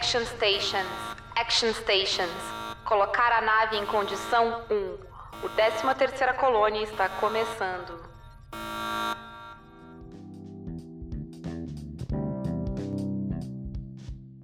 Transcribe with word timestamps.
Action 0.00 0.24
Stations. 0.24 0.88
Action 1.36 1.74
Stations. 1.74 2.42
Colocar 2.86 3.32
a 3.32 3.42
nave 3.42 3.76
em 3.76 3.84
condição 3.84 4.62
1. 4.70 5.44
O 5.44 5.48
13 5.50 5.94
terceira 5.94 6.32
colônia 6.32 6.82
está 6.84 7.06
começando. 7.20 8.00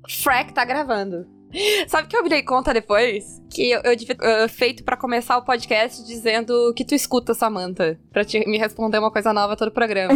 Frack 0.06 0.52
tá 0.52 0.62
gravando. 0.66 1.26
Sabe 1.88 2.08
que 2.08 2.16
eu 2.16 2.22
me 2.22 2.28
dei 2.28 2.42
conta 2.42 2.72
depois? 2.72 3.42
Que 3.50 3.70
eu, 3.70 3.80
eu 3.82 3.96
devia 3.96 4.16
uh, 4.16 4.48
feito 4.48 4.84
para 4.84 4.96
começar 4.96 5.36
o 5.36 5.42
podcast 5.42 6.04
dizendo 6.04 6.72
que 6.74 6.84
tu 6.84 6.94
escuta, 6.94 7.34
Samantha. 7.34 7.98
Pra 8.12 8.24
te, 8.24 8.38
me 8.48 8.58
responder 8.58 8.98
uma 8.98 9.10
coisa 9.10 9.32
nova 9.32 9.56
todo 9.56 9.68
o 9.68 9.72
programa. 9.72 10.12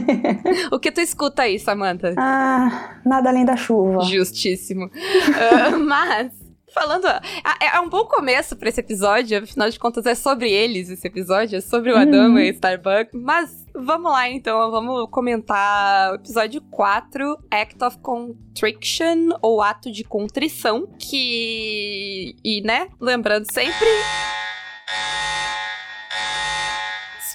o 0.72 0.78
que 0.78 0.90
tu 0.90 1.00
escuta 1.00 1.42
aí, 1.42 1.58
Samantha? 1.58 2.14
Ah, 2.16 2.98
nada 3.04 3.28
além 3.28 3.44
da 3.44 3.56
chuva. 3.56 4.02
Justíssimo. 4.04 4.86
Uh, 4.86 5.78
mas 5.84 6.43
falando. 6.74 7.06
É, 7.06 7.76
é 7.76 7.80
um 7.80 7.88
bom 7.88 8.04
começo 8.04 8.56
para 8.56 8.68
esse 8.68 8.80
episódio, 8.80 9.38
afinal 9.38 9.70
de 9.70 9.78
contas 9.78 10.04
é 10.04 10.14
sobre 10.14 10.50
eles 10.50 10.90
esse 10.90 11.06
episódio, 11.06 11.56
é 11.56 11.60
sobre 11.60 11.92
o 11.92 11.96
Adama 11.96 12.34
uhum. 12.34 12.38
e 12.40 12.50
Starbuck. 12.50 13.16
Mas 13.16 13.64
vamos 13.74 14.10
lá 14.10 14.28
então, 14.28 14.70
vamos 14.70 15.08
comentar 15.10 16.12
o 16.12 16.14
episódio 16.16 16.60
4, 16.60 17.38
Act 17.50 17.84
of 17.84 17.98
Contrition, 17.98 19.30
ou 19.40 19.62
Ato 19.62 19.90
de 19.90 20.02
Contrição, 20.02 20.86
que. 20.98 22.34
E, 22.44 22.60
né, 22.62 22.88
lembrando 23.00 23.50
sempre 23.50 23.88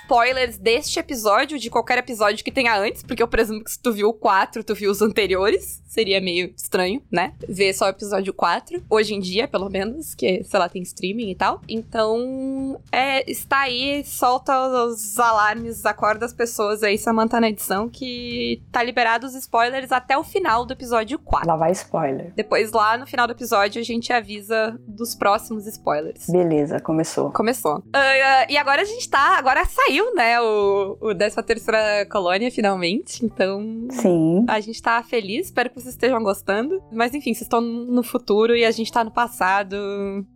spoilers 0.10 0.58
deste 0.58 1.00
episódio, 1.00 1.60
de 1.60 1.70
qualquer 1.70 2.00
episódio 2.00 2.44
que 2.44 2.52
tenha 2.52 2.76
antes, 2.76 3.04
porque 3.04 3.22
eu 3.22 3.28
presumo 3.28 3.64
que 3.64 3.70
se 3.70 3.80
tu 3.80 3.94
viu 3.94 4.10
o 4.10 4.14
4, 4.14 4.64
tu 4.64 4.74
viu 4.74 4.90
os 4.90 5.04
anteriores. 5.04 5.84
Seria 5.86 6.20
meio 6.20 6.54
estranho, 6.56 7.02
né? 7.12 7.34
Ver 7.48 7.74
só 7.74 7.86
o 7.86 7.90
episódio 7.90 8.34
4. 8.34 8.84
Hoje 8.90 9.14
em 9.14 9.20
dia, 9.20 9.48
pelo 9.48 9.70
menos, 9.70 10.16
que, 10.16 10.44
sei 10.44 10.60
lá, 10.60 10.70
tem 10.70 10.82
streaming 10.82 11.30
e 11.30 11.36
tal. 11.36 11.62
Então, 11.68 12.80
é, 12.92 13.30
está 13.30 13.62
aí, 13.62 14.04
solta 14.04 14.60
os 14.86 15.18
alarmes, 15.20 15.86
acorda 15.86 16.26
as 16.26 16.34
pessoas 16.34 16.84
aí, 16.84 16.98
Samantha, 16.98 17.40
na 17.40 17.50
edição, 17.50 17.90
que 17.90 18.62
tá 18.72 18.82
liberado 18.82 19.28
os 19.28 19.36
spoilers 19.36 19.92
até 19.92 20.18
o 20.18 20.24
final 20.24 20.66
do 20.66 20.74
episódio 20.74 21.20
4. 21.20 21.48
Lá 21.48 21.56
vai 21.56 21.72
spoiler. 21.72 22.34
Depois, 22.36 22.72
lá 22.72 22.98
no 22.98 23.06
final 23.06 23.28
do 23.28 23.34
episódio, 23.34 23.80
a 23.80 23.86
gente 23.86 24.12
avisa 24.14 24.80
dos 24.88 25.14
próximos 25.14 25.68
spoilers. 25.68 26.28
Beleza, 26.28 26.80
começou. 26.80 27.32
Começou. 27.32 27.78
Uh, 27.78 27.80
uh, 27.80 28.46
e 28.48 28.58
agora 28.58 28.82
a 28.82 28.86
gente 28.86 29.10
tá. 29.10 29.38
Agora 29.38 29.66
saiu 29.66 29.99
saiu, 30.00 30.14
né, 30.16 30.40
o, 30.42 30.98
o 31.02 31.16
13 31.16 31.44
terceira 31.44 32.06
colônia, 32.06 32.52
finalmente. 32.52 33.26
Então. 33.26 33.88
Sim. 33.90 34.46
A 34.48 34.60
gente 34.60 34.82
tá 34.82 35.02
feliz, 35.04 35.48
espero 35.48 35.70
que 35.70 35.76
vocês 35.76 35.94
estejam 35.94 36.22
gostando. 36.24 36.82
Mas 36.92 37.14
enfim, 37.14 37.34
vocês 37.34 37.44
estão 37.44 37.62
no 37.62 38.04
futuro 38.04 38.56
e 38.56 38.66
a 38.66 38.72
gente 38.72 38.92
tá 38.92 39.04
no 39.04 39.12
passado. 39.12 39.76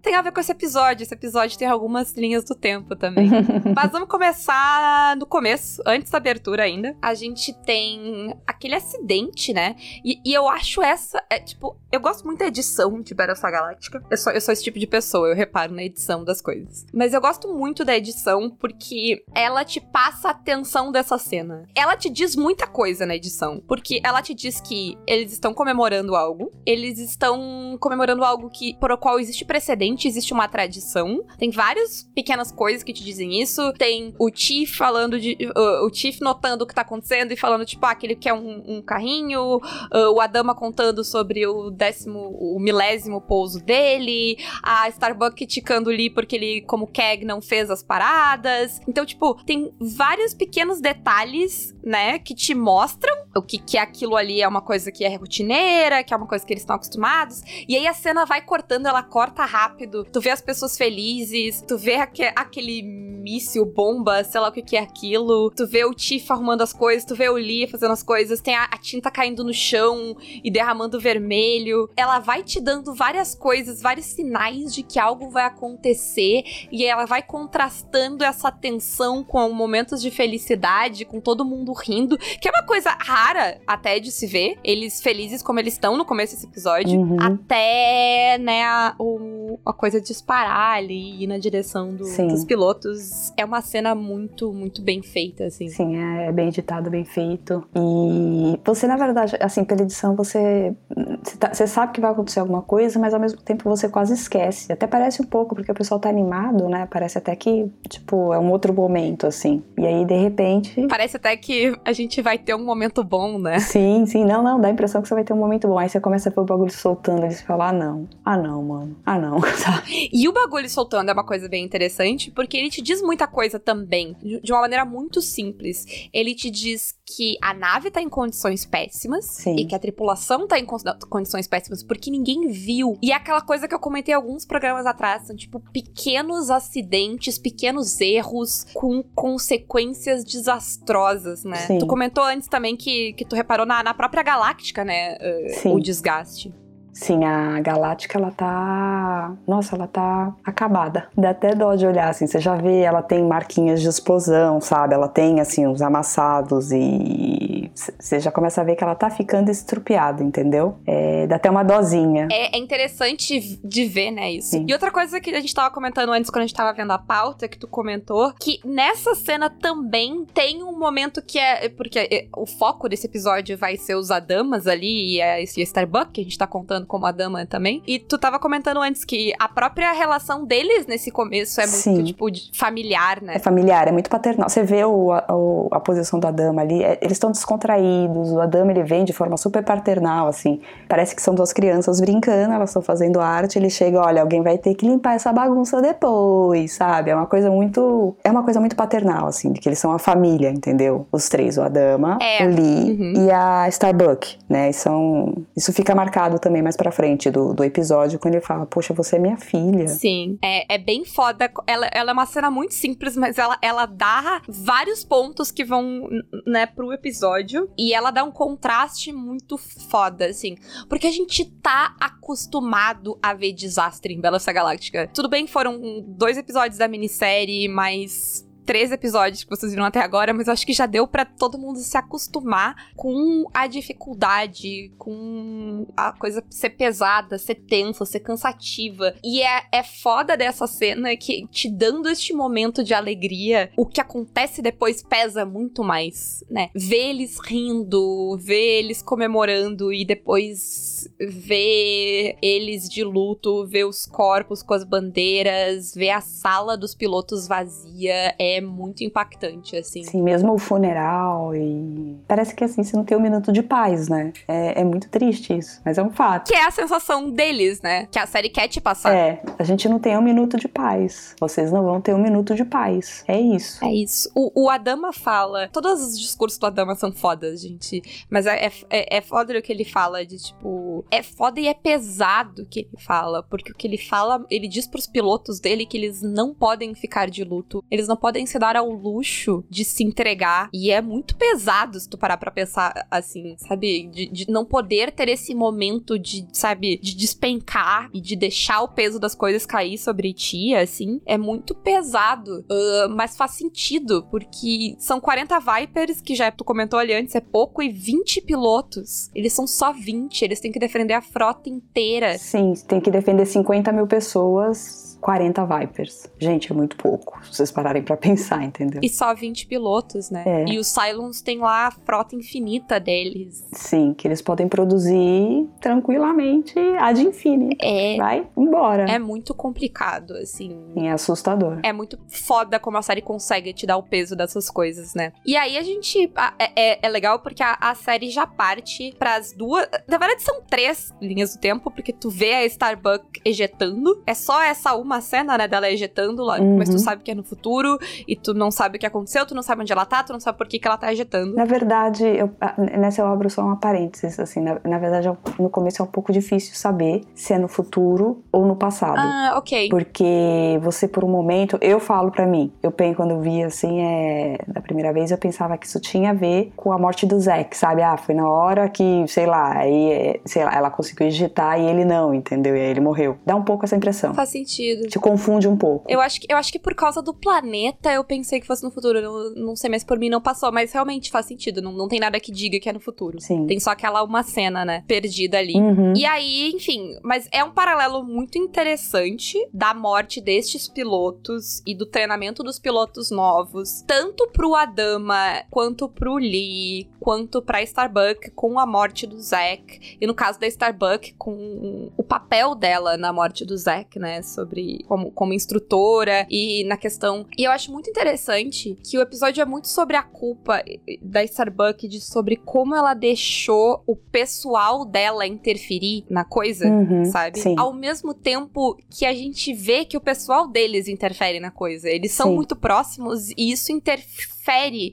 Tem 0.02 0.16
a 0.16 0.22
ver 0.22 0.32
com 0.32 0.40
esse 0.40 0.52
episódio. 0.52 1.04
Esse 1.04 1.14
episódio 1.14 1.58
tem 1.58 1.68
algumas 1.68 2.14
linhas 2.14 2.44
do 2.44 2.56
tempo 2.56 2.96
também. 2.96 3.30
Mas 3.76 3.92
vamos 3.92 4.10
começar 4.10 5.16
no 5.18 5.26
começo, 5.26 5.82
antes 5.86 6.12
da 6.12 6.18
abertura 6.18 6.64
ainda. 6.64 6.96
A 7.02 7.14
gente 7.14 7.54
tem 7.66 8.36
aquele 8.46 8.76
acidente, 8.76 9.54
né? 9.54 9.76
E, 10.04 10.20
e 10.26 10.34
eu 10.34 10.48
acho 10.48 10.82
essa. 10.82 11.24
É, 11.30 11.40
tipo, 11.40 11.78
eu 11.92 12.00
gosto 12.00 12.26
muito 12.26 12.40
da 12.40 12.48
edição 12.48 13.02
de 13.02 13.14
Battlestar 13.14 13.52
Galáctica. 13.52 14.04
Eu 14.10 14.18
sou, 14.18 14.34
eu 14.34 14.42
sou 14.42 14.52
esse 14.52 14.64
tipo 14.64 14.80
de 14.80 14.88
pessoa, 14.88 15.28
eu 15.28 15.36
reparo 15.36 15.74
na 15.74 15.84
edição 15.84 16.24
das 16.24 16.42
coisas. 16.42 16.86
Mas 16.94 17.14
eu 17.14 17.22
gosto 17.22 17.54
muito 17.54 17.86
da 17.86 17.96
edição 17.96 18.50
porque 18.50 19.24
ela 19.34 19.53
ela 19.54 19.64
te 19.64 19.80
passa 19.80 20.32
a 20.32 20.34
tensão 20.34 20.92
dessa 20.92 21.18
cena. 21.18 21.68
Ela 21.76 21.96
te 21.96 22.10
diz 22.10 22.36
muita 22.36 22.66
coisa 22.66 23.06
na 23.06 23.16
edição, 23.16 23.62
porque 23.68 24.02
ela 24.04 24.22
te 24.22 24.34
diz 24.34 24.60
que 24.60 24.98
eles 25.06 25.32
estão 25.32 25.54
comemorando 25.54 26.16
algo, 26.16 26.52
eles 26.66 26.98
estão 26.98 27.78
comemorando 27.80 28.24
algo 28.24 28.50
que 28.50 28.76
por 28.80 28.92
o 28.92 28.98
qual 28.98 29.20
existe 29.20 29.46
precedente, 29.46 30.08
existe 30.08 30.34
uma 30.34 30.48
tradição. 30.48 31.24
Tem 31.38 31.52
várias 31.52 32.10
pequenas 32.16 32.52
coisas 32.52 32.84
que 32.84 32.92
te 32.92 33.04
dizem 33.04 33.42
isso. 33.42 33.72
Tem 33.74 34.14
o 34.18 34.32
Tiff 34.32 34.76
falando 34.76 35.20
de 35.20 35.38
uh, 35.56 35.86
o 35.86 35.92
Tiff 35.92 36.20
notando 36.22 36.64
o 36.64 36.68
que 36.68 36.74
tá 36.74 36.82
acontecendo 36.82 37.32
e 37.32 37.38
falando 37.38 37.66
tipo, 37.66 37.86
ah, 37.86 37.94
que 37.94 38.08
ele 38.08 38.16
quer 38.16 38.34
um, 38.34 38.64
um 38.66 38.82
carrinho, 38.82 39.58
uh, 39.58 40.12
o 40.14 40.20
Adama 40.20 40.56
contando 40.56 41.04
sobre 41.04 41.46
o 41.46 41.70
décimo, 41.70 42.36
o 42.40 42.60
milésimo 42.60 43.22
pouso 43.22 43.64
dele, 43.64 44.38
a 44.64 44.90
Starbuck 44.90 45.46
ticando 45.46 45.92
ali 45.92 46.10
porque 46.10 46.36
ele 46.36 46.62
como 46.62 46.88
Keg 46.88 47.24
não 47.24 47.42
fez 47.42 47.70
as 47.70 47.84
paradas. 47.84 48.82
Então, 48.88 49.06
tipo, 49.06 49.38
tem 49.46 49.74
vários 49.80 50.34
pequenos 50.34 50.80
detalhes, 50.80 51.76
né, 51.84 52.20
que 52.20 52.34
te 52.34 52.56
mostram 52.56 53.24
o 53.36 53.42
que, 53.42 53.58
que 53.58 53.78
aquilo 53.78 54.16
ali 54.16 54.42
é 54.42 54.48
uma 54.48 54.62
coisa 54.62 54.92
que 54.92 55.04
é 55.04 55.16
rotineira, 55.16 56.04
que 56.04 56.14
é 56.14 56.18
uma 56.18 56.28
coisa 56.28 56.46
que 56.46 56.54
eles 56.54 56.62
estão 56.62 56.76
acostumados. 56.76 57.42
E 57.68 57.76
aí 57.76 57.88
a 57.88 57.94
cena 57.94 58.26
vai 58.26 58.42
cortando, 58.42 58.86
ela 58.86 59.02
corta 59.02 59.44
rápido. 59.44 60.06
Tu 60.06 60.22
vê 60.22 60.30
as 60.30 60.42
pessoas 60.42 60.78
felizes, 60.78 61.62
tu 61.62 61.78
vê 61.78 61.96
aque, 61.96 62.24
aquele 62.36 62.84
míssil, 62.84 63.66
bomba, 63.66 64.24
sei 64.24 64.40
lá 64.40 64.50
o 64.50 64.52
que, 64.52 64.62
que 64.62 64.76
é 64.76 64.82
aquilo. 64.82 65.50
Tu 65.52 65.66
vê 65.66 65.86
o 65.86 65.94
Tiff 65.94 66.32
arrumando 66.32 66.62
as 66.62 66.74
coisas, 66.74 67.06
tu 67.06 67.16
vê 67.16 67.30
o 67.30 67.36
Lee 67.36 67.68
fazendo 67.68 67.92
as 67.92 68.04
coisas, 68.04 68.42
tem 68.42 68.56
a, 68.56 68.66
a 68.66 68.78
tinta 68.78 69.10
caindo 69.10 69.44
no 69.44 69.54
chão 69.54 70.16
e 70.44 70.52
derramando 70.52 71.00
vermelho. 71.00 71.90
Ela 71.96 72.20
vai 72.20 72.44
te 72.44 72.60
dando 72.60 72.94
várias 72.94 73.34
coisas, 73.34 73.82
vários 73.82 74.08
sinais 74.08 74.74
de 74.74 74.84
que 74.84 75.00
algo 75.00 75.30
vai 75.30 75.46
acontecer 75.46 76.44
e 76.72 76.86
ela 76.86 77.06
vai 77.06 77.24
contrastando 77.24 78.24
essa 78.24 78.52
tensão 78.52 79.24
com 79.34 79.52
momentos 79.52 80.00
de 80.00 80.12
felicidade, 80.12 81.06
com 81.06 81.20
todo 81.20 81.44
mundo 81.44 81.74
rindo, 81.74 82.20
que 82.20 82.48
é 82.48 82.52
uma 82.52 82.62
coisa 82.62 82.92
rara 82.92 83.60
até 83.66 84.00
de 84.00 84.12
se 84.12 84.28
ver. 84.28 84.60
Eles 84.64 85.02
felizes 85.02 85.42
como 85.42 85.60
eles 85.60 85.74
estão 85.74 85.98
no 85.98 86.06
começo 86.06 86.36
desse 86.36 86.46
episódio, 86.46 87.00
uhum. 87.00 87.18
até, 87.20 88.38
né, 88.40 88.64
a, 88.64 88.94
o, 89.00 89.58
a 89.66 89.74
coisa 89.74 90.00
disparar 90.00 90.78
ali 90.78 91.16
e 91.16 91.24
ir 91.24 91.28
na 91.28 91.40
direção 91.40 91.96
do, 91.96 92.04
dos 92.04 92.46
pilotos. 92.46 93.34
É 93.36 93.44
uma 93.44 93.60
cena 93.62 93.96
muito, 93.96 94.54
muito 94.54 94.84
bem 94.84 95.02
feita, 95.02 95.46
assim. 95.46 95.68
Sim, 95.68 95.98
é, 95.98 96.28
é 96.28 96.32
bem 96.32 96.50
editado, 96.50 96.92
bem 96.92 97.04
feito. 97.04 97.68
E 97.76 98.60
você, 98.64 98.86
na 98.86 98.98
verdade, 98.98 99.36
assim, 99.40 99.64
pela 99.64 99.82
edição, 99.82 100.16
você, 100.16 100.76
você, 101.24 101.38
tá, 101.40 101.52
você 101.52 101.66
sabe 101.66 101.92
que 101.92 102.00
vai 102.00 102.12
acontecer 102.12 102.40
alguma 102.40 102.62
coisa, 102.62 103.00
mas 103.00 103.16
ao 103.16 103.20
mesmo 103.20 103.42
tempo 103.42 103.68
você 103.68 103.90
quase 103.90 104.14
esquece. 104.14 104.72
Até 104.72 104.86
parece 104.86 105.24
um 105.24 105.26
pouco, 105.26 105.56
porque 105.56 105.72
o 105.72 105.76
pessoal 105.76 106.00
tá 106.00 106.08
animado, 106.08 106.70
né? 106.70 106.88
Parece 106.92 107.18
até 107.18 107.36
que, 107.36 107.68
tipo, 107.90 108.32
é 108.32 108.38
um 108.38 108.52
outro 108.52 108.72
momento 108.72 109.23
momento, 109.24 109.28
assim. 109.28 109.64
E 109.78 109.86
aí, 109.86 110.06
de 110.06 110.16
repente. 110.16 110.88
Parece 110.88 111.18
até 111.18 111.36
que 111.38 111.78
a 111.86 111.94
gente 111.94 112.22
vai 112.22 112.38
ter 112.38 112.54
um 112.54 112.64
momento 112.64 113.04
bom, 113.04 113.40
né? 113.40 113.60
Sim, 113.60 114.06
sim. 114.06 114.26
Não, 114.26 114.44
não. 114.44 114.60
Dá 114.60 114.68
a 114.68 114.72
impressão 114.72 115.02
que 115.02 115.08
você 115.08 115.14
vai 115.14 115.24
ter 115.24 115.34
um 115.34 115.38
momento 115.38 115.68
bom. 115.68 115.78
Aí 115.78 115.90
você 115.90 116.00
começa 116.00 116.30
a 116.30 116.32
ver 116.32 116.42
o 116.42 116.46
bagulho 116.46 116.72
soltando. 116.72 117.26
Eles 117.26 117.42
falam, 117.42 117.68
ah, 117.68 117.74
não. 117.74 118.10
Ah, 118.24 118.38
não, 118.38 118.64
mano. 118.64 118.96
Ah, 119.06 119.18
não. 119.18 119.40
e 120.12 120.28
o 120.28 120.34
bagulho 120.34 120.70
soltando 120.70 121.10
é 121.10 121.14
uma 121.14 121.26
coisa 121.26 121.48
bem 121.48 121.64
interessante, 121.64 122.32
porque 122.32 122.58
ele 122.58 122.70
te 122.70 122.82
diz 122.82 123.02
muita 123.02 123.28
coisa 123.28 123.60
também. 123.60 124.16
De 124.44 124.52
uma 124.52 124.62
maneira 124.62 124.86
muito 124.86 125.22
simples. 125.22 125.86
Ele 126.14 126.36
te 126.36 126.50
diz 126.50 126.96
que 127.16 127.38
a 127.42 127.54
nave 127.54 127.92
tá 127.92 128.02
em 128.02 128.10
condições 128.10 128.66
péssimas. 128.66 129.26
Sim. 129.26 129.56
E 129.56 129.66
que 129.66 129.76
a 129.76 129.80
tripulação 129.80 130.48
tá 130.48 130.58
em 130.58 130.66
condições 130.66 131.48
péssimas 131.48 131.84
porque 131.84 132.10
ninguém 132.10 132.48
viu. 132.48 132.98
E 133.02 133.12
é 133.12 133.16
aquela 133.16 133.42
coisa 133.42 133.68
que 133.68 133.76
eu 133.76 133.80
comentei 133.80 134.14
alguns 134.14 134.46
programas 134.46 134.86
atrás. 134.86 135.28
São, 135.28 135.36
tipo, 135.36 135.60
pequenos 135.72 136.50
acidentes, 136.50 137.38
pequenos 137.38 138.00
erros 138.02 138.66
com 138.74 139.04
consequências 139.04 140.24
desastrosas, 140.24 141.44
né? 141.44 141.58
Sim. 141.58 141.80
Tu 141.80 141.88
comentou 141.88 142.24
antes 142.24 142.48
também 142.48 142.76
que, 142.76 143.14
que 143.14 143.26
tu 143.26 143.36
reparou 143.36 143.66
na, 143.66 143.84
na 143.84 143.94
própria 143.94 144.24
Galáctica, 144.24 144.84
né? 144.84 145.18
Uh, 145.66 145.70
o 145.70 145.80
desgaste. 145.80 146.54
Sim, 146.94 147.24
a 147.24 147.60
Galáctica, 147.60 148.18
ela 148.18 148.32
tá. 148.32 149.36
Nossa, 149.48 149.76
ela 149.76 149.88
tá 149.88 150.34
acabada. 150.44 151.08
Dá 151.18 151.32
até 151.32 151.56
dó 151.56 151.76
de 151.76 151.86
olhar, 151.86 152.10
assim. 152.10 152.28
Você 152.28 152.40
já 152.40 152.56
vê, 152.56 152.82
ela 152.82 153.02
tem 153.02 153.24
marquinhas 153.24 153.82
de 153.82 153.88
explosão, 153.88 154.62
sabe? 154.62 154.94
Ela 154.94 155.08
tem, 155.08 155.40
assim, 155.40 155.66
uns 155.66 155.82
amassados 155.82 156.72
e. 156.72 157.72
Você 157.74 158.20
já 158.20 158.32
começa 158.32 158.62
a 158.62 158.64
ver 158.64 158.76
que 158.76 158.84
ela 158.84 158.94
tá 158.94 159.10
ficando 159.10 159.50
estrupiada, 159.50 160.24
entendeu? 160.24 160.78
É, 160.86 161.26
dá 161.26 161.38
até 161.38 161.50
uma 161.50 161.64
dozinha. 161.64 162.28
É, 162.32 162.56
é 162.56 162.60
interessante 162.60 163.60
de 163.64 163.86
ver, 163.86 164.12
né, 164.12 164.32
isso. 164.32 164.52
Sim. 164.52 164.66
E 164.68 164.74
outra 164.74 164.92
coisa 164.92 165.20
que 165.20 165.32
a 165.32 165.42
gente 165.42 165.54
tava 165.54 165.74
comentando 165.74 166.12
antes, 166.12 166.30
quando 166.30 166.44
a 166.44 166.48
gente 166.48 166.56
tava 166.56 166.72
vendo 166.74 166.92
a 166.92 167.00
pauta, 167.00 167.48
que 167.48 167.58
tu 167.58 167.68
comentou, 167.68 168.32
que 168.40 168.60
nessa 168.64 169.16
cena 169.16 169.50
também 169.50 170.26
tem 170.34 170.64
um 170.64 170.78
momento 170.78 171.22
que 171.22 171.40
é. 171.40 171.70
Porque 171.70 171.98
é, 172.00 172.28
o 172.38 172.46
foco 172.46 172.88
desse 172.88 173.08
episódio 173.08 173.58
vai 173.58 173.78
ser 173.78 173.96
os 173.96 174.12
Adamas 174.12 174.68
ali 174.68 174.94
e 174.94 175.14
e 175.14 175.22
a 175.22 175.42
Starbuck, 175.42 176.12
que 176.12 176.22
a 176.22 176.24
gente 176.24 176.38
tá 176.38 176.48
contando 176.48 176.83
como 176.86 177.06
a 177.06 177.12
dama 177.12 177.46
também. 177.46 177.82
E 177.88 178.00
tu 178.00 178.18
tava 178.18 178.40
comentando 178.40 178.82
antes 178.82 179.04
que 179.04 179.34
a 179.40 179.48
própria 179.48 179.92
relação 179.94 180.46
deles 180.46 180.86
nesse 180.88 181.12
começo 181.12 181.60
é 181.62 181.66
muito, 181.66 181.78
Sim. 181.82 182.04
tipo, 182.04 182.26
familiar, 182.54 183.22
né? 183.22 183.36
É 183.36 183.40
familiar, 183.40 183.88
é 183.88 183.92
muito 183.92 184.10
paternal. 184.10 184.50
Você 184.50 184.64
vê 184.64 184.84
o, 184.86 185.12
a, 185.12 185.26
a 185.72 185.80
posição 185.80 186.20
da 186.20 186.32
dama 186.32 186.62
ali, 186.62 186.84
é, 186.84 186.98
eles 187.02 187.14
estão 187.14 187.32
descontraídos 187.32 187.54
descontraídos. 187.74 188.32
O 188.32 188.40
Adama 188.40 188.72
ele 188.72 188.84
vem 188.84 189.04
de 189.06 189.14
forma 189.14 189.38
super 189.38 189.64
paternal, 189.64 190.28
assim. 190.28 190.60
Parece 190.88 191.16
que 191.16 191.22
são 191.22 191.34
duas 191.36 191.54
crianças 191.54 192.00
brincando, 192.02 192.54
elas 192.54 192.70
estão 192.70 192.82
fazendo 192.82 193.20
arte. 193.20 193.58
Ele 193.58 193.70
chega, 193.70 194.00
olha, 194.02 194.22
alguém 194.22 194.42
vai 194.42 194.58
ter 194.58 194.74
que 194.76 194.86
limpar 194.88 195.16
essa 195.16 195.32
bagunça 195.32 195.82
depois, 195.82 196.74
sabe? 196.74 197.10
É 197.12 197.16
uma 197.16 197.26
coisa 197.26 197.50
muito, 197.50 198.16
é 198.24 198.32
uma 198.32 198.44
coisa 198.44 198.60
muito 198.60 198.76
paternal, 198.76 199.28
assim, 199.28 199.52
de 199.52 199.60
que 199.60 199.70
eles 199.70 199.80
são 199.80 199.92
a 199.92 200.00
família, 200.00 200.50
entendeu? 200.50 201.06
Os 201.12 201.30
três, 201.30 201.58
o 201.58 201.62
Adama, 201.62 202.18
É. 202.22 202.46
o 202.46 202.50
Lee 202.50 202.92
Uhum. 202.94 203.26
e 203.28 203.32
a 203.32 203.68
Starbuck, 203.70 204.38
né? 204.50 204.70
E 204.70 204.74
são, 204.74 205.34
isso 205.56 205.72
fica 205.74 205.94
marcado 205.96 206.40
também 206.40 206.62
mais 206.62 206.73
pra 206.76 206.92
frente 206.92 207.30
do, 207.30 207.54
do 207.54 207.64
episódio 207.64 208.20
quando 208.20 208.36
ele 208.36 208.44
fala, 208.44 208.66
poxa, 208.66 208.94
você 208.94 209.16
é 209.16 209.20
minha 209.20 209.38
filha. 209.38 209.88
Sim, 209.88 210.38
é, 210.42 210.76
é 210.76 210.78
bem 210.78 211.06
foda. 211.06 211.52
Ela, 211.68 211.88
ela 211.94 212.12
é 212.12 212.14
uma 212.14 212.26
cena 212.26 212.50
muito 212.50 212.74
simples, 212.74 213.16
mas 213.18 213.38
ela, 213.38 213.58
ela 213.62 213.86
dá 213.86 214.42
vários 214.48 215.04
pontos 215.04 215.52
que 215.52 215.64
vão, 215.64 216.10
né, 216.46 216.66
pro 216.66 216.92
episódio. 216.94 217.70
E 217.78 217.94
ela 217.94 218.12
dá 218.12 218.24
um 218.24 218.32
contraste 218.32 219.12
muito 219.12 219.58
foda, 219.58 220.26
assim. 220.28 220.56
Porque 220.88 221.08
a 221.08 221.12
gente 221.12 221.46
tá 221.62 221.96
acostumado 222.00 223.18
a 223.22 223.34
ver 223.34 223.54
desastre 223.54 224.14
em 224.14 224.22
Battlestar 224.22 224.54
Galáctica. 224.54 225.10
Tudo 225.14 225.30
bem, 225.30 225.48
foram 225.48 226.04
dois 226.06 226.38
episódios 226.38 226.78
da 226.78 226.88
minissérie, 226.88 227.68
mas 227.68 228.46
três 228.66 228.92
episódios 228.92 229.44
que 229.44 229.50
vocês 229.50 229.72
viram 229.72 229.86
até 229.86 230.00
agora, 230.00 230.34
mas 230.34 230.48
eu 230.48 230.54
acho 230.54 230.66
que 230.66 230.74
já 230.74 230.86
deu 230.86 231.08
pra 231.08 231.26
todo 231.26 231.58
mundo 231.58 231.80
se 231.80 231.98
acostumar 231.98 232.92
com 232.96 233.48
a 233.54 233.68
dificuldade, 233.68 234.92
com 234.98 235.86
a 235.96 236.12
coisa 236.14 236.44
ser 236.50 236.72
pesada, 236.72 237.38
ser 237.38 237.56
tensa, 237.56 238.06
ser 238.06 238.22
cansativa. 238.22 239.16
E 239.24 239.42
é, 239.42 239.64
é 239.72 239.84
foda 239.84 240.36
dessa 240.38 240.68
cena 240.68 241.16
que, 241.16 241.48
te 241.48 241.70
dando 241.70 242.10
este 242.10 242.34
momento 242.34 242.84
de 242.84 242.94
alegria, 242.94 243.72
o 243.78 243.86
que 243.86 244.02
acontece 244.02 244.62
depois 244.62 245.04
pesa 245.04 245.46
muito 245.46 245.84
mais, 245.84 246.44
né? 246.50 246.70
Ver 246.74 247.10
eles 247.10 247.40
rindo, 247.40 248.38
ver 248.40 248.80
eles 248.80 249.02
comemorando 249.02 249.92
e 249.92 250.06
depois 250.06 250.93
ver 251.20 252.38
eles 252.42 252.90
de 252.90 253.04
luto, 253.04 253.66
ver 253.66 253.86
os 253.86 254.06
corpos 254.06 254.62
com 254.62 254.74
as 254.74 254.84
bandeiras, 254.84 255.94
ver 255.94 256.12
a 256.12 256.22
sala 256.22 256.78
dos 256.78 256.94
pilotos 256.96 257.48
vazia 257.48 258.36
é 258.40 258.62
muito 258.62 259.04
impactante, 259.04 259.76
assim. 259.76 260.04
Sim, 260.04 260.22
mesmo 260.22 260.54
o 260.54 260.58
funeral 260.58 261.56
e. 261.56 262.18
Parece 262.28 262.56
que 262.56 262.64
assim, 262.64 262.84
você 262.84 262.96
não 262.96 263.04
tem 263.04 263.18
um 263.18 263.22
minuto 263.22 263.52
de 263.52 263.62
paz, 263.62 264.10
né? 264.10 264.34
É, 264.48 264.82
é 264.82 264.84
muito 264.84 265.10
triste 265.10 265.58
isso, 265.58 265.82
mas 265.86 265.98
é 265.98 266.04
um 266.04 266.12
fato. 266.12 266.50
Que 266.50 266.56
é 266.56 266.66
a 266.66 266.72
sensação 266.72 267.30
deles, 267.30 267.82
né? 267.82 268.08
Que 268.12 268.20
a 268.20 268.26
série 268.26 268.50
quer 268.50 268.68
te 268.68 268.80
passar. 268.82 269.14
É, 269.16 269.42
a 269.58 269.64
gente 269.64 269.88
não 269.88 270.00
tem 270.00 270.18
um 270.18 270.22
minuto 270.22 270.58
de 270.58 270.68
paz. 270.68 271.36
Vocês 271.40 271.72
não 271.72 271.84
vão 271.84 272.02
ter 272.02 272.14
um 272.14 272.22
minuto 272.22 272.56
de 272.56 272.66
paz. 272.66 273.24
É 273.28 273.40
isso. 273.40 273.84
É 273.84 273.94
isso. 273.94 274.30
O, 274.36 274.66
o 274.66 274.70
Adama 274.70 275.14
fala. 275.14 275.70
Todos 275.70 276.02
os 276.02 276.20
discursos 276.20 276.58
do 276.60 276.66
Adama 276.66 276.96
são 276.96 277.12
fodas, 277.12 277.62
gente. 277.62 278.02
Mas 278.30 278.46
é, 278.46 278.72
é, 278.90 279.18
é 279.18 279.22
foda 279.22 279.58
o 279.58 279.62
que 279.62 279.72
ele 279.72 279.86
fala 279.86 280.26
de 280.26 280.38
tipo. 280.38 280.93
É 281.10 281.24
foda 281.24 281.60
e 281.60 281.68
é 281.68 281.74
pesado 281.74 282.66
que 282.66 282.82
ele 282.82 283.04
fala. 283.04 283.44
Porque 283.44 283.72
o 283.72 283.76
que 283.76 283.88
ele 283.88 283.98
fala, 283.98 284.46
ele 284.50 284.68
diz 284.68 284.88
pros 284.88 285.08
pilotos 285.08 285.60
dele 285.60 285.86
que 285.86 285.98
eles 285.98 286.22
não 286.22 286.54
podem 286.54 286.94
ficar 286.94 287.30
de 287.30 287.44
luto. 287.44 287.84
Eles 287.90 288.08
não 288.08 288.16
podem 288.16 288.46
se 288.46 288.60
dar 288.60 288.76
ao 288.76 288.90
luxo 288.90 289.64
de 289.70 289.84
se 289.84 290.04
entregar. 290.04 290.70
E 290.74 290.92
é 290.92 291.02
muito 291.02 291.36
pesado 291.36 292.00
se 292.00 292.10
tu 292.10 292.18
parar 292.18 292.38
pra 292.38 292.52
pensar 292.52 293.08
assim, 293.10 293.56
sabe? 293.58 294.08
De, 294.08 294.28
de 294.28 294.50
não 294.50 294.66
poder 294.66 295.12
ter 295.12 295.30
esse 295.30 295.56
momento 295.56 296.18
de, 296.20 296.48
sabe, 296.52 296.98
de 296.98 297.16
despencar 297.16 298.10
e 298.14 298.22
de 298.22 298.36
deixar 298.36 298.82
o 298.82 298.88
peso 298.88 299.20
das 299.20 299.36
coisas 299.36 299.66
cair 299.66 299.98
sobre 299.98 300.34
ti, 300.34 300.74
assim. 300.76 301.22
É 301.26 301.38
muito 301.38 301.74
pesado. 301.76 302.66
Ah, 302.70 303.08
mas 303.10 303.36
faz 303.36 303.52
sentido, 303.52 304.28
porque 304.30 304.96
são 305.00 305.20
40 305.20 305.60
Vipers, 305.60 306.22
que 306.22 306.36
já 306.36 306.52
tu 306.52 306.64
comentou 306.64 307.00
ali 307.00 307.14
antes, 307.14 307.36
é 307.36 307.42
pouco, 307.42 307.82
e 307.82 307.90
20 307.90 308.42
pilotos. 308.42 309.30
Eles 309.34 309.54
são 309.54 309.68
só 309.68 309.94
20, 309.94 310.42
eles 310.42 310.60
têm 310.60 310.72
que 310.72 310.80
defender 310.84 311.14
a 311.14 311.22
frota 311.22 311.70
inteira. 311.70 312.38
Sim, 312.38 312.74
tem 312.88 313.00
que 313.00 313.10
defender 313.10 313.46
50 313.46 313.92
mil 313.92 314.08
pessoas, 314.08 315.13
40 315.24 315.66
Vipers. 315.66 316.28
Gente, 316.38 316.72
é 316.72 316.76
muito 316.76 316.98
pouco. 316.98 317.40
Se 317.46 317.56
vocês 317.56 317.72
pararem 317.72 318.04
pra 318.04 318.18
pensar, 318.18 318.62
entendeu? 318.64 319.00
E 319.02 319.08
só 319.10 319.34
20 319.34 319.66
pilotos, 319.68 320.30
né? 320.30 320.44
É. 320.46 320.66
E 320.68 320.78
os 320.78 320.88
Cylons 320.88 321.42
têm 321.42 321.60
lá 321.60 321.88
a 321.88 321.92
frota 321.92 322.36
infinita 322.36 323.00
deles. 323.00 323.66
Sim, 323.72 324.14
que 324.14 324.28
eles 324.28 324.42
podem 324.42 324.68
produzir 324.68 325.68
tranquilamente 325.80 326.78
ad 327.00 327.22
infinitum. 327.22 327.78
É, 327.82 328.18
Vai 328.18 328.48
embora. 328.58 329.04
é 329.10 329.18
muito 329.18 329.54
complicado, 329.54 330.34
assim. 330.36 330.78
É 330.98 331.12
assustador. 331.12 331.80
É 331.84 331.94
muito 331.94 332.20
foda 332.28 332.80
como 332.80 332.98
a 332.98 333.02
série 333.02 333.22
consegue 333.22 333.74
te 333.74 333.86
dar 333.86 333.98
o 333.98 334.04
peso 334.04 334.36
dessas 334.36 334.70
coisas, 334.70 335.14
né? 335.16 335.32
E 335.46 335.56
aí 335.56 335.78
a 335.78 335.82
gente. 335.84 336.30
a- 336.36 336.54
é, 336.60 336.72
é- 336.94 337.00
é 337.02 337.10
legal 337.10 337.40
porque 337.40 337.64
a, 337.64 337.78
a 337.80 337.96
série 337.96 338.30
já 338.30 338.46
parte 338.46 339.16
pras 339.18 339.54
duas. 339.54 339.88
Na 340.08 340.18
verdade, 340.18 340.44
são 340.44 340.62
três 340.70 341.14
linhas 341.22 341.56
do 341.56 341.60
tempo, 341.62 341.90
porque 341.90 342.12
tu 342.12 342.30
vê 342.30 342.54
a 342.56 342.66
Starbuck 342.66 343.24
ejetando. 343.46 344.22
É 344.28 344.34
só 344.34 344.62
essa 344.62 344.96
uma 344.96 345.13
cena, 345.22 345.58
né, 345.58 345.68
dela 345.68 345.90
ejetando 345.90 346.44
lá. 346.44 346.60
Uhum. 346.60 346.78
Mas 346.78 346.90
tu 346.90 347.00
sabe 347.00 347.24
que 347.24 347.32
é 347.32 347.36
no 347.36 347.44
futuro 347.44 347.98
e 348.28 348.36
tu 348.36 348.54
não 348.54 348.72
sabe 348.72 348.98
o 348.98 349.00
que 349.00 349.06
aconteceu, 349.06 349.46
tu 349.46 349.56
não 349.56 349.64
sabe 349.64 349.82
onde 349.82 349.92
ela 349.92 350.06
tá, 350.06 350.24
tu 350.24 350.34
não 350.34 350.40
sabe 350.40 350.58
por 350.58 350.68
que, 350.68 350.80
que 350.80 350.88
ela 350.88 350.98
tá 350.98 351.12
ejetando. 351.12 351.56
Na 351.56 351.66
verdade, 351.66 352.24
eu, 352.26 352.50
nessa 352.98 353.22
eu 353.22 353.28
abro 353.28 353.50
só 353.50 353.62
uma 353.62 353.78
parênteses, 353.78 354.40
assim, 354.40 354.60
na, 354.62 354.78
na 354.84 354.98
verdade, 354.98 355.28
é 355.28 355.32
um- 355.32 355.38
no 355.60 355.70
começo 355.70 356.02
é 356.02 356.06
um 356.06 356.08
pouco 356.08 356.32
difícil 356.32 356.76
saber 356.76 357.22
se 357.36 357.54
é 357.54 357.58
no 357.58 357.68
futuro 357.68 358.44
ou 358.52 358.66
no 358.66 358.76
passado. 358.76 359.18
Ah, 359.18 359.54
ok. 359.58 359.90
Porque 359.90 360.80
você, 360.82 361.08
por 361.08 361.24
um 361.24 361.30
momento, 361.30 361.78
eu 361.82 362.00
falo 362.00 362.32
pra 362.32 362.46
mim, 362.46 362.72
eu 362.82 362.92
penso 362.92 363.18
quando 363.18 363.32
eu 363.32 363.42
vi 363.42 363.64
assim, 363.64 364.02
é, 364.02 364.58
da 364.68 364.82
primeira 364.82 365.12
vez, 365.14 365.32
eu 365.32 365.38
pensava 365.38 365.78
que 365.78 365.86
isso 365.86 366.00
tinha 366.00 366.32
a 366.32 366.34
ver 366.34 366.72
com 366.76 366.92
a 366.92 366.98
morte 366.98 367.26
do 367.26 367.40
Zack, 367.40 367.76
sabe? 367.76 368.02
Ah, 368.02 368.18
foi 368.18 368.36
na 368.36 368.48
hora 368.50 368.90
que, 368.90 369.26
sei 369.28 369.46
lá, 369.46 369.78
aí, 369.78 370.12
é, 370.12 370.40
sei 370.46 370.64
lá, 370.64 370.74
ela 370.76 370.90
conseguiu 370.90 371.28
digitar 371.30 371.80
e 371.80 371.84
ele 371.86 372.06
não, 372.06 372.34
entendeu? 372.34 372.76
E 372.76 372.80
aí 372.80 372.90
ele 372.90 373.00
morreu. 373.00 373.38
Dá 373.46 373.56
um 373.56 373.64
pouco 373.64 373.86
essa 373.86 373.96
impressão. 373.96 374.34
Faz 374.34 374.50
sentido. 374.50 375.03
Te 375.08 375.20
confunde 375.20 375.68
um 375.68 375.78
pouco. 375.78 376.10
Eu 376.10 376.22
acho, 376.22 376.42
que, 376.42 376.48
eu 376.52 376.58
acho 376.58 376.72
que 376.72 376.80
por 376.80 376.96
causa 376.96 377.22
do 377.22 377.34
planeta 377.34 378.12
eu 378.12 378.24
pensei 378.24 378.60
que 378.60 378.68
fosse 378.68 378.84
no 378.84 378.92
futuro. 378.92 379.20
Eu 379.20 379.32
não, 379.32 379.66
não 379.66 379.76
sei, 379.76 379.90
mas 379.90 380.04
por 380.04 380.18
mim 380.18 380.30
não 380.30 380.42
passou. 380.42 380.72
Mas 380.72 380.92
realmente 380.92 381.32
faz 381.32 381.46
sentido. 381.46 381.82
Não, 381.82 381.92
não 381.92 382.08
tem 382.08 382.20
nada 382.20 382.40
que 382.40 382.52
diga 382.52 382.80
que 382.80 382.90
é 382.90 382.94
no 382.94 383.00
futuro. 383.00 383.40
Sim. 383.42 383.68
Tem 383.68 383.80
só 383.80 383.92
aquela 383.92 384.24
uma 384.24 384.44
cena, 384.44 384.86
né? 384.86 385.04
Perdida 385.08 385.58
ali. 385.58 385.76
Uhum. 385.76 386.14
E 386.16 386.26
aí, 386.26 386.72
enfim, 386.74 387.18
mas 387.24 387.48
é 387.52 387.64
um 387.64 387.72
paralelo 387.72 388.24
muito 388.24 388.58
interessante 388.58 389.58
da 389.74 389.94
morte 389.94 390.42
destes 390.42 390.88
pilotos 390.88 391.82
e 391.86 391.96
do 391.96 392.06
treinamento 392.06 392.64
dos 392.64 392.80
pilotos 392.80 393.32
novos, 393.32 394.02
tanto 394.08 394.48
pro 394.48 394.76
Adama, 394.76 395.64
quanto 395.70 396.08
pro 396.08 396.36
Lee, 396.36 397.10
quanto 397.20 397.62
pra 397.62 397.82
Starbuck 397.82 398.52
com 398.52 398.80
a 398.80 398.86
morte 398.86 399.26
do 399.26 399.40
Zack. 399.40 400.18
E 400.20 400.28
no 400.28 400.34
caso 400.34 400.60
da 400.60 400.68
Starbuck, 400.68 401.34
com 401.36 402.12
o 402.18 402.24
papel 402.24 402.76
dela 402.76 403.18
na 403.18 403.32
morte 403.32 403.66
do 403.66 403.78
Zack, 403.78 404.20
né? 404.20 404.42
Sobre 404.42 404.93
como, 405.08 405.32
como 405.32 405.54
instrutora 405.54 406.46
e 406.50 406.84
na 406.86 406.98
questão. 406.98 407.46
E 407.58 407.64
eu 407.64 407.72
acho 407.72 407.92
muito 407.92 408.10
interessante 408.10 408.98
que 409.04 409.18
o 409.18 409.22
episódio 409.22 409.62
é 409.62 409.66
muito 409.66 409.88
sobre 409.88 410.16
a 410.16 410.24
culpa 410.24 410.84
da 411.22 411.44
Starbuck, 411.44 412.08
de 412.08 412.20
sobre 412.22 412.56
como 412.56 412.96
ela 412.96 413.14
deixou 413.14 414.04
o 414.06 414.16
pessoal 414.16 415.06
dela 415.06 415.46
interferir 415.48 416.26
na 416.30 416.44
coisa 416.44 416.88
Uhum, 416.88 417.26
sabe? 417.26 417.60
sim. 417.60 417.76
Ao 417.78 417.94
mesmo 417.94 418.34
tempo 418.34 418.98
que 419.10 419.26
a 419.26 419.34
gente 419.34 419.74
vê 419.74 420.06
que 420.06 420.18
o 420.18 420.22
pessoal 420.22 420.68
deles 420.68 421.08
interfere 421.08 421.60
na 421.60 421.72
coisa. 421.72 422.10
Eles 422.10 422.32
são 422.32 422.50
Sim. 422.50 422.56
muito 422.56 422.76
próximos 422.76 423.50
e 423.52 423.72
isso 423.72 423.92
interfere 423.92 424.44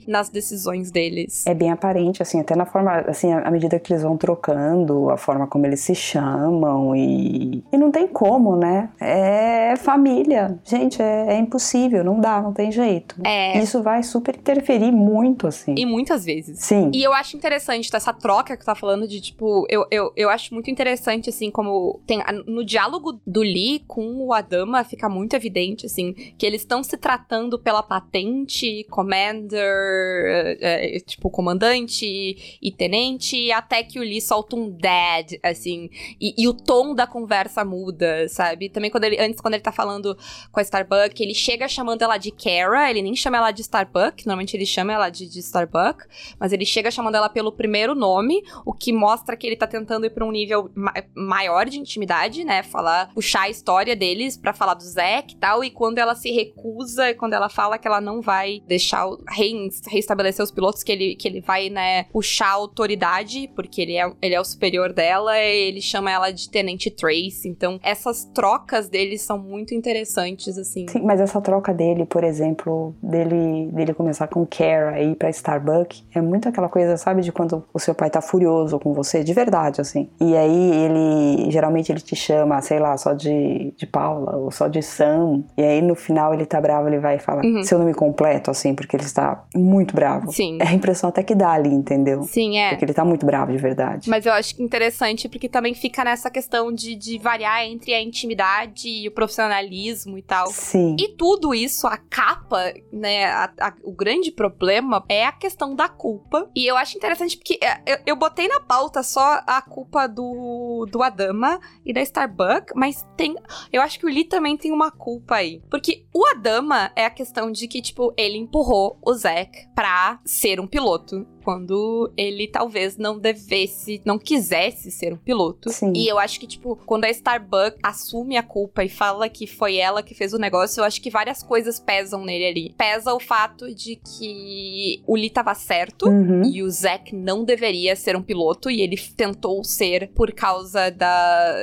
nas 0.07 0.29
decisões 0.29 0.91
deles. 0.91 1.47
É 1.47 1.55
bem 1.55 1.71
aparente, 1.71 2.23
assim, 2.23 2.41
até 2.41 2.55
na 2.55 2.65
forma, 2.65 2.93
assim, 3.01 3.33
à 3.33 3.51
medida 3.51 3.79
que 3.79 3.93
eles 3.93 4.03
vão 4.03 4.17
trocando, 4.17 5.11
a 5.11 5.17
forma 5.17 5.47
como 5.47 5.67
eles 5.67 5.81
se 5.81 5.95
chamam 5.95 6.95
e. 6.95 7.63
E 7.73 7.77
não 7.77 7.91
tem 7.91 8.07
como, 8.07 8.57
né? 8.57 8.91
É 9.01 9.75
família. 9.77 10.59
Gente, 10.65 11.01
é, 11.01 11.35
é 11.35 11.39
impossível, 11.39 12.05
não 12.05 12.21
dá, 12.21 12.41
não 12.41 12.53
tem 12.53 12.71
jeito. 12.71 13.17
É. 13.25 13.59
Isso 13.59 13.83
vai 13.83 14.03
super 14.03 14.37
interferir 14.37 14.93
muito, 14.93 15.47
assim. 15.47 15.75
E 15.77 15.85
muitas 15.85 16.25
vezes. 16.25 16.59
Sim. 16.61 16.91
E 16.95 17.03
eu 17.03 17.13
acho 17.13 17.37
interessante 17.37 17.91
essa 17.95 18.13
troca 18.13 18.57
que 18.57 18.63
tu 18.63 18.67
tá 18.67 18.75
falando 18.75 19.07
de, 19.07 19.21
tipo, 19.21 19.67
eu, 19.69 19.87
eu, 19.91 20.13
eu 20.17 20.31
acho 20.31 20.55
muito 20.55 20.71
interessante, 20.71 21.31
assim, 21.31 21.51
como 21.51 22.01
tem 22.07 22.23
no 22.47 22.65
diálogo 22.65 23.21
do 23.27 23.41
Lee 23.41 23.83
com 23.87 24.27
o 24.27 24.33
Adama 24.33 24.85
fica 24.85 25.09
muito 25.09 25.35
evidente, 25.35 25.87
assim, 25.87 26.13
que 26.13 26.47
eles 26.47 26.63
estão 26.63 26.83
se 26.83 26.97
tratando 26.97 27.59
pela 27.59 27.83
patente, 27.83 28.87
commander, 28.91 29.40
é, 29.53 30.97
é, 30.97 31.01
tipo, 31.01 31.31
comandante 31.31 32.59
e 32.61 32.73
tenente, 32.73 33.51
até 33.53 33.83
que 33.83 33.99
o 33.99 34.03
Lee 34.03 34.21
solta 34.21 34.57
um 34.57 34.71
dad, 34.71 35.33
assim, 35.43 35.89
e, 36.21 36.35
e 36.37 36.49
o 36.49 36.55
tom 36.55 36.95
da 36.95 37.07
conversa 37.07 37.65
muda, 37.65 38.29
sabe? 38.29 38.69
Também 38.69 38.91
quando 38.91 39.05
ele, 39.05 39.19
antes, 39.21 39.41
quando 39.41 39.55
ele 39.55 39.63
tá 39.63 39.73
falando 39.73 40.17
com 40.51 40.61
a 40.61 40.63
Starbuck, 40.63 41.23
ele 41.23 41.35
chega 41.35 41.69
chamando 41.69 42.03
ela 42.03 42.17
de 42.17 42.31
Kara, 42.31 42.91
ele 42.91 43.03
nem 43.03 43.15
chama 43.17 43.37
ela 43.37 43.51
de 43.51 43.63
Starbuck, 43.63 44.27
normalmente 44.27 44.57
ele 44.57 44.67
chama 44.67 44.93
ela 44.93 45.09
de, 45.11 45.29
de 45.29 45.39
Starbuck, 45.41 46.05
mas 46.39 46.53
ele 46.53 46.65
chega 46.65 46.91
chamando 46.91 47.15
ela 47.15 47.29
pelo 47.29 47.53
primeiro 47.53 47.95
nome, 47.95 48.43
o 48.65 48.73
que 48.73 48.93
mostra 48.93 49.37
que 49.37 49.47
ele 49.47 49.57
tá 49.57 49.67
tentando 49.67 50.07
ir 50.07 50.11
pra 50.11 50.25
um 50.25 50.31
nível 50.31 50.71
ma- 50.75 50.95
maior 51.15 51.67
de 51.67 51.79
intimidade, 51.79 52.45
né? 52.45 52.63
Falar, 52.63 53.13
puxar 53.15 53.43
a 53.43 53.51
história 53.51 53.95
deles 53.97 54.37
pra 54.37 54.53
falar 54.53 54.75
do 54.75 54.83
Zack 54.83 55.35
e 55.35 55.37
tal, 55.37 55.63
e 55.65 55.71
quando 55.71 55.99
ela 55.99 56.15
se 56.15 56.31
recusa, 56.31 57.15
quando 57.15 57.35
ela 57.35 57.49
fala 57.49 57.79
que 57.79 57.87
ela 57.87 58.01
não 58.01 58.21
vai 58.21 58.63
deixar 58.67 59.07
reestabelecer 59.31 60.45
os 60.45 60.51
pilotos, 60.51 60.83
que 60.83 60.93
ele, 60.93 61.15
que 61.15 61.29
ele 61.29 61.41
vai, 61.41 61.71
né, 61.71 62.05
puxar 62.05 62.49
a 62.49 62.53
autoridade, 62.53 63.51
porque 63.55 63.81
ele 63.81 63.97
é, 63.97 64.13
ele 64.21 64.35
é 64.35 64.41
o 64.41 64.45
superior 64.45 64.93
dela, 64.93 65.39
e 65.39 65.69
ele 65.69 65.81
chama 65.81 66.11
ela 66.11 66.31
de 66.31 66.49
Tenente 66.51 66.91
Trace. 66.91 67.49
Então, 67.49 67.79
essas 67.83 68.25
trocas 68.25 68.89
dele 68.89 69.19
são 69.19 69.39
muito 69.39 69.75
interessantes, 69.75 70.59
assim. 70.59 70.87
Sim, 70.89 71.03
mas 71.03 71.21
essa 71.21 71.41
troca 71.41 71.73
dele, 71.73 72.05
por 72.05 72.25
exemplo, 72.25 72.95
dele, 73.03 73.71
dele 73.73 73.95
começar 73.95 74.27
com 74.29 74.47
Kara 74.47 75.01
e 75.01 75.13
ir 75.13 75.17
pra 75.17 75.31
Starbucks, 75.31 76.05
é 76.15 76.21
muito 76.21 76.49
aquela 76.49 76.69
coisa, 76.69 76.97
sabe, 76.97 77.23
de 77.23 77.33
quando 77.33 77.65
o 77.73 77.79
seu 77.79 77.95
pai 77.95 78.11
tá 78.11 78.21
furioso 78.21 78.79
com 78.79 78.93
você, 78.93 79.23
de 79.23 79.33
verdade, 79.33 79.81
assim. 79.81 80.09
E 80.21 80.37
aí 80.37 80.85
ele, 80.85 81.51
geralmente 81.51 81.93
ele 81.93 82.01
te 82.01 82.17
chama, 82.17 82.61
sei 82.61 82.79
lá, 82.79 82.97
só 82.97 83.13
de, 83.13 83.73
de 83.77 83.87
Paula 83.87 84.37
ou 84.37 84.51
só 84.51 84.69
de 84.69 84.83
Sam. 84.83 85.45
E 85.57 85.63
aí 85.63 85.83
no 85.83 85.95
final 85.95 86.35
ele 86.35 86.47
tá 86.47 86.61
bravo, 86.61 86.89
ele 86.89 86.99
vai 86.99 87.17
e 87.17 87.19
fala 87.19 87.43
uhum. 87.45 87.63
seu 87.63 87.79
nome 87.79 87.95
completo, 87.95 88.51
assim, 88.51 88.75
porque 88.75 88.97
ele 88.97 89.05
está 89.05 89.20
muito 89.55 89.95
bravo. 89.95 90.33
Sim. 90.33 90.59
É 90.61 90.69
a 90.69 90.73
impressão 90.73 91.11
até 91.11 91.23
que 91.23 91.35
dá 91.35 91.51
ali, 91.53 91.71
entendeu? 91.71 92.23
Sim, 92.23 92.59
é. 92.59 92.71
Porque 92.71 92.85
ele 92.85 92.95
tá 92.95 93.05
muito 93.05 93.25
bravo 93.27 93.53
de 93.53 93.59
verdade. 93.59 94.09
Mas 94.09 94.27
eu 94.27 94.33
acho 94.33 94.55
que 94.55 94.63
interessante 94.63 95.29
porque 95.29 95.49
também 95.49 95.75
fica 95.75 96.05
nessa 96.05 96.31
questão 96.31 96.73
de, 96.73 96.95
de 96.95 97.19
variar 97.19 97.65
entre 97.65 97.95
a 97.95 98.03
intimidade 98.03 98.89
e 98.89 99.09
o 99.09 99.13
profissionalismo 99.13 100.19
e 100.19 100.23
tal. 100.23 100.47
Sim. 100.49 100.97
E 100.99 101.09
tudo 101.17 101.55
isso, 101.55 101.87
a 101.87 101.97
capa, 101.97 102.73
né, 102.93 103.27
a, 103.27 103.53
a, 103.61 103.73
o 103.85 103.93
grande 103.93 104.31
problema 104.31 105.05
é 105.09 105.27
a 105.27 105.33
questão 105.33 105.75
da 105.75 105.89
culpa. 105.89 106.49
E 106.55 106.67
eu 106.67 106.77
acho 106.77 106.97
interessante 106.97 107.37
porque 107.37 107.59
é, 107.63 107.81
eu, 107.87 107.99
eu 108.07 108.17
botei 108.17 108.49
na 108.49 108.61
pauta 108.61 109.03
só 109.03 109.41
a 109.47 109.63
culpa 109.63 110.07
do, 110.07 110.87
do 110.91 111.03
Adama 111.03 111.61
e 111.85 111.93
da 111.93 112.01
Starbucks, 112.03 112.75
mas 112.75 113.07
tem. 113.17 113.35
Eu 113.73 113.83
acho 113.83 113.99
que 113.99 114.07
o 114.07 114.09
Lee 114.09 114.25
também 114.25 114.57
tem 114.57 114.73
uma 114.73 114.91
culpa 114.91 115.37
aí. 115.37 115.63
Porque 115.71 116.05
o 116.13 116.25
Adama 116.27 116.91
é 116.97 117.05
a 117.05 117.11
questão 117.11 117.51
de 117.51 117.67
que, 117.67 117.83
tipo, 117.83 118.13
ele 118.17 118.37
empurrou 118.37 118.99
o 119.11 119.15
Zack 119.15 119.69
pra 119.75 120.21
ser 120.25 120.61
um 120.61 120.67
piloto 120.67 121.27
quando 121.43 122.13
ele 122.17 122.47
talvez 122.47 122.97
não 122.97 123.19
devesse, 123.19 124.01
não 124.05 124.19
quisesse 124.19 124.91
ser 124.91 125.13
um 125.13 125.17
piloto. 125.17 125.71
Sim. 125.71 125.93
E 125.95 126.09
eu 126.09 126.19
acho 126.19 126.39
que, 126.39 126.47
tipo, 126.47 126.77
quando 126.87 127.05
a 127.05 127.11
Starbucks 127.11 127.79
assume 127.83 128.37
a 128.37 128.43
culpa 128.43 128.85
e 128.85 128.89
fala 128.89 129.29
que 129.29 129.47
foi 129.47 129.77
ela 129.77 130.03
que 130.03 130.15
fez 130.15 130.33
o 130.33 130.39
negócio, 130.39 130.81
eu 130.81 130.85
acho 130.85 131.01
que 131.01 131.11
várias 131.11 131.43
coisas 131.43 131.79
pesam 131.79 132.25
nele 132.25 132.47
ali. 132.47 132.75
Pesa 132.77 133.15
o 133.15 133.21
fato 133.21 133.75
de 133.75 133.97
que 133.97 135.03
o 135.07 135.17
Lee 135.17 135.31
tava 135.31 135.55
certo 135.55 136.09
uhum. 136.09 136.43
e 136.45 136.63
o 136.63 136.71
Zack 136.71 137.15
não 137.15 137.45
deveria 137.45 137.97
ser 137.97 138.17
um 138.17 138.23
piloto 138.23 138.71
e 138.71 138.81
ele 138.81 138.97
tentou 139.17 139.63
ser 139.65 140.11
por 140.15 140.33
causa 140.33 140.91
da 140.91 141.57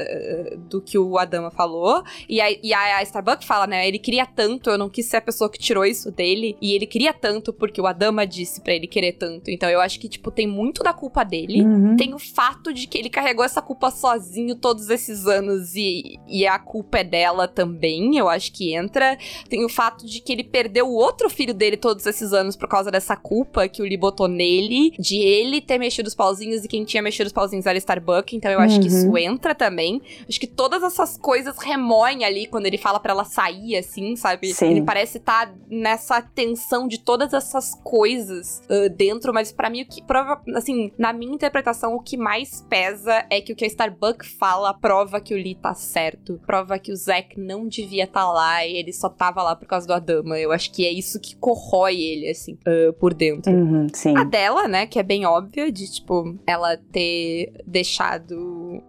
do 0.70 0.82
que 0.82 0.98
o 0.98 1.18
Adama 1.18 1.52
falou. 1.52 2.04
E 2.28 2.42
a, 2.42 2.52
e 2.52 2.74
a 2.74 3.02
Starbucks 3.04 3.46
fala, 3.46 3.68
né? 3.68 3.88
Ele 3.88 4.00
queria 4.00 4.26
tanto, 4.26 4.70
eu 4.70 4.78
não 4.78 4.90
quis 4.90 5.06
ser 5.06 5.18
a 5.18 5.22
pessoa 5.22 5.50
que 5.50 5.60
tirou 5.60 5.86
isso 5.86 6.12
dele. 6.12 6.58
E 6.62 6.74
ele 6.74 6.86
queria 6.86 7.14
tanto 7.14 7.54
porque 7.54 7.82
o 7.82 7.88
Adama 7.88 8.26
disse 8.26 8.62
para 8.62 8.74
ele 8.74 8.88
querer 8.88 9.14
tanto. 9.14 9.50
Então 9.50 9.67
eu 9.70 9.80
acho 9.80 10.00
que, 10.00 10.08
tipo, 10.08 10.32
tem 10.32 10.48
muito 10.48 10.84
da 10.84 10.94
culpa 10.94 11.24
dele. 11.24 11.64
Uhum. 11.64 11.96
Tem 11.96 12.14
o 12.14 12.20
fato 12.20 12.74
de 12.74 12.88
que 12.88 12.98
ele 12.98 13.10
carregou 13.10 13.44
essa 13.44 13.62
culpa 13.62 13.92
sozinho 13.92 14.56
todos 14.56 14.90
esses 14.90 15.26
anos 15.26 15.76
e, 15.76 16.20
e 16.28 16.46
a 16.46 16.60
culpa 16.60 17.00
é 17.00 17.04
dela 17.04 17.48
também. 17.48 18.18
Eu 18.18 18.30
acho 18.30 18.52
que 18.52 18.74
entra. 18.74 19.18
Tem 19.50 19.66
o 19.66 19.70
fato 19.70 20.06
de 20.06 20.20
que 20.20 20.32
ele 20.32 20.44
perdeu 20.44 20.88
o 20.88 20.94
outro 20.94 21.30
filho 21.30 21.54
dele 21.54 21.78
todos 21.78 22.06
esses 22.06 22.34
anos 22.34 22.56
por 22.56 22.68
causa 22.68 22.92
dessa 22.92 23.16
culpa 23.16 23.68
que 23.68 23.82
o 23.82 23.86
Lee 23.86 23.98
botou 23.98 24.28
nele. 24.28 24.92
De 25.00 25.18
ele 25.18 25.62
ter 25.62 25.78
mexido 25.78 26.08
os 26.08 26.16
pauzinhos 26.16 26.64
e 26.64 26.68
quem 26.68 26.84
tinha 26.84 27.02
mexido 27.02 27.28
os 27.28 27.34
pauzinhos 27.34 27.66
era 27.66 27.78
Starbuck. 27.78 28.36
Então 28.36 28.52
eu 28.52 28.60
acho 28.60 28.76
uhum. 28.76 28.82
que 28.82 28.88
isso 28.88 29.08
uhum. 29.08 29.18
entra 29.18 29.56
também. 29.56 30.02
Acho 30.28 30.40
que 30.40 30.48
todas 30.48 30.84
essas 30.84 31.18
coisas 31.18 31.58
remoem 31.58 32.24
ali 32.24 32.48
quando 32.48 32.66
ele 32.66 32.78
fala 32.78 33.00
para 33.00 33.12
ela 33.12 33.26
sair, 33.26 33.76
assim, 33.78 34.16
sabe? 34.16 34.54
Sim. 34.54 34.72
Ele 34.72 34.82
parece 34.82 35.18
estar 35.18 35.48
tá 35.48 35.54
nessa 35.70 36.22
tensão 36.22 36.88
de 36.88 37.00
todas 37.00 37.34
essas 37.34 37.74
coisas 37.84 38.62
uh, 38.70 38.90
dentro, 38.90 39.34
mas 39.34 39.52
para 39.58 39.72
mim, 39.72 39.82
o 39.82 39.88
que, 39.88 40.04
prova, 40.04 40.40
assim, 40.56 40.92
na 40.98 41.12
minha 41.12 41.34
interpretação, 41.34 41.96
o 41.96 42.00
que 42.00 42.16
mais 42.16 42.62
pesa 42.70 43.26
é 43.30 43.42
que 43.42 43.52
o 43.52 43.56
que 43.56 43.66
a 43.66 43.68
Starbuck 43.68 44.24
fala 44.26 44.72
prova 44.72 45.20
que 45.20 45.34
o 45.34 45.38
Lee 45.38 45.56
tá 45.56 45.74
certo. 45.74 46.40
Prova 46.46 46.78
que 46.78 46.92
o 46.92 46.96
Zack 46.96 47.40
não 47.40 47.68
devia 47.68 48.04
estar 48.04 48.22
tá 48.22 48.32
lá 48.32 48.66
e 48.66 48.78
ele 48.78 48.94
só 48.94 49.10
tava 49.10 49.42
lá 49.42 49.56
por 49.56 49.68
causa 49.68 49.88
do 49.88 49.94
Adama. 49.94 50.40
Eu 50.40 50.52
acho 50.52 50.72
que 50.72 50.86
é 50.86 50.92
isso 50.92 51.20
que 51.20 51.36
corrói 51.36 52.00
ele, 52.00 52.30
assim, 52.30 52.54
uh, 52.54 52.94
por 52.94 53.16
dentro. 53.16 53.52
Uhum, 53.52 53.88
sim. 53.92 54.16
A 54.16 54.24
dela, 54.24 54.68
né, 54.68 54.86
que 54.86 55.00
é 55.00 55.04
bem 55.04 55.26
óbvia, 55.26 55.72
de, 55.72 55.92
tipo, 55.92 56.38
ela 56.46 56.78
ter 56.92 57.52
deixado 57.66 58.36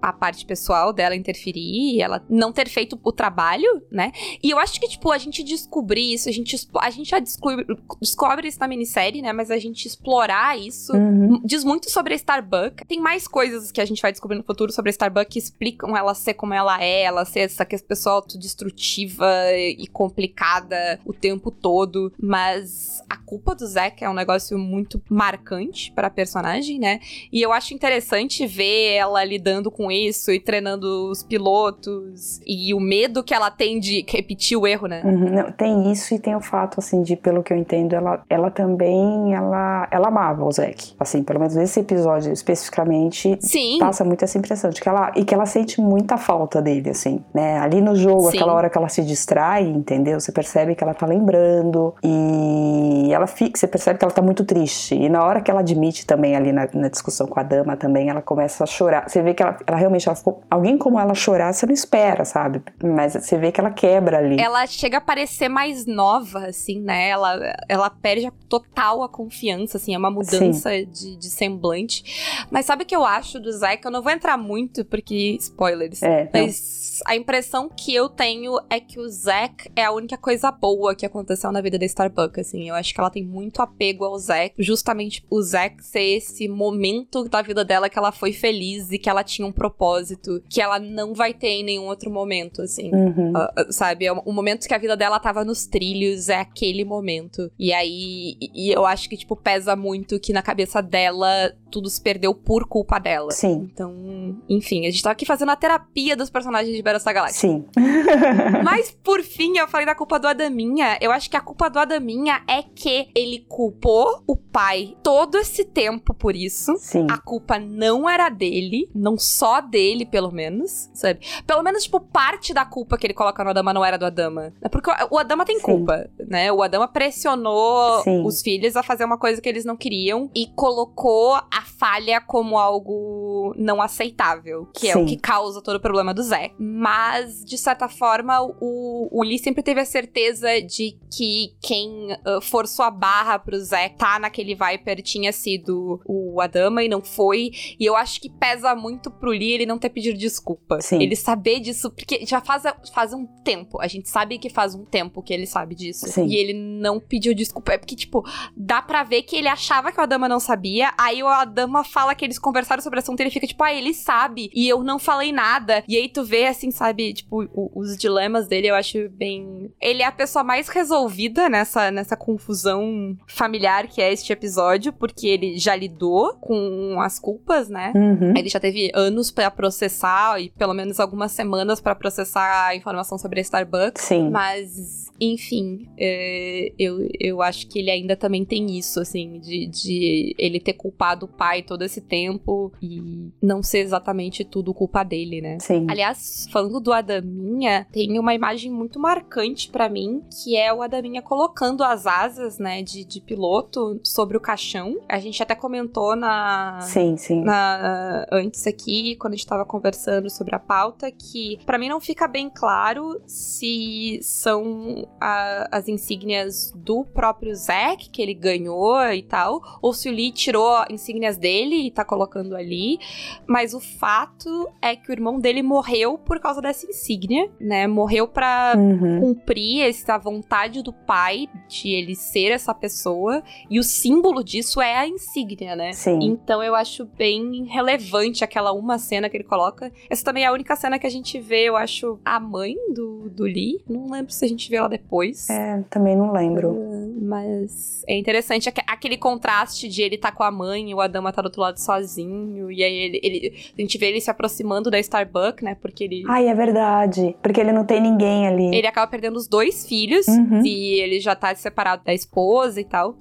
a 0.00 0.12
parte 0.12 0.44
pessoal 0.44 0.92
dela 0.92 1.16
interferir 1.16 1.96
e 1.96 2.02
ela 2.02 2.24
não 2.28 2.52
ter 2.52 2.68
feito 2.68 2.98
o 3.02 3.12
trabalho, 3.12 3.82
né? 3.90 4.12
E 4.42 4.50
eu 4.50 4.58
acho 4.58 4.80
que, 4.80 4.88
tipo, 4.88 5.10
a 5.10 5.18
gente 5.18 5.42
descobrir 5.42 6.14
isso, 6.14 6.28
a 6.28 6.32
gente, 6.32 6.56
a 6.80 6.90
gente 6.90 7.10
já 7.10 7.18
descobre, 7.18 7.66
descobre 8.00 8.48
isso 8.48 8.60
na 8.60 8.68
minissérie, 8.68 9.22
né? 9.22 9.32
Mas 9.32 9.50
a 9.50 9.58
gente 9.58 9.86
explorar 9.86 10.58
isso 10.58 10.92
uhum. 10.94 11.40
diz 11.44 11.64
muito 11.64 11.90
sobre 11.90 12.12
a 12.12 12.16
Starbuck. 12.16 12.84
Tem 12.86 13.00
mais 13.00 13.26
coisas 13.26 13.70
que 13.70 13.80
a 13.80 13.84
gente 13.84 14.02
vai 14.02 14.12
descobrir 14.12 14.36
no 14.36 14.44
futuro 14.44 14.72
sobre 14.72 14.90
a 14.90 14.92
Starbuck 14.92 15.30
que 15.30 15.38
explicam 15.38 15.96
ela 15.96 16.14
ser 16.14 16.34
como 16.34 16.54
ela 16.54 16.82
é, 16.82 17.02
ela 17.02 17.24
ser 17.24 17.40
essa 17.40 17.64
pessoa 17.64 18.16
autodestrutiva 18.16 19.26
e 19.56 19.86
complicada 19.86 21.00
o 21.04 21.12
tempo 21.12 21.50
todo. 21.50 22.12
Mas 22.20 23.02
a 23.08 23.16
culpa 23.16 23.54
do 23.54 23.66
Zack 23.66 24.02
é 24.02 24.08
um 24.08 24.14
negócio 24.14 24.58
muito 24.58 25.02
marcante 25.08 25.92
para 25.92 26.08
a 26.08 26.10
personagem, 26.10 26.78
né? 26.78 27.00
E 27.32 27.42
eu 27.42 27.52
acho 27.52 27.74
interessante 27.74 28.46
ver 28.46 28.94
ela 28.94 29.24
lidando 29.24 29.70
com 29.70 29.77
isso 29.90 30.32
e 30.32 30.40
treinando 30.40 31.10
os 31.10 31.22
pilotos 31.22 32.40
e 32.46 32.74
o 32.74 32.80
medo 32.80 33.22
que 33.22 33.32
ela 33.32 33.50
tem 33.50 33.78
de 33.78 34.04
repetir 34.08 34.58
o 34.58 34.66
erro, 34.66 34.88
né? 34.88 35.02
Uhum, 35.04 35.30
não, 35.30 35.52
tem 35.52 35.92
isso 35.92 36.14
e 36.14 36.18
tem 36.18 36.34
o 36.34 36.40
fato, 36.40 36.80
assim, 36.80 37.02
de, 37.02 37.14
pelo 37.16 37.42
que 37.42 37.52
eu 37.52 37.56
entendo, 37.56 37.94
ela, 37.94 38.22
ela 38.28 38.50
também, 38.50 39.34
ela, 39.34 39.86
ela 39.90 40.08
amava 40.08 40.44
o 40.44 40.50
Zack. 40.50 40.94
Assim, 40.98 41.22
pelo 41.22 41.38
menos 41.38 41.54
nesse 41.54 41.80
episódio 41.80 42.32
especificamente, 42.32 43.38
Sim. 43.40 43.78
passa 43.78 44.04
muito 44.04 44.24
essa 44.24 44.38
impressão 44.38 44.70
de 44.70 44.80
que 44.80 44.88
ela, 44.88 45.12
e 45.14 45.24
que 45.24 45.34
ela 45.34 45.46
sente 45.46 45.80
muita 45.80 46.16
falta 46.16 46.60
dele, 46.60 46.90
assim, 46.90 47.24
né? 47.32 47.58
Ali 47.58 47.80
no 47.80 47.94
jogo, 47.94 48.30
Sim. 48.30 48.38
aquela 48.38 48.52
hora 48.52 48.70
que 48.70 48.76
ela 48.76 48.88
se 48.88 49.02
distrai, 49.02 49.64
entendeu? 49.64 50.18
Você 50.18 50.32
percebe 50.32 50.74
que 50.74 50.82
ela 50.82 50.94
tá 50.94 51.06
lembrando 51.06 51.94
e 52.02 53.12
ela 53.12 53.26
fica, 53.26 53.58
você 53.58 53.66
percebe 53.66 53.98
que 53.98 54.04
ela 54.04 54.12
tá 54.12 54.22
muito 54.22 54.44
triste. 54.44 54.94
E 54.94 55.08
na 55.08 55.24
hora 55.24 55.40
que 55.40 55.50
ela 55.50 55.60
admite 55.60 56.06
também 56.06 56.36
ali 56.36 56.52
na, 56.52 56.68
na 56.72 56.88
discussão 56.88 57.26
com 57.26 57.38
a 57.38 57.42
dama 57.42 57.76
também, 57.76 58.08
ela 58.08 58.22
começa 58.22 58.64
a 58.64 58.66
chorar. 58.66 59.08
Você 59.08 59.22
vê 59.22 59.34
que 59.34 59.42
ela, 59.42 59.56
ela 59.68 59.76
realmente 59.76 60.08
ela 60.08 60.16
ficou, 60.16 60.42
alguém 60.50 60.78
como 60.78 60.98
ela 60.98 61.14
chorar, 61.14 61.52
você 61.52 61.66
não 61.66 61.74
espera, 61.74 62.24
sabe? 62.24 62.62
Mas 62.82 63.12
você 63.12 63.36
vê 63.36 63.52
que 63.52 63.60
ela 63.60 63.70
quebra 63.70 64.16
ali. 64.16 64.40
Ela 64.40 64.66
chega 64.66 64.96
a 64.96 65.00
parecer 65.00 65.50
mais 65.50 65.84
nova, 65.84 66.46
assim, 66.46 66.80
né? 66.80 67.10
Ela, 67.10 67.54
ela 67.68 67.90
perde 67.90 68.32
total 68.48 69.02
a 69.02 69.10
confiança, 69.10 69.76
assim, 69.76 69.94
é 69.94 69.98
uma 69.98 70.10
mudança 70.10 70.70
de, 70.86 71.16
de, 71.16 71.28
semblante. 71.28 72.46
Mas 72.50 72.64
sabe 72.64 72.84
o 72.84 72.86
que 72.86 72.96
eu 72.96 73.04
acho 73.04 73.38
do 73.38 73.52
Zack? 73.52 73.84
Eu 73.84 73.90
não 73.90 74.00
vou 74.00 74.10
entrar 74.10 74.38
muito, 74.38 74.86
porque 74.86 75.36
spoilers. 75.38 76.02
É, 76.02 76.30
mas 76.32 77.02
a 77.04 77.14
impressão 77.14 77.68
que 77.68 77.94
eu 77.94 78.08
tenho 78.08 78.58
é 78.70 78.80
que 78.80 78.98
o 78.98 79.06
Zack 79.06 79.70
é 79.76 79.84
a 79.84 79.92
única 79.92 80.16
coisa 80.16 80.50
boa 80.50 80.94
que 80.94 81.04
aconteceu 81.04 81.52
na 81.52 81.60
vida 81.60 81.78
da 81.78 81.84
Starbuck, 81.84 82.40
assim. 82.40 82.70
Eu 82.70 82.74
acho 82.74 82.94
que 82.94 83.00
ela 83.00 83.10
tem 83.10 83.22
muito 83.22 83.60
apego 83.60 84.06
ao 84.06 84.18
Zack, 84.18 84.54
justamente 84.58 85.22
o 85.28 85.42
Zack 85.42 85.84
ser 85.84 86.16
esse 86.16 86.48
momento 86.48 87.24
da 87.24 87.42
vida 87.42 87.66
dela 87.66 87.90
que 87.90 87.98
ela 87.98 88.12
foi 88.12 88.32
feliz 88.32 88.90
e 88.90 88.98
que 88.98 89.10
ela 89.10 89.22
tinha 89.22 89.46
um 89.46 89.52
propósito 89.58 90.42
que 90.48 90.60
ela 90.60 90.78
não 90.78 91.12
vai 91.12 91.34
ter 91.34 91.48
em 91.48 91.64
nenhum 91.64 91.86
outro 91.86 92.10
momento, 92.10 92.62
assim. 92.62 92.90
Uhum. 92.94 93.32
Uh, 93.32 93.72
sabe? 93.72 94.06
É 94.06 94.12
o 94.12 94.32
momento 94.32 94.66
que 94.66 94.74
a 94.74 94.78
vida 94.78 94.96
dela 94.96 95.18
tava 95.18 95.44
nos 95.44 95.66
trilhos, 95.66 96.28
é 96.28 96.36
aquele 96.36 96.84
momento. 96.84 97.50
E 97.58 97.72
aí, 97.72 98.36
e 98.40 98.70
eu 98.70 98.86
acho 98.86 99.08
que, 99.08 99.16
tipo, 99.16 99.36
pesa 99.36 99.74
muito 99.76 100.18
que 100.20 100.32
na 100.32 100.42
cabeça 100.42 100.80
dela 100.80 101.52
tudo 101.70 101.90
se 101.90 102.00
perdeu 102.00 102.34
por 102.34 102.66
culpa 102.66 102.98
dela. 102.98 103.30
Sim. 103.30 103.68
Então, 103.72 104.38
enfim, 104.48 104.86
a 104.86 104.90
gente 104.90 105.02
tá 105.02 105.10
aqui 105.10 105.26
fazendo 105.26 105.50
a 105.50 105.56
terapia 105.56 106.16
dos 106.16 106.30
personagens 106.30 106.74
de 106.74 106.82
Battlestar 106.82 107.14
Galactica. 107.14 107.40
Sim. 107.40 107.64
Mas, 108.64 108.90
por 109.02 109.22
fim, 109.22 109.58
eu 109.58 109.68
falei 109.68 109.86
da 109.86 109.94
culpa 109.94 110.18
do 110.18 110.28
Adaminha. 110.28 110.98
Eu 111.00 111.10
acho 111.10 111.28
que 111.28 111.36
a 111.36 111.40
culpa 111.40 111.68
do 111.68 111.78
Adaminha 111.78 112.42
é 112.46 112.62
que 112.62 113.08
ele 113.14 113.44
culpou 113.48 114.22
o 114.26 114.36
pai 114.36 114.96
todo 115.02 115.36
esse 115.38 115.64
tempo 115.64 116.14
por 116.14 116.34
isso. 116.34 116.76
Sim. 116.78 117.06
A 117.10 117.18
culpa 117.18 117.58
não 117.58 118.08
era 118.08 118.28
dele, 118.28 118.88
não 118.94 119.16
só 119.18 119.47
dele, 119.60 120.06
pelo 120.06 120.30
menos, 120.30 120.90
sabe? 120.94 121.20
Pelo 121.46 121.62
menos, 121.62 121.84
tipo, 121.84 122.00
parte 122.00 122.52
da 122.54 122.64
culpa 122.64 122.96
que 122.96 123.06
ele 123.06 123.14
coloca 123.14 123.42
no 123.42 123.50
Adama 123.50 123.72
não 123.72 123.84
era 123.84 123.98
do 123.98 124.06
Adama. 124.06 124.52
É 124.62 124.68
porque 124.68 124.90
o 125.10 125.18
Adama 125.18 125.44
tem 125.44 125.56
Sim. 125.56 125.62
culpa, 125.62 126.08
né? 126.28 126.52
O 126.52 126.62
Adama 126.62 126.88
pressionou 126.88 128.02
Sim. 128.02 128.24
os 128.24 128.42
filhos 128.42 128.76
a 128.76 128.82
fazer 128.82 129.04
uma 129.04 129.18
coisa 129.18 129.40
que 129.40 129.48
eles 129.48 129.64
não 129.64 129.76
queriam 129.76 130.30
e 130.34 130.46
colocou 130.54 131.34
a 131.34 131.62
falha 131.78 132.20
como 132.20 132.58
algo 132.58 133.54
não 133.56 133.80
aceitável, 133.80 134.68
que 134.74 134.88
é 134.88 134.92
Sim. 134.92 135.02
o 135.02 135.06
que 135.06 135.16
causa 135.16 135.62
todo 135.62 135.76
o 135.76 135.80
problema 135.80 136.12
do 136.12 136.22
Zé. 136.22 136.52
mas 136.58 137.44
de 137.44 137.56
certa 137.56 137.88
forma 137.88 138.42
o, 138.60 139.08
o 139.10 139.22
Lee 139.22 139.38
sempre 139.38 139.62
teve 139.62 139.80
a 139.80 139.84
certeza 139.84 140.60
de 140.60 140.98
que 141.10 141.54
quem 141.60 142.12
uh, 142.12 142.40
forçou 142.40 142.84
a 142.84 142.90
barra 142.90 143.38
pro 143.38 143.58
Zack 143.58 143.96
tá 143.96 144.18
naquele 144.18 144.54
Viper 144.54 145.02
tinha 145.02 145.32
sido 145.32 146.00
o 146.04 146.40
Adama 146.40 146.82
e 146.82 146.88
não 146.88 147.02
foi. 147.02 147.50
E 147.78 147.84
eu 147.84 147.96
acho 147.96 148.20
que 148.20 148.30
pesa 148.30 148.74
muito 148.74 149.10
pro 149.10 149.27
Lee 149.30 149.52
ele 149.52 149.66
não 149.66 149.78
ter 149.78 149.90
pedido 149.90 150.18
desculpa. 150.18 150.80
Sim. 150.80 151.02
Ele 151.02 151.16
saber 151.16 151.60
disso, 151.60 151.90
porque 151.90 152.24
já 152.26 152.40
faz, 152.40 152.62
faz 152.92 153.12
um 153.12 153.26
tempo. 153.44 153.80
A 153.80 153.86
gente 153.86 154.08
sabe 154.08 154.38
que 154.38 154.50
faz 154.50 154.74
um 154.74 154.84
tempo 154.84 155.22
que 155.22 155.32
ele 155.32 155.46
sabe 155.46 155.74
disso. 155.74 156.06
Sim. 156.06 156.26
E 156.26 156.36
ele 156.36 156.52
não 156.52 157.00
pediu 157.00 157.34
desculpa. 157.34 157.72
É 157.72 157.78
porque, 157.78 157.96
tipo, 157.96 158.24
dá 158.56 158.80
pra 158.80 159.02
ver 159.02 159.22
que 159.22 159.36
ele 159.36 159.48
achava 159.48 159.90
que 159.90 159.98
o 159.98 160.02
Adama 160.02 160.28
não 160.28 160.40
sabia. 160.40 160.92
Aí 160.98 161.22
o 161.22 161.26
Adama 161.26 161.84
fala 161.84 162.14
que 162.14 162.24
eles 162.24 162.38
conversaram 162.38 162.82
sobre 162.82 162.98
o 162.98 163.02
assunto 163.02 163.20
e 163.20 163.22
ele 163.24 163.30
fica, 163.30 163.46
tipo, 163.46 163.62
ah, 163.62 163.72
ele 163.72 163.92
sabe. 163.92 164.50
E 164.54 164.68
eu 164.68 164.82
não 164.82 164.98
falei 164.98 165.32
nada. 165.32 165.82
E 165.88 165.96
aí 165.96 166.08
tu 166.08 166.24
vê, 166.24 166.46
assim, 166.46 166.70
sabe, 166.70 167.12
tipo, 167.12 167.44
o, 167.52 167.70
os 167.74 167.96
dilemas 167.96 168.46
dele, 168.46 168.68
eu 168.68 168.74
acho 168.74 169.08
bem. 169.10 169.72
Ele 169.80 170.02
é 170.02 170.06
a 170.06 170.12
pessoa 170.12 170.44
mais 170.44 170.68
resolvida 170.68 171.48
nessa, 171.48 171.90
nessa 171.90 172.16
confusão 172.16 173.16
familiar 173.26 173.88
que 173.88 174.00
é 174.00 174.12
este 174.12 174.32
episódio, 174.32 174.92
porque 174.92 175.26
ele 175.26 175.58
já 175.58 175.74
lidou 175.74 176.34
com 176.34 177.00
as 177.00 177.18
culpas, 177.18 177.68
né? 177.68 177.92
Uhum. 177.94 178.34
Ele 178.36 178.48
já 178.48 178.60
teve 178.60 178.90
anos 178.94 179.17
pra 179.30 179.50
processar 179.50 180.40
e 180.40 180.50
pelo 180.50 180.72
menos 180.72 181.00
algumas 181.00 181.32
semanas 181.32 181.80
pra 181.80 181.94
processar 181.94 182.66
a 182.66 182.74
informação 182.74 183.18
sobre 183.18 183.40
a 183.40 183.42
Starbucks. 183.42 184.02
Sim. 184.04 184.30
Mas, 184.30 185.07
enfim, 185.20 185.88
é, 185.98 186.72
eu, 186.78 187.08
eu 187.18 187.42
acho 187.42 187.66
que 187.68 187.78
ele 187.78 187.90
ainda 187.90 188.16
também 188.16 188.44
tem 188.44 188.76
isso, 188.78 189.00
assim, 189.00 189.40
de, 189.40 189.66
de 189.66 190.34
ele 190.38 190.60
ter 190.60 190.74
culpado 190.74 191.26
o 191.26 191.28
pai 191.28 191.62
todo 191.62 191.82
esse 191.82 192.00
tempo 192.00 192.72
e 192.80 193.30
não 193.42 193.62
ser 193.62 193.78
exatamente 193.78 194.44
tudo 194.44 194.72
culpa 194.74 195.02
dele, 195.02 195.40
né? 195.40 195.58
Sim. 195.60 195.86
Aliás, 195.88 196.46
falando 196.52 196.78
do 196.80 196.92
Adaminha, 196.92 197.86
tem 197.92 198.18
uma 198.18 198.34
imagem 198.34 198.70
muito 198.70 199.00
marcante 199.00 199.70
pra 199.70 199.88
mim, 199.88 200.22
que 200.42 200.56
é 200.56 200.72
o 200.72 200.82
Adaminha 200.82 201.20
colocando 201.22 201.82
as 201.82 202.06
asas, 202.06 202.58
né, 202.58 202.82
de, 202.82 203.04
de 203.04 203.20
piloto 203.20 204.00
sobre 204.04 204.36
o 204.36 204.40
caixão. 204.40 204.98
A 205.08 205.18
gente 205.18 205.42
até 205.42 205.54
comentou 205.54 206.14
na, 206.14 206.78
Sim, 206.82 207.16
sim. 207.16 207.42
na- 207.42 208.24
antes 208.30 208.66
aqui, 208.66 209.16
quando 209.16 209.32
a 209.34 209.36
gente 209.36 209.46
tava 209.46 209.64
conversando 209.64 210.30
sobre 210.30 210.54
a 210.54 210.58
pauta, 210.58 211.10
que 211.10 211.58
pra 211.66 211.78
mim 211.78 211.88
não 211.88 212.00
fica 212.00 212.28
bem 212.28 212.48
claro 212.48 213.20
se 213.26 214.18
são 214.22 215.07
a- 215.20 215.68
as 215.72 215.88
insígnias 215.88 216.72
do 216.76 217.04
próprio 217.04 217.54
Zack, 217.54 218.08
que 218.10 218.20
ele 218.22 218.34
ganhou 218.34 219.00
e 219.12 219.22
tal, 219.22 219.60
ou 219.82 219.92
se 219.92 220.08
o 220.08 220.12
Lee 220.12 220.30
tirou 220.32 220.84
insígnias 220.90 221.36
dele 221.36 221.86
e 221.86 221.90
tá 221.90 222.04
colocando 222.04 222.54
ali. 222.56 222.98
Mas 223.46 223.74
o 223.74 223.80
fato 223.80 224.68
é 224.80 224.94
que 224.96 225.10
o 225.10 225.12
irmão 225.12 225.38
dele 225.40 225.62
morreu 225.62 226.16
por 226.18 226.38
causa 226.40 226.60
dessa 226.60 226.86
insígnia, 226.86 227.50
né? 227.60 227.86
Morreu 227.86 228.26
pra 228.28 228.74
Uhum. 228.76 229.20
cumprir 229.20 229.82
essa 229.82 230.16
vontade 230.18 230.82
do 230.82 230.92
pai 230.92 231.48
de 231.68 231.90
ele 231.90 232.14
ser 232.14 232.50
essa 232.52 232.74
pessoa. 232.74 233.42
E 233.70 233.78
o 233.78 233.82
símbolo 233.84 234.42
disso 234.44 234.80
é 234.80 234.96
a 234.96 235.06
insígnia, 235.06 235.74
né? 235.76 235.92
Sim. 235.92 236.18
Então 236.22 236.62
eu 236.62 236.74
acho 236.74 237.04
bem 237.04 237.64
relevante 237.64 238.44
aquela 238.44 238.72
uma 238.72 238.98
cena 238.98 239.28
que 239.28 239.36
ele 239.36 239.44
coloca. 239.44 239.92
Essa 240.10 240.24
também 240.24 240.44
é 240.44 240.46
a 240.46 240.52
única 240.52 240.76
cena 240.76 240.98
que 240.98 241.06
a 241.06 241.10
gente 241.10 241.38
vê, 241.40 241.64
eu 241.68 241.76
acho, 241.76 242.18
a 242.24 242.38
mãe 242.40 242.74
do, 242.94 243.28
do 243.30 243.44
Lee. 243.44 243.80
Não 243.88 244.10
lembro 244.10 244.32
se 244.32 244.44
a 244.44 244.48
gente 244.48 244.68
vê 244.70 244.76
ela 244.76 244.88
depois. 244.98 245.48
É, 245.48 245.82
também 245.90 246.16
não 246.16 246.32
lembro. 246.32 246.76
Mas 247.22 248.02
é 248.06 248.16
interessante 248.16 248.68
aque- 248.68 248.82
aquele 248.86 249.16
contraste 249.16 249.88
de 249.88 250.02
ele 250.02 250.16
tá 250.18 250.30
com 250.32 250.42
a 250.42 250.50
mãe 250.50 250.90
e 250.90 250.94
o 250.94 251.00
Adama 251.00 251.32
tá 251.32 251.42
do 251.42 251.46
outro 251.46 251.60
lado 251.60 251.78
sozinho. 251.78 252.70
E 252.70 252.82
aí 252.82 252.92
ele, 252.94 253.20
ele- 253.22 253.54
a 253.76 253.80
gente 253.80 253.98
vê 253.98 254.06
ele 254.08 254.20
se 254.20 254.30
aproximando 254.30 254.90
da 254.90 254.98
Starbucks, 254.98 255.62
né? 255.64 255.74
Porque 255.80 256.04
ele. 256.04 256.22
Ai, 256.28 256.48
é 256.48 256.54
verdade. 256.54 257.36
Porque 257.42 257.60
ele 257.60 257.72
não 257.72 257.84
tem 257.84 258.00
ninguém 258.00 258.46
ali. 258.46 258.74
Ele 258.74 258.86
acaba 258.86 259.06
perdendo 259.10 259.36
os 259.36 259.48
dois 259.48 259.86
filhos 259.86 260.26
Uhum. 260.28 260.62
e 260.64 261.00
ele 261.00 261.20
já 261.20 261.34
tá 261.34 261.54
separado 261.54 262.02
da 262.04 262.14
esposa 262.14 262.80
e 262.80 262.84
tal. 262.84 263.16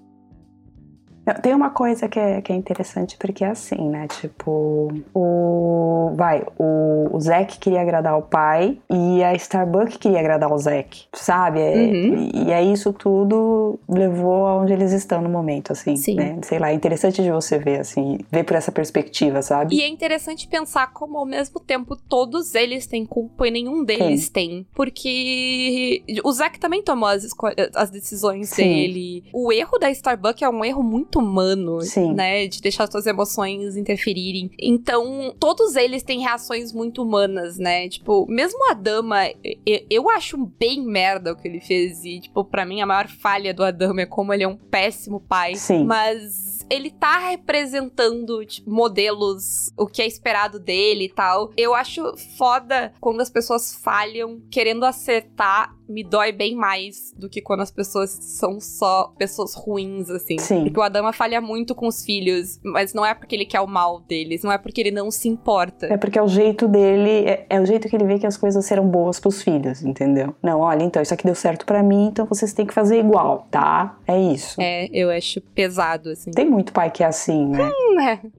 Tem 1.36 1.53
uma 1.53 1.69
coisa 1.69 2.07
que 2.07 2.19
é, 2.19 2.41
que 2.41 2.51
é 2.51 2.55
interessante, 2.55 3.17
porque 3.17 3.43
é 3.43 3.50
assim, 3.50 3.89
né? 3.89 4.07
Tipo, 4.07 4.91
o. 5.13 6.12
Vai, 6.15 6.43
o, 6.57 7.10
o 7.12 7.19
Zack 7.19 7.57
queria 7.60 7.81
agradar 7.81 8.17
o 8.17 8.22
pai 8.22 8.79
e 8.89 9.23
a 9.23 9.34
Starbucks 9.36 9.97
queria 9.97 10.19
agradar 10.19 10.51
o 10.51 10.58
Zack, 10.58 11.06
sabe? 11.13 11.60
É- 11.60 11.78
Uhum. 11.88 12.30
E, 12.34 12.43
e 12.47 12.54
aí 12.54 12.71
isso 12.73 12.91
tudo 12.93 13.80
levou 13.88 14.45
aonde 14.47 14.73
eles 14.73 14.91
estão 14.91 15.21
no 15.21 15.30
momento, 15.30 15.71
assim, 15.71 15.95
Sim. 15.95 16.15
né? 16.15 16.38
Sei 16.43 16.60
lá, 16.60 16.69
é 16.71 16.73
interessante 16.73 17.21
de 17.21 17.32
você 17.32 17.58
ver, 17.58 17.80
assim, 17.80 18.19
ver 18.32 18.43
por 18.43 18.56
essa 18.56 18.71
perspectiva, 18.71 19.41
sabe? 19.41 19.75
E 19.75 19.82
é 19.82 19.88
interessante 19.88 20.47
pensar 20.47 20.91
como, 20.93 21.17
ao 21.17 21.25
mesmo 21.25 21.60
tempo, 21.60 21.95
todos 22.10 22.56
eles 22.56 22.88
têm 22.88 23.06
culpa 23.06 23.47
e 23.47 23.51
nenhum 23.51 23.84
deles 23.84 24.30
tem. 24.30 24.65
Porque 24.73 26.04
o 26.23 26.32
Zack 26.32 26.60
também 26.60 26.82
tomou 26.82 27.10
as, 27.10 27.28
as 27.75 27.89
decisões 27.89 28.49
Sim. 28.49 28.63
dele. 28.63 29.23
O 29.34 29.51
erro 29.51 29.78
da 29.78 29.89
Starbucks 29.91 30.41
é 30.41 30.49
um 30.49 30.63
erro 30.63 30.84
muito 30.84 31.16
humano, 31.19 31.82
Sim. 31.82 32.13
né? 32.13 32.47
De 32.47 32.62
deixar 32.62 32.89
suas 32.89 33.06
emoções 33.06 33.75
interferirem. 33.75 34.51
Então, 34.60 35.36
todos 35.39 35.75
eles 35.75 36.03
têm 36.03 36.21
reações 36.21 36.71
muito 36.71 37.03
humanas, 37.03 37.58
né? 37.58 37.88
Tipo, 37.89 38.25
mesmo 38.27 38.60
a 38.69 38.73
dama, 38.73 39.27
eu, 39.65 39.86
eu 39.89 40.10
acho 40.10 40.38
bem 40.60 40.82
merda 40.82 41.34
o 41.34 41.36
que 41.36 41.47
ele 41.47 41.60
fez. 41.60 42.03
E, 42.03 42.19
tipo, 42.19 42.43
pra 42.43 42.65
mim, 42.65 42.82
a 42.82 42.86
maior 42.86 43.08
falha 43.08 43.53
do 43.53 43.63
Adama 43.63 44.01
é 44.01 44.06
como 44.06 44.34
ele 44.34 44.43
é 44.43 44.47
um 44.47 44.56
péssimo 44.56 45.19
pai. 45.19 45.56
Sim. 45.56 45.84
Mas 45.86 46.46
ele 46.69 46.89
tá 46.89 47.17
representando 47.19 48.45
tipo, 48.45 48.69
modelos, 48.69 49.71
o 49.77 49.86
que 49.86 50.01
é 50.01 50.08
esperado 50.08 50.60
dele 50.60 51.06
e 51.06 51.10
tal. 51.10 51.51
Eu 51.58 51.73
acho 51.73 52.15
foda 52.38 52.93
quando 52.99 53.21
as 53.21 53.30
pessoas 53.30 53.75
falham 53.75 54.41
querendo 54.51 54.86
acertar. 54.86 55.75
Me 55.88 56.03
dói 56.03 56.34
bem 56.34 56.53
mais 56.53 57.13
do 57.15 57.30
que 57.30 57.41
quando 57.41 57.62
as 57.62 57.71
pessoas 57.71 58.10
são 58.10 58.60
só 58.60 59.13
pessoas 59.17 59.53
ruins, 59.53 60.10
assim. 60.10 60.38
Sim. 60.38 60.63
Porque 60.65 60.80
o 60.80 60.84
Adama 60.84 61.13
falha 61.13 61.39
muito 61.39 61.73
com 61.73 61.88
os 61.88 62.03
filhos, 62.03 62.60
mas 62.62 62.93
não 62.93 63.06
é 63.06 63.13
porque 63.13 63.34
ele 63.34 63.45
quer 63.45 63.62
o 63.62 63.67
mal 63.67 64.01
deles, 64.01 64.43
não 64.43 64.51
é 64.51 64.58
porque 64.58 64.82
ele 64.82 64.91
não 64.91 65.10
se 65.10 65.30
importa. 65.30 65.86
É 65.86 65.95
porque 65.95 66.19
é 66.19 66.21
o 66.21 66.27
jeito 66.27 66.67
dele, 66.67 67.30
é, 67.30 67.45
é 67.49 67.62
o 67.62 67.65
jeito 67.65 67.88
que 67.88 67.95
ele 67.95 68.03
vê 68.03 68.19
que 68.19 68.27
as 68.27 68.36
coisas 68.36 68.65
serão 68.65 68.86
boas 68.86 69.17
pros 69.17 69.41
filhos, 69.41 69.82
entendeu? 69.82 70.36
Não, 70.43 70.60
olha, 70.60 70.84
então 70.84 71.01
isso 71.01 71.13
aqui 71.13 71.23
deu 71.23 71.36
certo 71.36 71.65
pra 71.65 71.82
mim, 71.82 72.08
então 72.08 72.25
vocês 72.25 72.51
têm 72.51 72.65
que 72.65 72.73
fazer 72.73 72.99
igual, 72.99 73.47
tá? 73.49 73.97
É 74.06 74.19
isso. 74.19 74.60
É, 74.62 74.89
eu 74.91 75.10
acho 75.10 75.39
pesado, 75.39 76.10
assim. 76.10 76.32
Tem 76.32 76.49
muito 76.49 76.57
pai 76.63 76.89
que 76.91 77.04
é 77.04 77.08
assim, 77.08 77.48
né? 77.48 77.72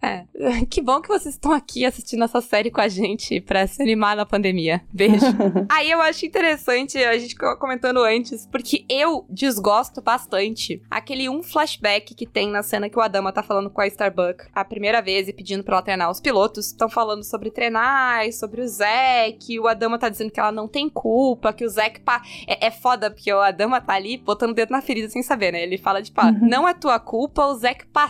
É, 0.02 0.06
é. 0.06 0.24
Que 0.70 0.80
bom 0.80 1.00
que 1.00 1.08
vocês 1.08 1.34
estão 1.34 1.52
aqui 1.52 1.84
assistindo 1.84 2.22
essa 2.24 2.40
série 2.40 2.70
com 2.70 2.80
a 2.80 2.88
gente 2.88 3.40
pra 3.40 3.66
se 3.66 3.82
animar 3.82 4.14
na 4.16 4.24
pandemia. 4.24 4.82
Beijo. 4.92 5.26
Aí 5.68 5.90
eu 5.90 6.00
acho 6.00 6.24
interessante 6.26 6.98
a 6.98 7.18
gente 7.18 7.30
ficou 7.30 7.56
comentando 7.56 8.02
antes, 8.02 8.46
porque 8.46 8.84
eu 8.88 9.24
desgosto 9.28 10.00
bastante 10.00 10.80
aquele 10.90 11.28
um 11.28 11.42
flashback 11.42 12.14
que 12.14 12.26
tem 12.26 12.48
na 12.48 12.62
cena 12.62 12.88
que 12.88 12.98
o 12.98 13.02
Adama 13.02 13.32
tá 13.32 13.42
falando 13.42 13.70
com 13.70 13.80
a 13.80 13.86
Starbuck 13.86 14.44
a 14.54 14.64
primeira 14.64 15.00
vez 15.02 15.28
e 15.28 15.32
pedindo 15.32 15.64
pra 15.64 15.76
ela 15.76 15.82
treinar. 15.82 16.10
Os 16.10 16.20
pilotos 16.20 16.66
estão 16.66 16.88
falando 16.88 17.24
sobre 17.24 17.50
treinar, 17.50 18.26
e 18.26 18.32
sobre 18.32 18.60
o 18.60 18.68
Zack, 18.68 19.58
o 19.58 19.66
Adama 19.66 19.98
tá 19.98 20.08
dizendo 20.08 20.30
que 20.30 20.40
ela 20.40 20.52
não 20.52 20.68
tem 20.68 20.88
culpa, 20.88 21.52
que 21.52 21.64
o 21.64 21.68
Zack. 21.68 22.00
Pa... 22.00 22.22
É, 22.46 22.66
é 22.66 22.70
foda, 22.70 23.10
porque 23.10 23.32
o 23.32 23.40
Adama 23.40 23.80
tá 23.80 23.94
ali 23.94 24.16
botando 24.16 24.50
o 24.50 24.54
dedo 24.54 24.70
na 24.70 24.80
ferida 24.80 25.08
sem 25.08 25.22
saber, 25.22 25.52
né? 25.52 25.62
Ele 25.62 25.78
fala, 25.78 26.02
tipo, 26.02 26.18
Uhum. 26.18 26.48
não 26.48 26.68
é 26.68 26.74
tua 26.74 26.98
culpa, 26.98 27.46
o 27.46 27.54
Zack 27.54 27.86
passou 27.86 28.07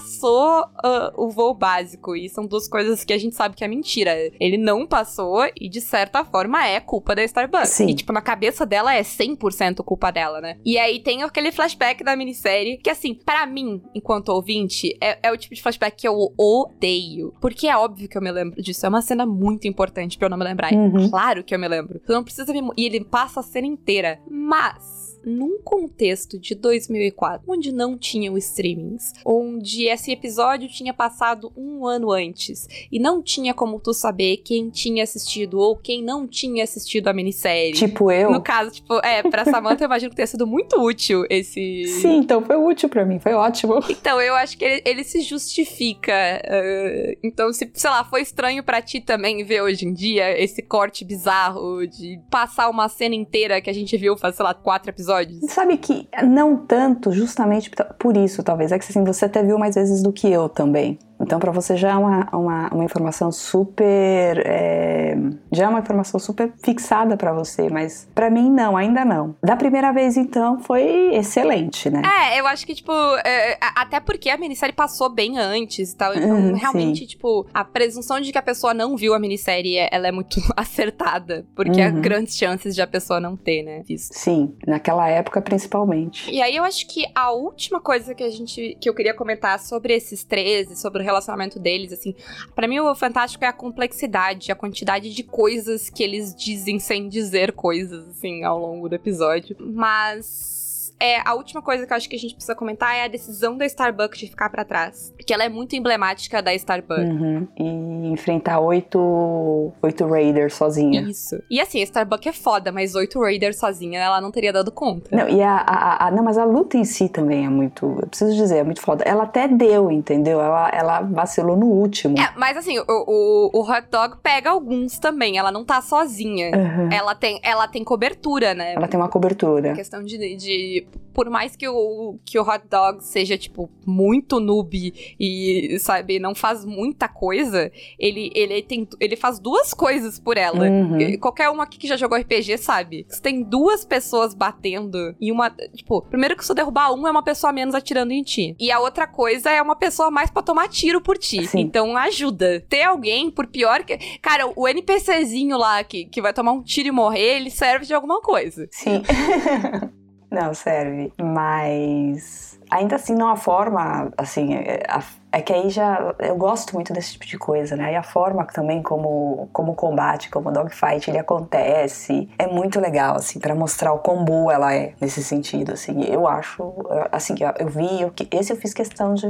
ah, 0.82 1.12
o 1.16 1.28
voo 1.30 1.54
básico. 1.54 2.16
E 2.16 2.28
são 2.28 2.46
duas 2.46 2.68
coisas 2.68 3.04
que 3.04 3.12
a 3.12 3.18
gente 3.18 3.34
sabe 3.34 3.56
que 3.56 3.64
é 3.64 3.68
mentira. 3.68 4.12
Ele 4.40 4.56
não 4.56 4.86
passou 4.86 5.40
e, 5.58 5.68
de 5.68 5.80
certa 5.80 6.24
forma, 6.24 6.66
é 6.66 6.80
culpa 6.80 7.14
da 7.14 7.24
Starbucks. 7.24 7.70
Sim. 7.70 7.88
E, 7.88 7.94
tipo, 7.94 8.12
na 8.12 8.20
cabeça 8.20 8.64
dela 8.64 8.94
é 8.94 9.02
100% 9.02 9.82
culpa 9.84 10.10
dela, 10.10 10.40
né? 10.40 10.58
E 10.64 10.78
aí 10.78 11.00
tem 11.00 11.22
aquele 11.22 11.52
flashback 11.52 12.02
da 12.02 12.16
minissérie 12.16 12.78
que, 12.78 12.90
assim, 12.90 13.14
pra 13.14 13.46
mim, 13.46 13.82
enquanto 13.94 14.30
ouvinte, 14.30 14.96
é, 15.00 15.18
é 15.22 15.32
o 15.32 15.36
tipo 15.36 15.54
de 15.54 15.62
flashback 15.62 15.96
que 15.96 16.08
eu 16.08 16.32
odeio. 16.36 17.34
Porque 17.40 17.66
é 17.66 17.76
óbvio 17.76 18.08
que 18.08 18.16
eu 18.16 18.22
me 18.22 18.30
lembro 18.30 18.62
disso. 18.62 18.84
É 18.84 18.88
uma 18.88 19.02
cena 19.02 19.26
muito 19.26 19.66
importante 19.66 20.18
pra 20.18 20.26
eu 20.26 20.30
não 20.30 20.38
me 20.38 20.44
lembrar. 20.44 20.72
Uhum. 20.72 21.10
Claro 21.10 21.44
que 21.44 21.54
eu 21.54 21.58
me 21.58 21.68
lembro. 21.68 22.00
Tu 22.00 22.12
não 22.12 22.24
precisa 22.24 22.52
me... 22.52 22.60
E 22.76 22.86
ele 22.86 23.04
passa 23.04 23.40
a 23.40 23.42
cena 23.42 23.66
inteira. 23.66 24.20
Mas 24.30 24.97
num 25.28 25.58
contexto 25.62 26.38
de 26.38 26.54
2004, 26.54 27.42
onde 27.46 27.72
não 27.72 27.96
tinham 27.96 28.36
streamings, 28.38 29.12
onde 29.24 29.86
esse 29.86 30.10
episódio 30.10 30.68
tinha 30.68 30.94
passado 30.94 31.52
um 31.56 31.86
ano 31.86 32.10
antes 32.10 32.66
e 32.90 32.98
não 32.98 33.22
tinha 33.22 33.52
como 33.54 33.78
tu 33.78 33.92
saber 33.92 34.38
quem 34.38 34.70
tinha 34.70 35.02
assistido 35.04 35.58
ou 35.58 35.76
quem 35.76 36.02
não 36.02 36.26
tinha 36.26 36.64
assistido 36.64 37.08
a 37.08 37.12
minissérie. 37.12 37.72
Tipo 37.72 38.10
eu. 38.10 38.30
No 38.30 38.40
caso, 38.42 38.70
tipo, 38.70 38.94
é, 39.04 39.22
pra 39.22 39.44
Samantha 39.44 39.84
eu 39.84 39.86
imagino 39.86 40.10
que 40.10 40.16
tenha 40.16 40.26
sido 40.26 40.46
muito 40.46 40.80
útil 40.80 41.24
esse. 41.28 41.84
Sim, 42.00 42.18
então 42.18 42.42
foi 42.42 42.56
útil 42.56 42.88
pra 42.88 43.04
mim, 43.04 43.18
foi 43.18 43.34
ótimo. 43.34 43.78
Então, 43.88 44.20
eu 44.20 44.34
acho 44.34 44.56
que 44.56 44.64
ele, 44.64 44.82
ele 44.84 45.04
se 45.04 45.20
justifica. 45.20 46.12
eh, 46.12 47.18
então, 47.22 47.52
se, 47.52 47.70
sei 47.74 47.90
lá, 47.90 48.04
foi 48.04 48.22
estranho 48.22 48.62
pra 48.62 48.80
ti 48.80 49.00
também 49.00 49.44
ver 49.44 49.62
hoje 49.62 49.86
em 49.86 49.92
dia 49.92 50.38
esse 50.40 50.62
corte 50.62 51.04
bizarro 51.04 51.86
de 51.86 52.18
passar 52.30 52.68
uma 52.70 52.88
cena 52.88 53.14
inteira 53.14 53.60
que 53.60 53.68
a 53.68 53.72
gente 53.72 53.96
viu 53.96 54.16
faz, 54.16 54.36
sei 54.36 54.44
lá, 54.44 54.54
quatro 54.54 54.90
episódios. 54.90 55.17
Sabe 55.48 55.76
que 55.78 56.08
não 56.24 56.56
tanto, 56.56 57.12
justamente 57.12 57.70
por 57.98 58.16
isso, 58.16 58.42
talvez. 58.42 58.72
É 58.72 58.78
que 58.78 58.84
assim, 58.84 59.04
você 59.04 59.24
até 59.24 59.42
viu 59.42 59.58
mais 59.58 59.74
vezes 59.74 60.02
do 60.02 60.12
que 60.12 60.30
eu 60.30 60.48
também. 60.48 60.98
Então, 61.20 61.38
para 61.38 61.50
você 61.50 61.76
já 61.76 61.90
é 61.90 61.96
uma, 61.96 62.28
uma, 62.32 62.68
uma 62.68 62.84
informação 62.84 63.30
super. 63.32 64.42
É, 64.46 65.16
já 65.52 65.64
é 65.64 65.68
uma 65.68 65.80
informação 65.80 66.18
super 66.20 66.52
fixada 66.62 67.16
para 67.16 67.32
você, 67.32 67.68
mas 67.68 68.08
para 68.14 68.30
mim 68.30 68.50
não, 68.50 68.76
ainda 68.76 69.04
não. 69.04 69.34
Da 69.42 69.56
primeira 69.56 69.92
vez, 69.92 70.16
então, 70.16 70.60
foi 70.60 71.14
excelente, 71.14 71.90
né? 71.90 72.02
É, 72.04 72.40
eu 72.40 72.46
acho 72.46 72.66
que, 72.66 72.74
tipo, 72.74 72.92
é, 73.24 73.58
até 73.74 74.00
porque 74.00 74.30
a 74.30 74.36
minissérie 74.36 74.74
passou 74.74 75.08
bem 75.10 75.38
antes 75.38 75.92
e 75.92 75.96
tal. 75.96 76.14
Então, 76.14 76.36
uhum, 76.36 76.54
realmente, 76.54 77.00
sim. 77.00 77.06
tipo, 77.06 77.46
a 77.52 77.64
presunção 77.64 78.20
de 78.20 78.30
que 78.30 78.38
a 78.38 78.42
pessoa 78.42 78.72
não 78.72 78.96
viu 78.96 79.14
a 79.14 79.18
minissérie, 79.18 79.76
ela 79.90 80.08
é 80.08 80.12
muito 80.12 80.40
acertada. 80.56 81.46
Porque 81.54 81.80
uhum. 81.80 81.86
há 81.86 81.90
grandes 81.90 82.36
chances 82.36 82.74
de 82.74 82.82
a 82.82 82.86
pessoa 82.86 83.20
não 83.20 83.36
ter, 83.36 83.62
né? 83.62 83.82
Visto. 83.86 84.12
Sim, 84.12 84.54
naquela 84.66 85.08
época 85.08 85.42
principalmente. 85.42 86.30
E 86.30 86.40
aí 86.40 86.56
eu 86.56 86.64
acho 86.64 86.86
que 86.86 87.04
a 87.14 87.32
última 87.32 87.80
coisa 87.80 88.14
que 88.14 88.22
a 88.22 88.30
gente. 88.30 88.76
que 88.80 88.88
eu 88.88 88.94
queria 88.94 89.14
comentar 89.14 89.58
sobre 89.58 89.94
esses 89.94 90.24
13, 90.24 90.76
sobre 90.76 91.02
o 91.02 91.07
relacionamento 91.08 91.58
deles, 91.58 91.92
assim, 91.92 92.14
para 92.54 92.68
mim 92.68 92.78
o 92.78 92.94
fantástico 92.94 93.44
é 93.44 93.48
a 93.48 93.52
complexidade, 93.52 94.52
a 94.52 94.54
quantidade 94.54 95.14
de 95.14 95.22
coisas 95.22 95.90
que 95.90 96.02
eles 96.02 96.34
dizem 96.34 96.78
sem 96.78 97.08
dizer 97.08 97.52
coisas, 97.52 98.08
assim, 98.08 98.44
ao 98.44 98.58
longo 98.58 98.88
do 98.88 98.94
episódio. 98.94 99.56
Mas 99.58 100.57
é, 101.00 101.20
a 101.24 101.34
última 101.34 101.62
coisa 101.62 101.86
que 101.86 101.92
eu 101.92 101.96
acho 101.96 102.08
que 102.08 102.16
a 102.16 102.18
gente 102.18 102.34
precisa 102.34 102.54
comentar 102.54 102.94
é 102.96 103.04
a 103.04 103.08
decisão 103.08 103.56
da 103.56 103.64
Starbucks 103.66 104.18
de 104.18 104.26
ficar 104.26 104.50
para 104.50 104.64
trás. 104.64 105.14
Que 105.24 105.32
ela 105.32 105.44
é 105.44 105.48
muito 105.48 105.76
emblemática 105.76 106.42
da 106.42 106.52
Starbucks. 106.54 107.08
Uhum. 107.08 107.48
E 107.56 108.08
enfrentar 108.08 108.58
oito, 108.60 109.72
oito 109.80 110.06
Raiders 110.06 110.54
sozinha. 110.54 111.02
Isso. 111.02 111.40
E 111.48 111.60
assim, 111.60 111.80
a 111.80 111.84
Starbucks 111.84 112.26
é 112.26 112.32
foda, 112.32 112.72
mas 112.72 112.94
oito 112.94 113.20
Raiders 113.20 113.58
sozinha 113.58 114.00
ela 114.00 114.20
não 114.20 114.30
teria 114.30 114.52
dado 114.52 114.72
conta. 114.72 115.14
Não, 115.14 115.28
e 115.28 115.40
a, 115.40 115.56
a, 115.56 116.06
a, 116.06 116.10
Não, 116.10 116.24
mas 116.24 116.36
a 116.36 116.44
luta 116.44 116.76
em 116.76 116.84
si 116.84 117.08
também 117.08 117.46
é 117.46 117.48
muito. 117.48 117.86
Eu 118.00 118.08
preciso 118.08 118.34
dizer, 118.34 118.58
é 118.58 118.64
muito 118.64 118.80
foda. 118.80 119.04
Ela 119.04 119.22
até 119.22 119.46
deu, 119.46 119.90
entendeu? 119.90 120.40
Ela, 120.40 120.68
ela 120.70 121.00
vacilou 121.02 121.56
no 121.56 121.66
último. 121.66 122.18
É, 122.18 122.32
mas 122.36 122.56
assim, 122.56 122.78
o, 122.78 122.84
o, 122.88 123.50
o 123.52 123.60
hot 123.62 123.86
dog 123.90 124.16
pega 124.22 124.50
alguns 124.50 124.98
também. 124.98 125.38
Ela 125.38 125.52
não 125.52 125.64
tá 125.64 125.80
sozinha. 125.80 126.50
Uhum. 126.50 126.90
Ela, 126.90 127.14
tem, 127.14 127.38
ela 127.42 127.68
tem 127.68 127.84
cobertura, 127.84 128.54
né? 128.54 128.74
Ela 128.74 128.88
tem 128.88 128.98
uma 128.98 129.08
cobertura. 129.08 129.72
A 129.72 129.74
questão 129.76 130.02
de, 130.02 130.36
de 130.36 130.87
por 131.18 131.28
mais 131.28 131.56
que 131.56 131.66
o, 131.66 132.18
que 132.24 132.38
o 132.38 132.42
hot 132.42 132.62
dog 132.70 133.02
seja, 133.02 133.36
tipo, 133.36 133.68
muito 133.84 134.38
noob 134.38 134.94
e, 135.18 135.76
sabe, 135.80 136.20
não 136.20 136.32
faz 136.32 136.64
muita 136.64 137.08
coisa, 137.08 137.72
ele, 137.98 138.30
ele, 138.36 138.62
tem, 138.62 138.86
ele 139.00 139.16
faz 139.16 139.40
duas 139.40 139.74
coisas 139.74 140.20
por 140.20 140.36
ela. 140.36 140.68
Uhum. 140.68 141.18
Qualquer 141.18 141.50
um 141.50 141.60
aqui 141.60 141.76
que 141.76 141.88
já 141.88 141.96
jogou 141.96 142.16
RPG 142.16 142.56
sabe. 142.58 143.04
Se 143.08 143.20
tem 143.20 143.42
duas 143.42 143.84
pessoas 143.84 144.32
batendo 144.32 145.16
e 145.20 145.32
uma. 145.32 145.50
Tipo, 145.74 146.02
primeiro 146.02 146.36
que 146.36 146.46
se 146.46 146.54
derrubar 146.54 146.92
um, 146.94 147.06
é 147.06 147.10
uma 147.10 147.24
pessoa 147.24 147.52
menos 147.52 147.74
atirando 147.74 148.12
em 148.12 148.22
ti. 148.22 148.54
E 148.58 148.70
a 148.70 148.78
outra 148.78 149.06
coisa 149.06 149.50
é 149.50 149.60
uma 149.60 149.74
pessoa 149.74 150.12
mais 150.12 150.30
pra 150.30 150.40
tomar 150.40 150.68
tiro 150.68 151.00
por 151.00 151.18
ti. 151.18 151.46
Sim. 151.48 151.60
Então 151.60 151.96
ajuda. 151.96 152.64
Ter 152.68 152.82
alguém, 152.82 153.28
por 153.28 153.48
pior 153.48 153.82
que. 153.82 153.98
Cara, 154.22 154.52
o 154.54 154.68
NPCzinho 154.68 155.58
lá 155.58 155.82
que, 155.82 156.04
que 156.04 156.22
vai 156.22 156.32
tomar 156.32 156.52
um 156.52 156.62
tiro 156.62 156.88
e 156.88 156.92
morrer, 156.92 157.38
ele 157.38 157.50
serve 157.50 157.86
de 157.86 157.94
alguma 157.94 158.20
coisa. 158.20 158.68
Sim. 158.70 159.02
Não, 160.30 160.52
serve. 160.54 161.12
Mas 161.20 162.58
ainda 162.70 162.96
assim 162.96 163.14
não 163.14 163.28
a 163.28 163.36
forma, 163.36 164.12
assim, 164.16 164.54
é, 164.54 164.82
a, 164.88 165.02
é 165.30 165.40
que 165.40 165.52
aí 165.52 165.68
já 165.70 166.14
eu 166.18 166.36
gosto 166.36 166.74
muito 166.74 166.92
desse 166.92 167.12
tipo 167.12 167.26
de 167.26 167.38
coisa, 167.38 167.76
né? 167.76 167.92
E 167.92 167.96
a 167.96 168.02
forma 168.02 168.44
também 168.46 168.82
como 168.82 169.48
como 169.52 169.72
o 169.72 169.74
combate, 169.74 170.30
como 170.30 170.48
o 170.48 170.52
dogfight 170.52 171.10
ele 171.10 171.18
acontece, 171.18 172.28
é 172.38 172.46
muito 172.46 172.80
legal 172.80 173.16
assim 173.16 173.38
para 173.38 173.54
mostrar 173.54 173.92
o 173.92 173.98
quão 173.98 174.24
boa 174.24 174.52
ela 174.52 174.74
é 174.74 174.94
nesse 175.00 175.22
sentido, 175.22 175.72
assim. 175.72 176.02
Eu 176.04 176.26
acho, 176.26 176.74
assim, 177.12 177.34
eu 177.58 177.68
vi, 177.68 178.02
eu, 178.02 178.12
esse 178.30 178.52
eu 178.52 178.56
fiz 178.56 178.72
questão 178.72 179.14
de 179.14 179.26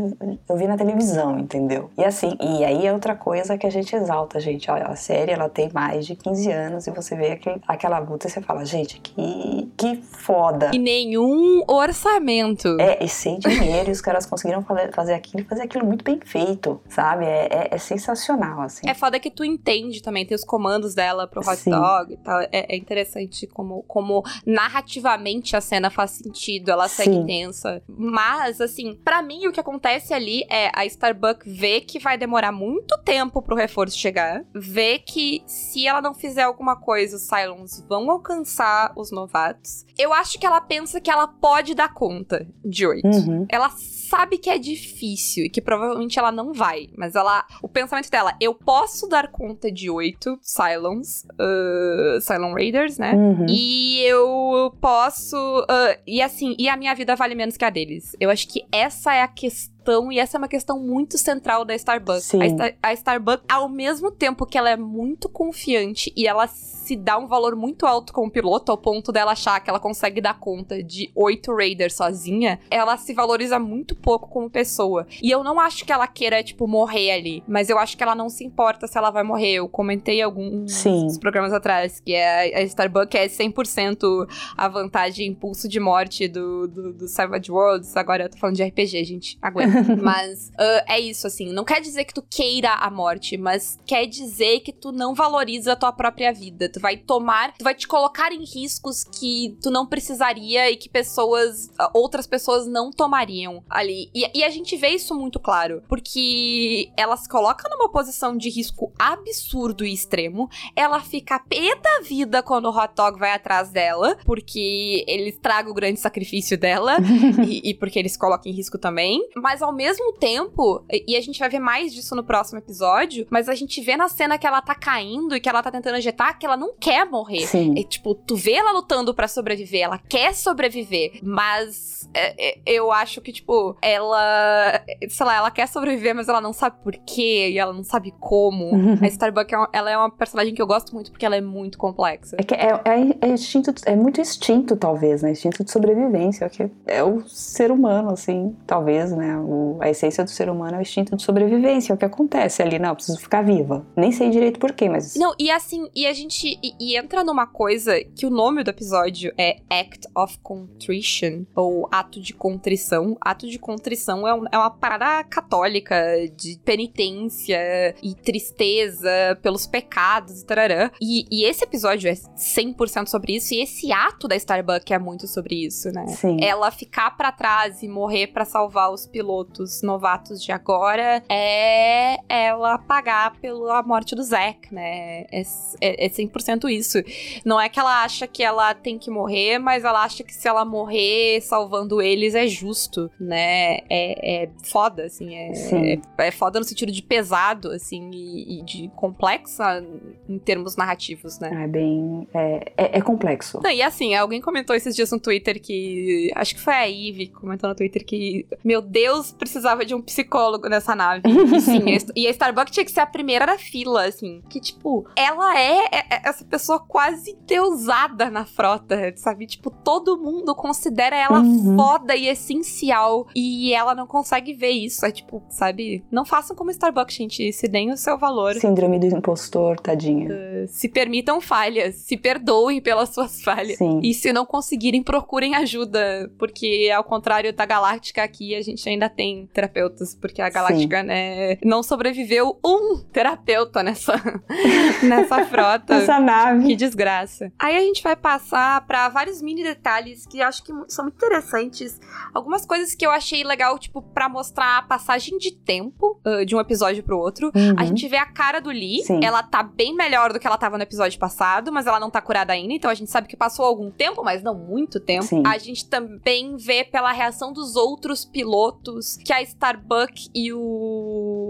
eu 0.48 0.56
vi 0.56 0.66
na 0.66 0.76
televisão, 0.76 1.38
entendeu? 1.38 1.90
E 1.96 2.04
assim, 2.04 2.36
e 2.40 2.64
aí 2.64 2.86
é 2.86 2.92
outra 2.92 3.14
coisa 3.14 3.58
que 3.58 3.66
a 3.66 3.70
gente 3.70 3.94
exalta, 3.94 4.38
gente, 4.40 4.70
olha, 4.70 4.86
a 4.86 4.96
série 4.96 5.32
ela 5.32 5.48
tem 5.48 5.70
mais 5.72 6.06
de 6.06 6.14
15 6.14 6.50
anos 6.50 6.86
e 6.86 6.90
você 6.90 7.16
vê 7.16 7.32
aquele, 7.32 7.60
aquela 7.66 7.98
luta 7.98 8.26
e 8.26 8.30
você 8.30 8.40
fala, 8.40 8.64
gente, 8.64 9.00
que 9.00 9.68
que 9.76 9.96
foda. 9.96 10.70
E 10.72 10.78
nenhum 10.78 11.62
orçamento. 11.68 12.76
É, 12.80 13.02
e 13.02 13.08
sem 13.08 13.38
dinheiro, 13.38 13.90
e 13.90 13.92
os 13.92 14.00
caras 14.00 14.26
conseguiram 14.26 14.64
fazer 14.92 15.14
aquilo 15.14 15.42
e 15.42 15.44
fazer 15.44 15.62
aquilo 15.62 15.87
muito 15.88 16.04
bem 16.04 16.20
feito, 16.24 16.80
sabe? 16.88 17.24
É, 17.24 17.48
é, 17.50 17.68
é, 17.72 17.78
sensacional, 17.78 18.60
assim. 18.60 18.88
É 18.88 18.94
foda 18.94 19.18
que 19.18 19.30
tu 19.30 19.44
entende 19.44 20.02
também, 20.02 20.26
tem 20.26 20.34
os 20.34 20.44
comandos 20.44 20.94
dela 20.94 21.26
pro 21.26 21.40
hot 21.40 21.56
Sim. 21.56 21.70
dog 21.70 22.12
e 22.12 22.16
tal. 22.18 22.40
É, 22.40 22.48
é, 22.52 22.76
interessante 22.76 23.46
como, 23.46 23.82
como 23.84 24.22
narrativamente 24.46 25.56
a 25.56 25.60
cena 25.60 25.90
faz 25.90 26.12
sentido, 26.12 26.70
ela 26.70 26.88
segue 26.88 27.14
Sim. 27.14 27.26
tensa. 27.26 27.82
Mas, 27.88 28.60
assim, 28.60 28.94
para 28.94 29.22
mim 29.22 29.46
o 29.46 29.52
que 29.52 29.60
acontece 29.60 30.12
ali 30.12 30.44
é 30.50 30.70
a 30.74 30.84
Starbucks 30.84 31.50
vê 31.50 31.80
que 31.80 31.98
vai 31.98 32.18
demorar 32.18 32.52
muito 32.52 32.96
tempo 33.04 33.42
pro 33.42 33.56
reforço 33.56 33.96
chegar, 33.96 34.44
vê 34.54 34.98
que 34.98 35.42
se 35.46 35.86
ela 35.86 36.00
não 36.00 36.14
fizer 36.14 36.42
alguma 36.42 36.76
coisa, 36.76 37.16
os 37.16 37.22
Cylons 37.22 37.84
vão 37.88 38.10
alcançar 38.10 38.92
os 38.96 39.10
novatos. 39.10 39.86
Eu 39.96 40.12
acho 40.12 40.38
que 40.38 40.46
ela 40.46 40.60
pensa 40.60 41.00
que 41.00 41.10
ela 41.10 41.26
pode 41.26 41.74
dar 41.74 41.92
conta 41.92 42.46
de 42.64 42.86
oito. 42.86 43.06
Uhum. 43.06 43.46
Ela 43.48 43.70
sabe 44.08 44.38
que 44.38 44.48
é 44.48 44.58
difícil 44.58 45.44
e 45.44 45.50
que 45.50 45.60
provavelmente 45.60 46.18
ela 46.18 46.32
não 46.32 46.52
vai, 46.52 46.88
mas 46.96 47.14
ela. 47.14 47.44
O 47.62 47.68
pensamento 47.68 48.10
dela, 48.10 48.34
eu 48.40 48.54
posso 48.54 49.06
dar 49.06 49.30
conta 49.30 49.70
de 49.70 49.90
oito 49.90 50.38
Cylons, 50.42 51.24
uh, 51.24 52.20
Cylon 52.20 52.52
Raiders, 52.52 52.98
né? 52.98 53.14
Uhum. 53.14 53.46
E 53.48 54.00
eu 54.00 54.74
posso. 54.80 55.36
Uh, 55.36 56.00
e 56.06 56.22
assim, 56.22 56.56
e 56.58 56.68
a 56.68 56.76
minha 56.76 56.94
vida 56.94 57.14
vale 57.14 57.34
menos 57.34 57.56
que 57.56 57.64
a 57.64 57.70
deles. 57.70 58.16
Eu 58.18 58.30
acho 58.30 58.48
que 58.48 58.64
essa 58.72 59.14
é 59.14 59.22
a 59.22 59.28
questão 59.28 59.77
questão, 59.88 60.12
e 60.12 60.18
essa 60.18 60.36
é 60.36 60.38
uma 60.38 60.48
questão 60.48 60.78
muito 60.78 61.16
central 61.16 61.64
da 61.64 61.74
Starbucks. 61.74 62.24
Sim. 62.24 62.42
A, 62.42 62.48
Star, 62.48 62.74
a 62.82 62.92
Starbucks, 62.92 63.44
ao 63.48 63.68
mesmo 63.68 64.10
tempo 64.10 64.44
que 64.44 64.58
ela 64.58 64.70
é 64.70 64.76
muito 64.76 65.28
confiante 65.28 66.12
e 66.16 66.26
ela 66.26 66.46
se 66.46 66.96
dá 66.96 67.18
um 67.18 67.26
valor 67.26 67.54
muito 67.56 67.86
alto 67.86 68.12
como 68.12 68.30
piloto, 68.30 68.72
ao 68.72 68.78
ponto 68.78 69.12
dela 69.12 69.32
achar 69.32 69.60
que 69.60 69.68
ela 69.68 69.80
consegue 69.80 70.20
dar 70.20 70.38
conta 70.38 70.82
de 70.82 71.10
oito 71.14 71.54
Raiders 71.54 71.94
sozinha, 71.94 72.58
ela 72.70 72.96
se 72.96 73.12
valoriza 73.12 73.58
muito 73.58 73.94
pouco 73.94 74.28
como 74.28 74.48
pessoa. 74.48 75.06
E 75.22 75.30
eu 75.30 75.42
não 75.42 75.60
acho 75.60 75.84
que 75.84 75.92
ela 75.92 76.06
queira, 76.06 76.42
tipo, 76.42 76.66
morrer 76.66 77.10
ali, 77.10 77.42
mas 77.46 77.68
eu 77.68 77.78
acho 77.78 77.96
que 77.96 78.02
ela 78.02 78.14
não 78.14 78.28
se 78.28 78.44
importa 78.44 78.86
se 78.86 78.96
ela 78.96 79.10
vai 79.10 79.22
morrer. 79.22 79.54
Eu 79.54 79.68
comentei 79.68 80.22
alguns 80.22 80.72
Sim. 80.72 81.06
programas 81.20 81.52
atrás 81.52 82.00
que 82.00 82.14
é 82.14 82.56
a 82.56 82.62
Starbucks 82.62 83.20
é 83.20 83.26
100% 83.26 84.26
a 84.56 84.68
vantagem 84.68 85.28
impulso 85.28 85.68
de 85.68 85.80
morte 85.80 86.28
do, 86.28 86.66
do, 86.66 86.92
do 86.92 87.08
Savage 87.08 87.50
Worlds. 87.50 87.96
Agora 87.96 88.24
eu 88.24 88.28
tô 88.30 88.38
falando 88.38 88.56
de 88.56 88.64
RPG, 88.64 89.04
gente. 89.04 89.38
Aguenta. 89.42 89.77
mas 90.02 90.48
uh, 90.48 90.84
é 90.86 90.98
isso, 90.98 91.26
assim. 91.26 91.52
Não 91.52 91.64
quer 91.64 91.80
dizer 91.80 92.04
que 92.04 92.14
tu 92.14 92.22
queira 92.22 92.74
a 92.74 92.90
morte, 92.90 93.36
mas 93.36 93.78
quer 93.86 94.06
dizer 94.06 94.60
que 94.60 94.72
tu 94.72 94.92
não 94.92 95.14
valoriza 95.14 95.72
a 95.72 95.76
tua 95.76 95.92
própria 95.92 96.32
vida. 96.32 96.68
Tu 96.68 96.80
vai 96.80 96.96
tomar, 96.96 97.54
tu 97.56 97.64
vai 97.64 97.74
te 97.74 97.86
colocar 97.86 98.32
em 98.32 98.44
riscos 98.44 99.04
que 99.04 99.56
tu 99.62 99.70
não 99.70 99.86
precisaria 99.86 100.70
e 100.70 100.76
que 100.76 100.88
pessoas, 100.88 101.70
outras 101.94 102.26
pessoas 102.26 102.66
não 102.66 102.90
tomariam 102.90 103.62
ali. 103.68 104.10
E, 104.14 104.38
e 104.38 104.44
a 104.44 104.50
gente 104.50 104.76
vê 104.76 104.88
isso 104.88 105.14
muito 105.14 105.38
claro, 105.40 105.82
porque 105.88 106.90
ela 106.96 107.16
se 107.16 107.28
coloca 107.28 107.68
numa 107.68 107.90
posição 107.90 108.36
de 108.36 108.48
risco 108.48 108.92
absurdo 108.98 109.84
e 109.84 109.92
extremo. 109.92 110.48
Ela 110.74 111.00
fica 111.00 111.38
pé 111.38 111.74
da 111.76 112.00
vida 112.00 112.42
quando 112.42 112.66
o 112.66 112.76
hot 112.76 112.94
dog 112.94 113.18
vai 113.18 113.32
atrás 113.32 113.70
dela, 113.70 114.16
porque 114.24 115.04
ele 115.06 115.30
estraga 115.30 115.70
o 115.70 115.74
grande 115.74 116.00
sacrifício 116.00 116.58
dela 116.58 116.96
e, 117.46 117.70
e 117.70 117.74
porque 117.74 117.98
ele 117.98 118.08
se 118.08 118.18
coloca 118.18 118.48
em 118.48 118.52
risco 118.52 118.78
também. 118.78 119.20
Mas 119.36 119.57
ao 119.62 119.72
mesmo 119.72 120.12
tempo, 120.12 120.84
e 121.06 121.16
a 121.16 121.20
gente 121.20 121.38
vai 121.38 121.48
ver 121.48 121.58
mais 121.58 121.92
disso 121.92 122.14
no 122.14 122.24
próximo 122.24 122.58
episódio, 122.58 123.26
mas 123.30 123.48
a 123.48 123.54
gente 123.54 123.80
vê 123.80 123.96
na 123.96 124.08
cena 124.08 124.38
que 124.38 124.46
ela 124.46 124.60
tá 124.60 124.74
caindo 124.74 125.36
e 125.36 125.40
que 125.40 125.48
ela 125.48 125.62
tá 125.62 125.70
tentando 125.70 125.96
ejetar 125.96 126.38
que 126.38 126.46
ela 126.46 126.56
não 126.56 126.74
quer 126.78 127.06
morrer. 127.06 127.46
Sim. 127.46 127.78
É, 127.78 127.82
tipo, 127.82 128.14
tu 128.14 128.36
vê 128.36 128.52
ela 128.52 128.72
lutando 128.72 129.14
para 129.14 129.28
sobreviver, 129.28 129.82
ela 129.82 129.98
quer 129.98 130.34
sobreviver, 130.34 131.20
mas 131.22 132.08
é, 132.14 132.50
é, 132.50 132.58
eu 132.66 132.92
acho 132.92 133.20
que, 133.20 133.32
tipo, 133.32 133.76
ela, 133.82 134.82
sei 135.08 135.26
lá, 135.26 135.36
ela 135.36 135.50
quer 135.50 135.66
sobreviver, 135.68 136.14
mas 136.14 136.28
ela 136.28 136.40
não 136.40 136.52
sabe 136.52 136.76
por 136.82 136.94
quê 136.94 137.50
e 137.50 137.58
ela 137.58 137.72
não 137.72 137.84
sabe 137.84 138.12
como. 138.18 138.70
a 139.02 139.06
Starbuck, 139.06 139.54
é 139.54 139.58
ela 139.72 139.90
é 139.90 139.96
uma 139.96 140.10
personagem 140.10 140.54
que 140.54 140.60
eu 140.60 140.66
gosto 140.66 140.94
muito 140.94 141.10
porque 141.10 141.26
ela 141.26 141.36
é 141.36 141.40
muito 141.40 141.78
complexa. 141.78 142.36
É 142.38 142.42
que 142.42 142.54
é, 142.54 142.80
é, 142.84 143.26
é 143.26 143.28
instinto, 143.28 143.72
é 143.84 143.96
muito 143.96 144.20
instinto, 144.20 144.76
talvez, 144.76 145.22
né? 145.22 145.30
Instinto 145.30 145.64
de 145.64 145.70
sobrevivência, 145.70 146.48
que 146.48 146.70
é 146.86 147.02
o 147.02 147.26
ser 147.28 147.70
humano, 147.70 148.12
assim, 148.12 148.56
talvez, 148.66 149.12
né? 149.12 149.36
O, 149.48 149.78
a 149.80 149.88
essência 149.88 150.22
do 150.22 150.28
ser 150.28 150.50
humano 150.50 150.76
é 150.76 150.78
o 150.78 150.82
instinto 150.82 151.16
de 151.16 151.22
sobrevivência, 151.22 151.90
é 151.90 151.94
o 151.94 151.96
que 151.96 152.04
acontece 152.04 152.60
ali, 152.62 152.78
não, 152.78 152.90
eu 152.90 152.94
preciso 152.94 153.18
ficar 153.18 153.40
viva. 153.40 153.86
Nem 153.96 154.12
sei 154.12 154.28
direito 154.28 154.60
porquê, 154.60 154.90
mas. 154.90 155.14
Não, 155.14 155.34
e 155.38 155.50
assim, 155.50 155.88
e 155.96 156.06
a 156.06 156.12
gente. 156.12 156.58
E, 156.62 156.74
e, 156.78 156.96
entra 156.98 157.24
numa 157.24 157.46
coisa 157.46 157.98
que 158.14 158.26
o 158.26 158.30
nome 158.30 158.62
do 158.62 158.68
episódio 158.68 159.32
é 159.38 159.56
Act 159.70 160.06
of 160.14 160.38
Contrition, 160.40 161.44
ou 161.54 161.88
Ato 161.90 162.20
de 162.20 162.34
Contrição. 162.34 163.16
Ato 163.22 163.48
de 163.48 163.58
Contrição 163.58 164.28
é, 164.28 164.34
um, 164.34 164.44
é 164.52 164.58
uma 164.58 164.70
parada 164.70 165.24
católica 165.24 165.96
de 166.36 166.58
penitência 166.62 167.94
e 168.02 168.14
tristeza 168.14 169.10
pelos 169.40 169.66
pecados 169.66 170.42
e 170.42 170.44
tararã. 170.44 170.90
E, 171.00 171.24
e 171.30 171.44
esse 171.44 171.64
episódio 171.64 172.10
é 172.10 172.12
100% 172.12 173.06
sobre 173.06 173.36
isso, 173.36 173.54
e 173.54 173.62
esse 173.62 173.90
ato 173.92 174.28
da 174.28 174.36
Starbucks 174.36 174.90
é 174.90 174.98
muito 174.98 175.26
sobre 175.26 175.64
isso, 175.64 175.90
né? 175.90 176.06
Sim. 176.08 176.36
Ela 176.42 176.70
ficar 176.70 177.16
para 177.16 177.32
trás 177.32 177.82
e 177.82 177.88
morrer 177.88 178.26
para 178.26 178.44
salvar 178.44 178.92
os 178.92 179.06
pilotos 179.06 179.37
pilotos 179.38 179.82
novatos 179.82 180.42
de 180.42 180.50
agora 180.52 181.22
é 181.28 182.18
ela 182.28 182.78
pagar 182.78 183.36
pela 183.40 183.82
morte 183.82 184.14
do 184.14 184.22
Zack, 184.22 184.72
né? 184.72 185.26
É, 185.30 185.42
é, 185.80 186.06
é 186.06 186.08
100% 186.08 186.70
isso. 186.70 186.98
Não 187.44 187.60
é 187.60 187.68
que 187.68 187.78
ela 187.78 188.02
acha 188.02 188.26
que 188.26 188.42
ela 188.42 188.74
tem 188.74 188.98
que 188.98 189.10
morrer, 189.10 189.58
mas 189.58 189.84
ela 189.84 190.02
acha 190.02 190.22
que 190.22 190.34
se 190.34 190.48
ela 190.48 190.64
morrer 190.64 191.40
salvando 191.42 192.02
eles 192.02 192.34
é 192.34 192.46
justo, 192.46 193.10
né? 193.18 193.78
É, 193.88 194.44
é 194.44 194.50
foda, 194.64 195.04
assim. 195.04 195.34
É, 195.36 195.52
é, 195.92 196.26
é, 196.26 196.30
foda 196.30 196.58
no 196.58 196.64
sentido 196.64 196.90
de 196.90 197.02
pesado, 197.02 197.70
assim, 197.70 198.10
e, 198.12 198.58
e, 198.58 198.62
de 198.64 198.88
complexa 198.96 199.84
em 200.28 200.38
termos 200.38 200.76
narrativos, 200.76 201.38
né? 201.38 201.64
É 201.64 201.66
bem. 201.66 202.28
É, 202.34 202.72
é, 202.76 202.98
é 202.98 203.00
complexo. 203.00 203.60
Não, 203.62 203.70
e 203.70 203.82
assim, 203.82 204.14
alguém 204.14 204.40
comentou 204.40 204.74
esses 204.74 204.94
dias 204.94 205.10
no 205.10 205.20
Twitter 205.20 205.60
que. 205.60 206.30
Acho 206.34 206.54
que 206.54 206.60
foi 206.60 206.74
a 206.74 206.88
que 206.88 207.28
comentou 207.28 207.68
no 207.68 207.76
Twitter 207.76 208.04
que, 208.04 208.46
meu 208.64 208.80
Deus, 208.80 209.27
precisava 209.32 209.84
de 209.84 209.94
um 209.94 210.02
psicólogo 210.02 210.68
nessa 210.68 210.94
nave. 210.94 211.22
E 211.26 211.60
sim, 211.60 211.84
e 212.14 212.26
a 212.26 212.30
Starbucks 212.30 212.72
tinha 212.72 212.84
que 212.84 212.90
ser 212.90 213.00
a 213.00 213.06
primeira 213.06 213.46
da 213.46 213.58
fila, 213.58 214.06
assim. 214.06 214.42
Que, 214.48 214.60
tipo, 214.60 215.06
ela 215.16 215.58
é, 215.58 215.84
é, 215.92 215.98
é 216.10 216.20
essa 216.24 216.44
pessoa 216.44 216.78
quase 216.78 217.36
deusada 217.46 218.30
na 218.30 218.44
frota, 218.44 219.12
sabe? 219.16 219.46
Tipo, 219.46 219.70
todo 219.70 220.18
mundo 220.18 220.54
considera 220.54 221.16
ela 221.16 221.40
uhum. 221.40 221.76
foda 221.76 222.14
e 222.14 222.28
essencial. 222.28 223.26
E 223.34 223.72
ela 223.72 223.94
não 223.94 224.06
consegue 224.06 224.52
ver 224.52 224.70
isso. 224.70 225.04
É 225.04 225.10
tipo, 225.10 225.42
sabe? 225.48 226.04
Não 226.10 226.24
façam 226.24 226.56
como 226.56 226.70
Starbucks, 226.70 227.16
gente. 227.16 227.52
Se 227.52 227.68
deem 227.68 227.90
o 227.90 227.96
seu 227.96 228.18
valor. 228.18 228.54
Síndrome 228.54 228.98
do 228.98 229.06
impostor, 229.06 229.78
tadinha. 229.80 230.28
Uh, 230.28 230.68
se 230.68 230.88
permitam 230.88 231.40
falhas. 231.40 231.96
Se 231.96 232.16
perdoem 232.16 232.80
pelas 232.80 233.10
suas 233.10 233.42
falhas. 233.42 233.78
Sim. 233.78 234.00
E 234.02 234.12
se 234.14 234.32
não 234.32 234.44
conseguirem, 234.44 235.02
procurem 235.02 235.54
ajuda. 235.54 236.30
Porque, 236.38 236.90
ao 236.94 237.04
contrário 237.04 237.52
da 237.52 237.66
Galáctica 237.66 238.22
aqui, 238.22 238.54
a 238.54 238.62
gente 238.62 238.88
ainda 238.88 239.08
tem 239.18 239.48
terapeutas. 239.52 240.14
Porque 240.14 240.40
a 240.40 240.48
Galáctica, 240.48 241.00
Sim. 241.00 241.06
né, 241.08 241.58
não 241.64 241.82
sobreviveu 241.82 242.56
um 242.64 243.00
terapeuta 243.12 243.82
nessa, 243.82 244.14
nessa 245.02 245.44
frota. 245.46 245.94
Essa 245.94 246.20
nave. 246.20 246.68
Que 246.68 246.76
desgraça. 246.76 247.52
Aí 247.58 247.76
a 247.76 247.80
gente 247.80 248.00
vai 248.00 248.14
passar 248.14 248.86
para 248.86 249.08
vários 249.08 249.42
mini 249.42 249.64
detalhes 249.64 250.24
que 250.24 250.40
acho 250.40 250.62
que 250.62 250.72
são 250.86 251.06
muito 251.06 251.16
interessantes. 251.16 252.00
Algumas 252.32 252.64
coisas 252.64 252.94
que 252.94 253.04
eu 253.04 253.10
achei 253.10 253.42
legal, 253.42 253.76
tipo, 253.76 254.00
para 254.00 254.28
mostrar 254.28 254.78
a 254.78 254.82
passagem 254.82 255.36
de 255.36 255.50
tempo 255.50 256.20
uh, 256.24 256.46
de 256.46 256.54
um 256.54 256.60
episódio 256.60 257.02
pro 257.02 257.18
outro. 257.18 257.50
Uhum. 257.56 257.74
A 257.76 257.84
gente 257.84 258.06
vê 258.06 258.18
a 258.18 258.26
cara 258.26 258.60
do 258.60 258.70
Lee. 258.70 259.02
Sim. 259.02 259.18
Ela 259.24 259.42
tá 259.42 259.64
bem 259.64 259.96
melhor 259.96 260.32
do 260.32 260.38
que 260.38 260.46
ela 260.46 260.56
tava 260.56 260.76
no 260.76 260.84
episódio 260.84 261.18
passado, 261.18 261.72
mas 261.72 261.88
ela 261.88 261.98
não 261.98 262.08
tá 262.08 262.22
curada 262.22 262.52
ainda. 262.52 262.72
Então 262.72 262.88
a 262.88 262.94
gente 262.94 263.10
sabe 263.10 263.26
que 263.26 263.36
passou 263.36 263.64
algum 263.64 263.90
tempo, 263.90 264.22
mas 264.22 264.44
não 264.44 264.54
muito 264.54 265.00
tempo. 265.00 265.24
Sim. 265.24 265.42
A 265.44 265.58
gente 265.58 265.88
também 265.88 266.56
vê 266.56 266.84
pela 266.84 267.10
reação 267.10 267.52
dos 267.52 267.74
outros 267.74 268.24
pilotos 268.24 269.07
que 269.16 269.32
a 269.32 269.42
Starbuck 269.42 270.30
e 270.34 270.52
o. 270.52 271.47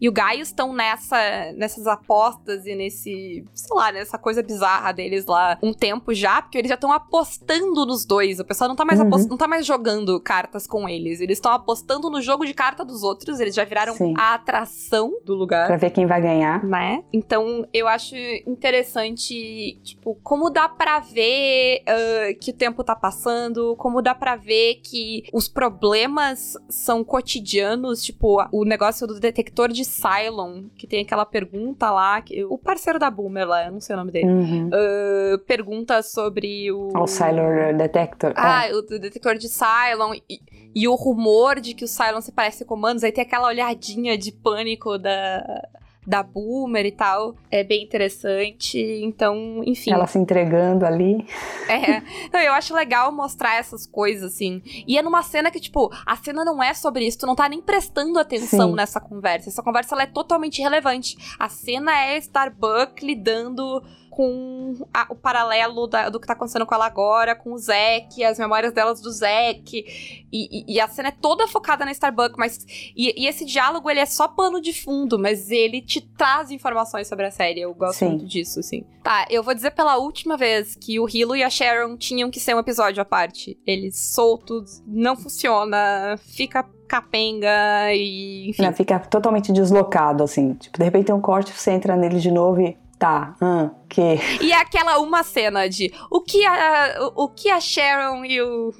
E 0.00 0.08
o 0.08 0.12
Gaio 0.12 0.42
estão 0.42 0.72
nessa, 0.72 1.18
nessas 1.56 1.86
apostas 1.86 2.66
e 2.66 2.74
nesse. 2.74 3.44
sei 3.54 3.76
lá, 3.76 3.92
nessa 3.92 4.18
coisa 4.18 4.42
bizarra 4.42 4.92
deles 4.92 5.26
lá 5.26 5.58
um 5.62 5.72
tempo 5.72 6.14
já, 6.14 6.42
porque 6.42 6.58
eles 6.58 6.68
já 6.68 6.74
estão 6.74 6.92
apostando 6.92 7.84
nos 7.86 8.04
dois. 8.04 8.40
O 8.40 8.44
pessoal 8.44 8.68
não 8.68 8.76
tá 8.76 8.84
mais, 8.84 9.00
uhum. 9.00 9.08
não 9.08 9.36
tá 9.36 9.46
mais 9.46 9.66
jogando 9.66 10.20
cartas 10.20 10.66
com 10.66 10.88
eles. 10.88 11.20
Eles 11.20 11.38
estão 11.38 11.52
apostando 11.52 12.10
no 12.10 12.20
jogo 12.20 12.44
de 12.44 12.54
carta 12.54 12.84
dos 12.84 13.02
outros. 13.02 13.40
Eles 13.40 13.54
já 13.54 13.64
viraram 13.64 13.94
Sim. 13.94 14.14
a 14.16 14.34
atração 14.34 15.18
do 15.24 15.34
lugar. 15.34 15.66
Pra 15.66 15.76
ver 15.76 15.90
quem 15.90 16.06
vai 16.06 16.20
ganhar. 16.20 16.64
Né? 16.64 17.02
Então 17.12 17.66
eu 17.72 17.86
acho 17.86 18.14
interessante, 18.46 19.78
tipo, 19.82 20.16
como 20.22 20.50
dá 20.50 20.68
pra 20.68 21.00
ver 21.00 21.82
uh, 21.82 22.38
que 22.38 22.50
o 22.50 22.54
tempo 22.54 22.82
tá 22.84 22.94
passando, 22.94 23.74
como 23.76 24.02
dá 24.02 24.14
pra 24.14 24.36
ver 24.36 24.80
que 24.82 25.24
os 25.32 25.48
problemas 25.48 26.56
são 26.68 27.02
cotidianos, 27.04 28.02
tipo, 28.02 28.44
o 28.52 28.64
negócio 28.64 29.06
do 29.06 29.18
detector 29.38 29.68
de 29.68 29.84
Cylon, 29.84 30.64
que 30.76 30.86
tem 30.86 31.02
aquela 31.02 31.24
pergunta 31.24 31.90
lá, 31.90 32.20
que, 32.20 32.44
o 32.44 32.58
parceiro 32.58 32.98
da 32.98 33.10
Boomer 33.10 33.46
lá, 33.46 33.66
eu 33.66 33.72
não 33.72 33.80
sei 33.80 33.94
o 33.94 33.98
nome 33.98 34.10
dele, 34.10 34.26
uhum. 34.26 34.68
uh, 34.68 35.38
pergunta 35.46 36.02
sobre 36.02 36.70
o... 36.72 36.88
O 36.96 37.06
Cylon 37.06 37.76
Detector. 37.76 38.32
Ah, 38.36 38.66
é. 38.66 38.74
o 38.74 38.82
detector 38.82 39.36
de 39.36 39.48
Cylon 39.48 40.14
e, 40.28 40.40
e 40.74 40.88
o 40.88 40.94
rumor 40.94 41.60
de 41.60 41.74
que 41.74 41.84
o 41.84 41.88
Cylon 41.88 42.20
se 42.20 42.32
parece 42.32 42.64
com 42.64 42.78
comandos, 42.78 43.02
aí 43.02 43.10
tem 43.10 43.22
aquela 43.22 43.48
olhadinha 43.48 44.16
de 44.16 44.30
pânico 44.30 44.98
da 44.98 45.42
da 46.08 46.22
Boomer 46.22 46.86
e 46.86 46.90
tal. 46.90 47.36
É 47.50 47.62
bem 47.62 47.84
interessante. 47.84 48.78
Então, 49.02 49.62
enfim. 49.66 49.92
Ela 49.92 50.06
se 50.06 50.18
entregando 50.18 50.86
ali. 50.86 51.26
É. 51.68 52.00
Não, 52.32 52.40
eu 52.40 52.54
acho 52.54 52.74
legal 52.74 53.12
mostrar 53.12 53.56
essas 53.56 53.86
coisas, 53.86 54.32
assim. 54.32 54.62
E 54.86 54.96
é 54.96 55.02
numa 55.02 55.22
cena 55.22 55.50
que, 55.50 55.60
tipo, 55.60 55.92
a 56.06 56.16
cena 56.16 56.46
não 56.46 56.62
é 56.62 56.72
sobre 56.72 57.06
isso. 57.06 57.18
Tu 57.18 57.26
não 57.26 57.34
tá 57.34 57.46
nem 57.46 57.60
prestando 57.60 58.18
atenção 58.18 58.70
Sim. 58.70 58.76
nessa 58.76 58.98
conversa. 58.98 59.50
Essa 59.50 59.62
conversa 59.62 59.94
ela 59.94 60.04
é 60.04 60.06
totalmente 60.06 60.60
irrelevante. 60.60 61.16
A 61.38 61.50
cena 61.50 61.92
é 61.92 62.16
Starbuck 62.16 63.04
lidando 63.04 63.82
com 64.18 64.74
a, 64.92 65.06
o 65.10 65.14
paralelo 65.14 65.86
da, 65.86 66.08
do 66.08 66.18
que 66.18 66.26
tá 66.26 66.32
acontecendo 66.32 66.66
com 66.66 66.74
ela 66.74 66.86
agora, 66.86 67.36
com 67.36 67.52
o 67.52 67.56
Zack, 67.56 68.24
as 68.24 68.36
memórias 68.36 68.72
delas 68.72 69.00
do 69.00 69.12
Zack. 69.12 69.70
E, 69.72 70.24
e, 70.32 70.74
e 70.74 70.80
a 70.80 70.88
cena 70.88 71.10
é 71.10 71.12
toda 71.12 71.46
focada 71.46 71.84
na 71.84 71.92
Starbucks, 71.92 72.36
mas. 72.36 72.66
E, 72.96 73.14
e, 73.16 73.28
esse 73.28 73.44
diálogo, 73.44 73.88
ele 73.88 74.00
é 74.00 74.06
só 74.06 74.26
pano 74.26 74.60
de 74.60 74.72
fundo, 74.72 75.20
mas 75.20 75.52
ele 75.52 75.80
te 75.80 76.00
traz 76.00 76.50
informações 76.50 77.06
sobre 77.06 77.26
a 77.26 77.30
série. 77.30 77.60
Eu 77.60 77.72
gosto 77.72 78.00
Sim. 78.00 78.08
muito 78.08 78.26
disso, 78.26 78.58
assim. 78.58 78.84
Tá, 79.04 79.24
eu 79.30 79.40
vou 79.40 79.54
dizer 79.54 79.70
pela 79.70 79.96
última 79.98 80.36
vez 80.36 80.74
que 80.74 80.98
o 80.98 81.08
Hilo 81.08 81.36
e 81.36 81.44
a 81.44 81.48
Sharon 81.48 81.96
tinham 81.96 82.28
que 82.28 82.40
ser 82.40 82.56
um 82.56 82.58
episódio 82.58 83.00
à 83.00 83.04
parte. 83.04 83.56
Eles 83.64 84.00
soltos, 84.00 84.82
não 84.84 85.14
funciona, 85.14 86.18
fica 86.18 86.68
capenga 86.88 87.94
e. 87.94 88.50
Enfim. 88.50 88.62
Não, 88.62 88.72
fica 88.72 88.98
totalmente 88.98 89.52
deslocado, 89.52 90.24
assim. 90.24 90.54
Tipo, 90.54 90.76
de 90.76 90.84
repente 90.84 91.06
tem 91.06 91.14
um 91.14 91.20
corte, 91.20 91.52
você 91.52 91.70
entra 91.70 91.94
nele 91.94 92.18
de 92.18 92.32
novo 92.32 92.60
e 92.60 92.76
Tá, 92.98 93.36
hum, 93.40 93.70
que. 93.88 94.00
E 94.42 94.50
é 94.50 94.56
aquela 94.56 94.98
uma 94.98 95.22
cena 95.22 95.68
de 95.68 95.92
o 96.10 96.20
que 96.20 96.44
a, 96.44 97.12
o, 97.14 97.24
o 97.24 97.28
que 97.28 97.48
a 97.48 97.60
Sharon 97.60 98.24
e 98.24 98.42
o. 98.42 98.72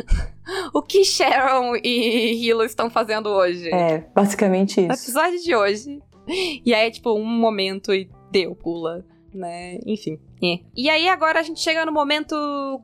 o 0.72 0.80
que 0.80 1.04
Sharon 1.04 1.76
e 1.76 2.42
Hilo 2.42 2.64
estão 2.64 2.88
fazendo 2.88 3.28
hoje. 3.28 3.68
É, 3.68 4.06
basicamente 4.14 4.80
isso. 4.80 4.92
episódio 4.92 5.42
de 5.42 5.54
hoje. 5.54 6.02
E 6.64 6.72
aí 6.72 6.86
é 6.86 6.90
tipo 6.90 7.12
um 7.12 7.24
momento 7.24 7.92
e 7.92 8.08
deu, 8.30 8.54
pula, 8.54 9.04
né? 9.34 9.78
Enfim. 9.84 10.18
É. 10.42 10.60
E 10.74 10.88
aí 10.88 11.06
agora 11.06 11.40
a 11.40 11.42
gente 11.42 11.60
chega 11.60 11.84
no 11.84 11.92
momento 11.92 12.34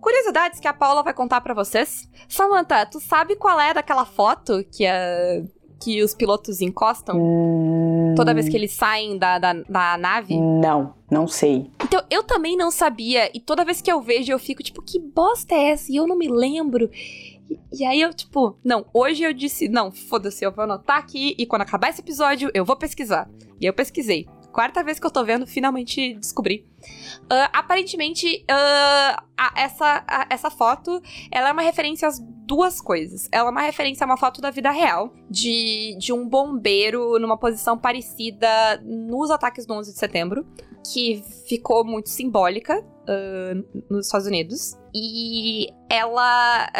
curiosidades 0.02 0.60
que 0.60 0.68
a 0.68 0.74
Paula 0.74 1.02
vai 1.02 1.14
contar 1.14 1.40
para 1.40 1.54
vocês. 1.54 2.06
Samantha, 2.28 2.84
tu 2.84 3.00
sabe 3.00 3.34
qual 3.36 3.58
é 3.58 3.72
daquela 3.72 4.04
foto 4.04 4.62
que 4.70 4.84
a 4.86 5.42
que 5.78 6.02
os 6.02 6.14
pilotos 6.14 6.60
encostam? 6.60 7.16
Hum... 7.18 7.95
Toda 8.16 8.34
vez 8.34 8.48
que 8.48 8.56
eles 8.56 8.72
saem 8.72 9.18
da, 9.18 9.38
da, 9.38 9.52
da, 9.52 9.98
nave? 9.98 10.36
Não, 10.38 10.94
não 11.10 11.28
sei. 11.28 11.70
Então, 11.84 12.02
eu 12.10 12.22
também 12.22 12.56
não 12.56 12.70
sabia. 12.70 13.30
E 13.34 13.40
toda 13.40 13.64
vez 13.64 13.80
que 13.80 13.90
eu 13.90 14.00
vejo, 14.00 14.32
eu 14.32 14.38
fico 14.38 14.62
tipo, 14.62 14.82
que 14.82 14.98
bosta 14.98 15.54
é 15.54 15.70
essa? 15.70 15.92
E 15.92 15.96
eu 15.96 16.06
não 16.06 16.16
me 16.16 16.28
lembro. 16.28 16.90
E, 16.92 17.58
e 17.72 17.84
aí 17.84 18.00
eu, 18.00 18.12
tipo, 18.12 18.56
não, 18.64 18.86
hoje 18.92 19.22
eu 19.22 19.32
disse, 19.32 19.68
não, 19.68 19.92
foda-se, 19.92 20.44
eu 20.44 20.50
vou 20.50 20.64
anotar 20.64 20.98
aqui 20.98 21.34
e 21.38 21.46
quando 21.46 21.62
acabar 21.62 21.90
esse 21.90 22.00
episódio, 22.00 22.50
eu 22.52 22.64
vou 22.64 22.76
pesquisar. 22.76 23.28
E 23.60 23.66
eu 23.66 23.72
pesquisei. 23.72 24.26
Quarta 24.56 24.82
vez 24.82 24.98
que 24.98 25.06
eu 25.06 25.10
tô 25.10 25.22
vendo, 25.22 25.46
finalmente 25.46 26.14
descobri. 26.14 26.66
Uh, 27.24 27.44
aparentemente, 27.52 28.42
uh, 28.50 29.22
a, 29.36 29.52
essa, 29.54 30.02
a, 30.08 30.26
essa 30.30 30.50
foto, 30.50 30.98
ela 31.30 31.50
é 31.50 31.52
uma 31.52 31.60
referência 31.60 32.08
às 32.08 32.18
duas 32.18 32.80
coisas. 32.80 33.28
Ela 33.30 33.50
é 33.50 33.52
uma 33.52 33.60
referência 33.60 34.02
a 34.04 34.06
uma 34.06 34.16
foto 34.16 34.40
da 34.40 34.50
vida 34.50 34.70
real, 34.70 35.12
de, 35.28 35.94
de 35.98 36.10
um 36.10 36.26
bombeiro 36.26 37.18
numa 37.18 37.36
posição 37.36 37.76
parecida 37.76 38.48
nos 38.82 39.30
ataques 39.30 39.66
do 39.66 39.74
11 39.74 39.92
de 39.92 39.98
setembro, 39.98 40.46
que 40.90 41.22
ficou 41.46 41.84
muito 41.84 42.08
simbólica 42.08 42.80
uh, 42.80 43.84
nos 43.90 44.06
Estados 44.06 44.26
Unidos. 44.26 44.74
E 44.94 45.68
ela, 45.90 46.72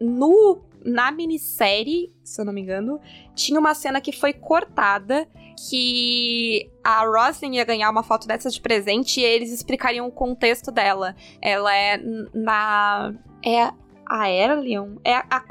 no 0.00 0.62
na 0.82 1.10
minissérie, 1.10 2.14
se 2.22 2.40
eu 2.40 2.44
não 2.44 2.52
me 2.52 2.60
engano, 2.60 3.00
tinha 3.34 3.58
uma 3.58 3.74
cena 3.74 4.00
que 4.00 4.12
foi 4.12 4.32
cortada 4.32 5.26
que 5.56 6.70
a 6.82 7.04
Roslyn 7.04 7.56
ia 7.56 7.64
ganhar 7.64 7.90
uma 7.90 8.02
foto 8.02 8.26
dessa 8.26 8.50
de 8.50 8.60
presente 8.60 9.20
e 9.20 9.24
eles 9.24 9.52
explicariam 9.52 10.06
o 10.06 10.12
contexto 10.12 10.70
dela. 10.70 11.14
Ela 11.40 11.74
é 11.74 11.98
na. 12.32 13.14
É 13.44 13.72
a 14.06 14.30
Erlion? 14.30 14.96
É, 15.02 15.14
a, 15.14 15.42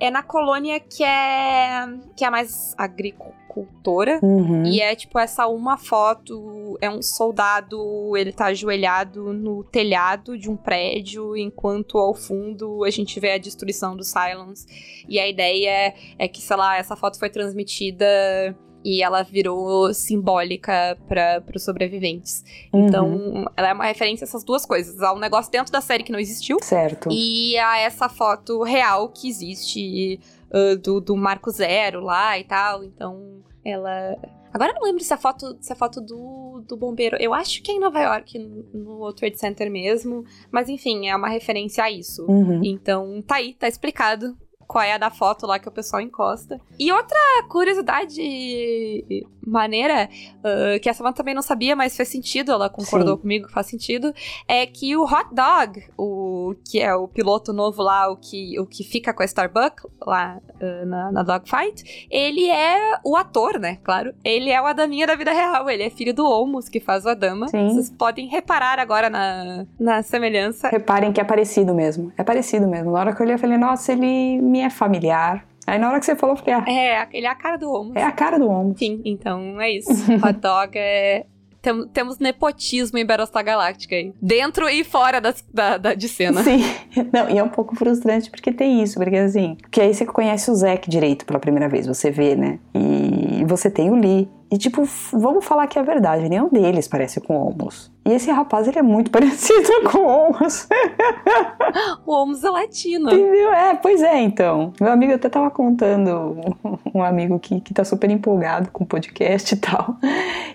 é 0.00 0.10
na 0.10 0.22
colônia 0.22 0.80
que 0.80 1.04
é. 1.04 1.86
que 2.16 2.24
é 2.24 2.30
mais 2.30 2.74
agricultora. 2.76 4.18
Uhum. 4.22 4.64
E 4.64 4.80
é 4.80 4.94
tipo 4.96 5.18
essa 5.18 5.46
uma 5.46 5.76
foto. 5.76 6.76
É 6.80 6.90
um 6.90 7.02
soldado, 7.02 8.16
ele 8.16 8.32
tá 8.32 8.46
ajoelhado 8.46 9.32
no 9.32 9.62
telhado 9.64 10.36
de 10.36 10.50
um 10.50 10.56
prédio, 10.56 11.36
enquanto 11.36 11.98
ao 11.98 12.14
fundo 12.14 12.84
a 12.84 12.90
gente 12.90 13.20
vê 13.20 13.32
a 13.32 13.38
destruição 13.38 13.96
do 13.96 14.02
Silence. 14.02 14.66
E 15.08 15.20
a 15.20 15.28
ideia 15.28 15.68
é, 15.68 15.94
é 16.18 16.28
que, 16.28 16.40
sei 16.40 16.56
lá, 16.56 16.76
essa 16.76 16.96
foto 16.96 17.18
foi 17.18 17.30
transmitida 17.30 18.06
e 18.84 19.02
ela 19.02 19.22
virou 19.22 19.92
simbólica 19.94 20.96
para 21.08 21.42
os 21.54 21.64
sobreviventes. 21.64 22.44
Uhum. 22.72 22.86
Então, 22.86 23.44
ela 23.56 23.68
é 23.68 23.72
uma 23.72 23.84
referência 23.84 24.24
a 24.24 24.26
essas 24.26 24.44
duas 24.44 24.66
coisas: 24.66 25.00
a 25.00 25.12
um 25.12 25.18
negócio 25.18 25.50
dentro 25.50 25.72
da 25.72 25.80
série 25.80 26.02
que 26.02 26.12
não 26.12 26.18
existiu. 26.18 26.58
Certo. 26.62 27.08
E 27.10 27.56
a 27.58 27.78
essa 27.78 28.08
foto 28.08 28.62
real 28.62 29.08
que 29.08 29.28
existe 29.28 30.20
uh, 30.50 30.76
do, 30.76 31.00
do 31.00 31.16
Marco 31.16 31.50
Zero 31.50 32.00
lá 32.00 32.38
e 32.38 32.44
tal. 32.44 32.84
Então, 32.84 33.42
ela. 33.64 34.16
Agora 34.52 34.72
eu 34.72 34.74
não 34.74 34.82
lembro 34.82 35.02
se 35.02 35.14
a 35.14 35.16
foto, 35.16 35.56
se 35.62 35.72
a 35.72 35.76
foto 35.76 35.98
do, 36.00 36.62
do 36.68 36.76
bombeiro. 36.76 37.16
Eu 37.18 37.32
acho 37.32 37.62
que 37.62 37.70
é 37.70 37.74
em 37.74 37.80
Nova 37.80 37.98
York, 38.00 38.38
no, 38.38 38.98
no 38.98 39.12
Trade 39.14 39.38
Center 39.38 39.70
mesmo. 39.70 40.24
Mas 40.50 40.68
enfim, 40.68 41.08
é 41.08 41.16
uma 41.16 41.28
referência 41.28 41.84
a 41.84 41.90
isso. 41.90 42.26
Uhum. 42.26 42.60
Então, 42.62 43.22
tá 43.22 43.36
aí, 43.36 43.54
tá 43.54 43.66
explicado 43.66 44.36
qual 44.72 44.82
é 44.82 44.94
a 44.94 44.98
da 44.98 45.10
foto 45.10 45.46
lá 45.46 45.58
que 45.58 45.68
o 45.68 45.70
pessoal 45.70 46.00
encosta. 46.00 46.58
E 46.78 46.90
outra 46.90 47.18
curiosidade 47.50 48.22
maneira, 49.46 50.08
uh, 50.38 50.80
que 50.80 50.88
a 50.88 50.94
Samantha 50.94 51.18
também 51.18 51.34
não 51.34 51.42
sabia, 51.42 51.76
mas 51.76 51.96
fez 51.96 52.08
sentido, 52.08 52.52
ela 52.52 52.70
concordou 52.70 53.16
Sim. 53.16 53.22
comigo, 53.22 53.50
faz 53.50 53.66
sentido, 53.66 54.14
é 54.48 54.64
que 54.66 54.96
o 54.96 55.04
Hot 55.04 55.26
Dog, 55.32 55.82
o 55.98 56.54
que 56.64 56.80
é 56.80 56.94
o 56.94 57.06
piloto 57.06 57.52
novo 57.52 57.82
lá, 57.82 58.10
o 58.10 58.16
que, 58.16 58.58
o 58.58 58.64
que 58.64 58.82
fica 58.82 59.12
com 59.12 59.22
a 59.22 59.26
Starbuck 59.26 59.82
lá 60.00 60.40
uh, 60.60 60.86
na, 60.86 61.12
na 61.12 61.22
Dogfight, 61.22 62.06
ele 62.10 62.48
é 62.48 62.98
o 63.04 63.16
ator, 63.16 63.58
né? 63.58 63.78
Claro. 63.82 64.14
Ele 64.24 64.50
é 64.50 64.60
o 64.60 64.64
Adaminha 64.64 65.06
da 65.06 65.14
vida 65.14 65.32
real, 65.32 65.68
ele 65.68 65.82
é 65.82 65.90
filho 65.90 66.14
do 66.14 66.24
Olmos, 66.24 66.68
que 66.68 66.80
faz 66.80 67.04
o 67.04 67.10
Adama. 67.10 67.48
Sim. 67.48 67.68
Vocês 67.68 67.90
podem 67.90 68.28
reparar 68.28 68.78
agora 68.78 69.10
na, 69.10 69.66
na 69.78 70.02
semelhança. 70.02 70.68
Reparem 70.68 71.12
que 71.12 71.20
é 71.20 71.24
parecido 71.24 71.74
mesmo. 71.74 72.12
É 72.16 72.24
parecido 72.24 72.66
mesmo. 72.66 72.92
Na 72.92 73.00
hora 73.00 73.14
que 73.14 73.20
eu 73.20 73.24
olhei, 73.24 73.34
eu 73.34 73.38
falei, 73.38 73.58
nossa, 73.58 73.92
ele 73.92 74.40
me 74.40 74.61
é 74.62 74.70
familiar. 74.70 75.44
Aí 75.66 75.78
na 75.78 75.88
hora 75.88 76.00
que 76.00 76.06
você 76.06 76.16
falou, 76.16 76.34
eu 76.36 76.42
falei, 76.42 76.54
ah, 76.54 76.64
É, 76.68 77.08
ele 77.16 77.26
é 77.26 77.30
a 77.30 77.34
cara 77.34 77.56
do 77.56 77.70
Olmos. 77.70 77.94
é 77.96 78.02
a 78.02 78.10
cara 78.12 78.38
do 78.38 78.48
homem. 78.48 78.72
Enfim, 78.72 79.00
então 79.04 79.60
é 79.60 79.70
isso. 79.70 79.90
Hot 80.24 80.32
dog 80.40 80.70
é. 80.76 81.26
Tem- 81.62 81.86
temos 81.92 82.18
nepotismo 82.18 82.98
em 82.98 83.06
Battlestar 83.06 83.44
Galactica 83.44 83.94
aí. 83.94 84.12
Dentro 84.20 84.68
e 84.68 84.82
fora 84.82 85.20
das- 85.20 85.44
da, 85.54 85.76
da- 85.78 85.94
de 85.94 86.08
cena. 86.08 86.42
Sim. 86.42 86.60
Não, 87.14 87.30
e 87.30 87.38
é 87.38 87.42
um 87.44 87.48
pouco 87.48 87.76
frustrante 87.76 88.28
porque 88.28 88.50
tem 88.50 88.82
isso, 88.82 88.98
porque 88.98 89.14
assim, 89.16 89.56
que 89.70 89.80
aí 89.80 89.94
você 89.94 90.04
conhece 90.04 90.50
o 90.50 90.54
Zack 90.56 90.90
direito 90.90 91.24
pela 91.24 91.38
primeira 91.38 91.68
vez, 91.68 91.86
você 91.86 92.10
vê, 92.10 92.34
né? 92.34 92.58
E 92.74 93.44
você 93.44 93.70
tem 93.70 93.90
o 93.90 93.94
Lee. 93.94 94.28
E 94.50 94.58
tipo, 94.58 94.82
vamos 95.12 95.44
falar 95.44 95.68
que 95.68 95.78
é 95.78 95.82
verdade, 95.84 96.28
nenhum 96.28 96.48
deles 96.48 96.88
parece 96.88 97.20
com 97.20 97.36
o 97.36 97.46
Olmos. 97.46 97.91
E 98.04 98.12
esse 98.12 98.30
rapaz, 98.30 98.66
ele 98.66 98.78
é 98.78 98.82
muito 98.82 99.10
parecido 99.12 99.88
com 99.90 99.98
o 99.98 100.06
Olmos. 100.06 100.68
O 102.04 102.12
Olmos 102.12 102.42
é 102.44 102.50
latino. 102.50 103.10
Entendeu? 103.12 103.52
É, 103.52 103.74
pois 103.74 104.02
é, 104.02 104.20
então. 104.20 104.72
Meu 104.80 104.90
amigo 104.92 105.14
até 105.14 105.28
tava 105.28 105.50
contando, 105.50 106.34
um 106.94 107.02
amigo 107.02 107.38
que, 107.38 107.60
que 107.60 107.72
tá 107.72 107.84
super 107.84 108.10
empolgado 108.10 108.70
com 108.70 108.84
o 108.84 108.86
podcast 108.86 109.54
e 109.54 109.56
tal, 109.56 109.96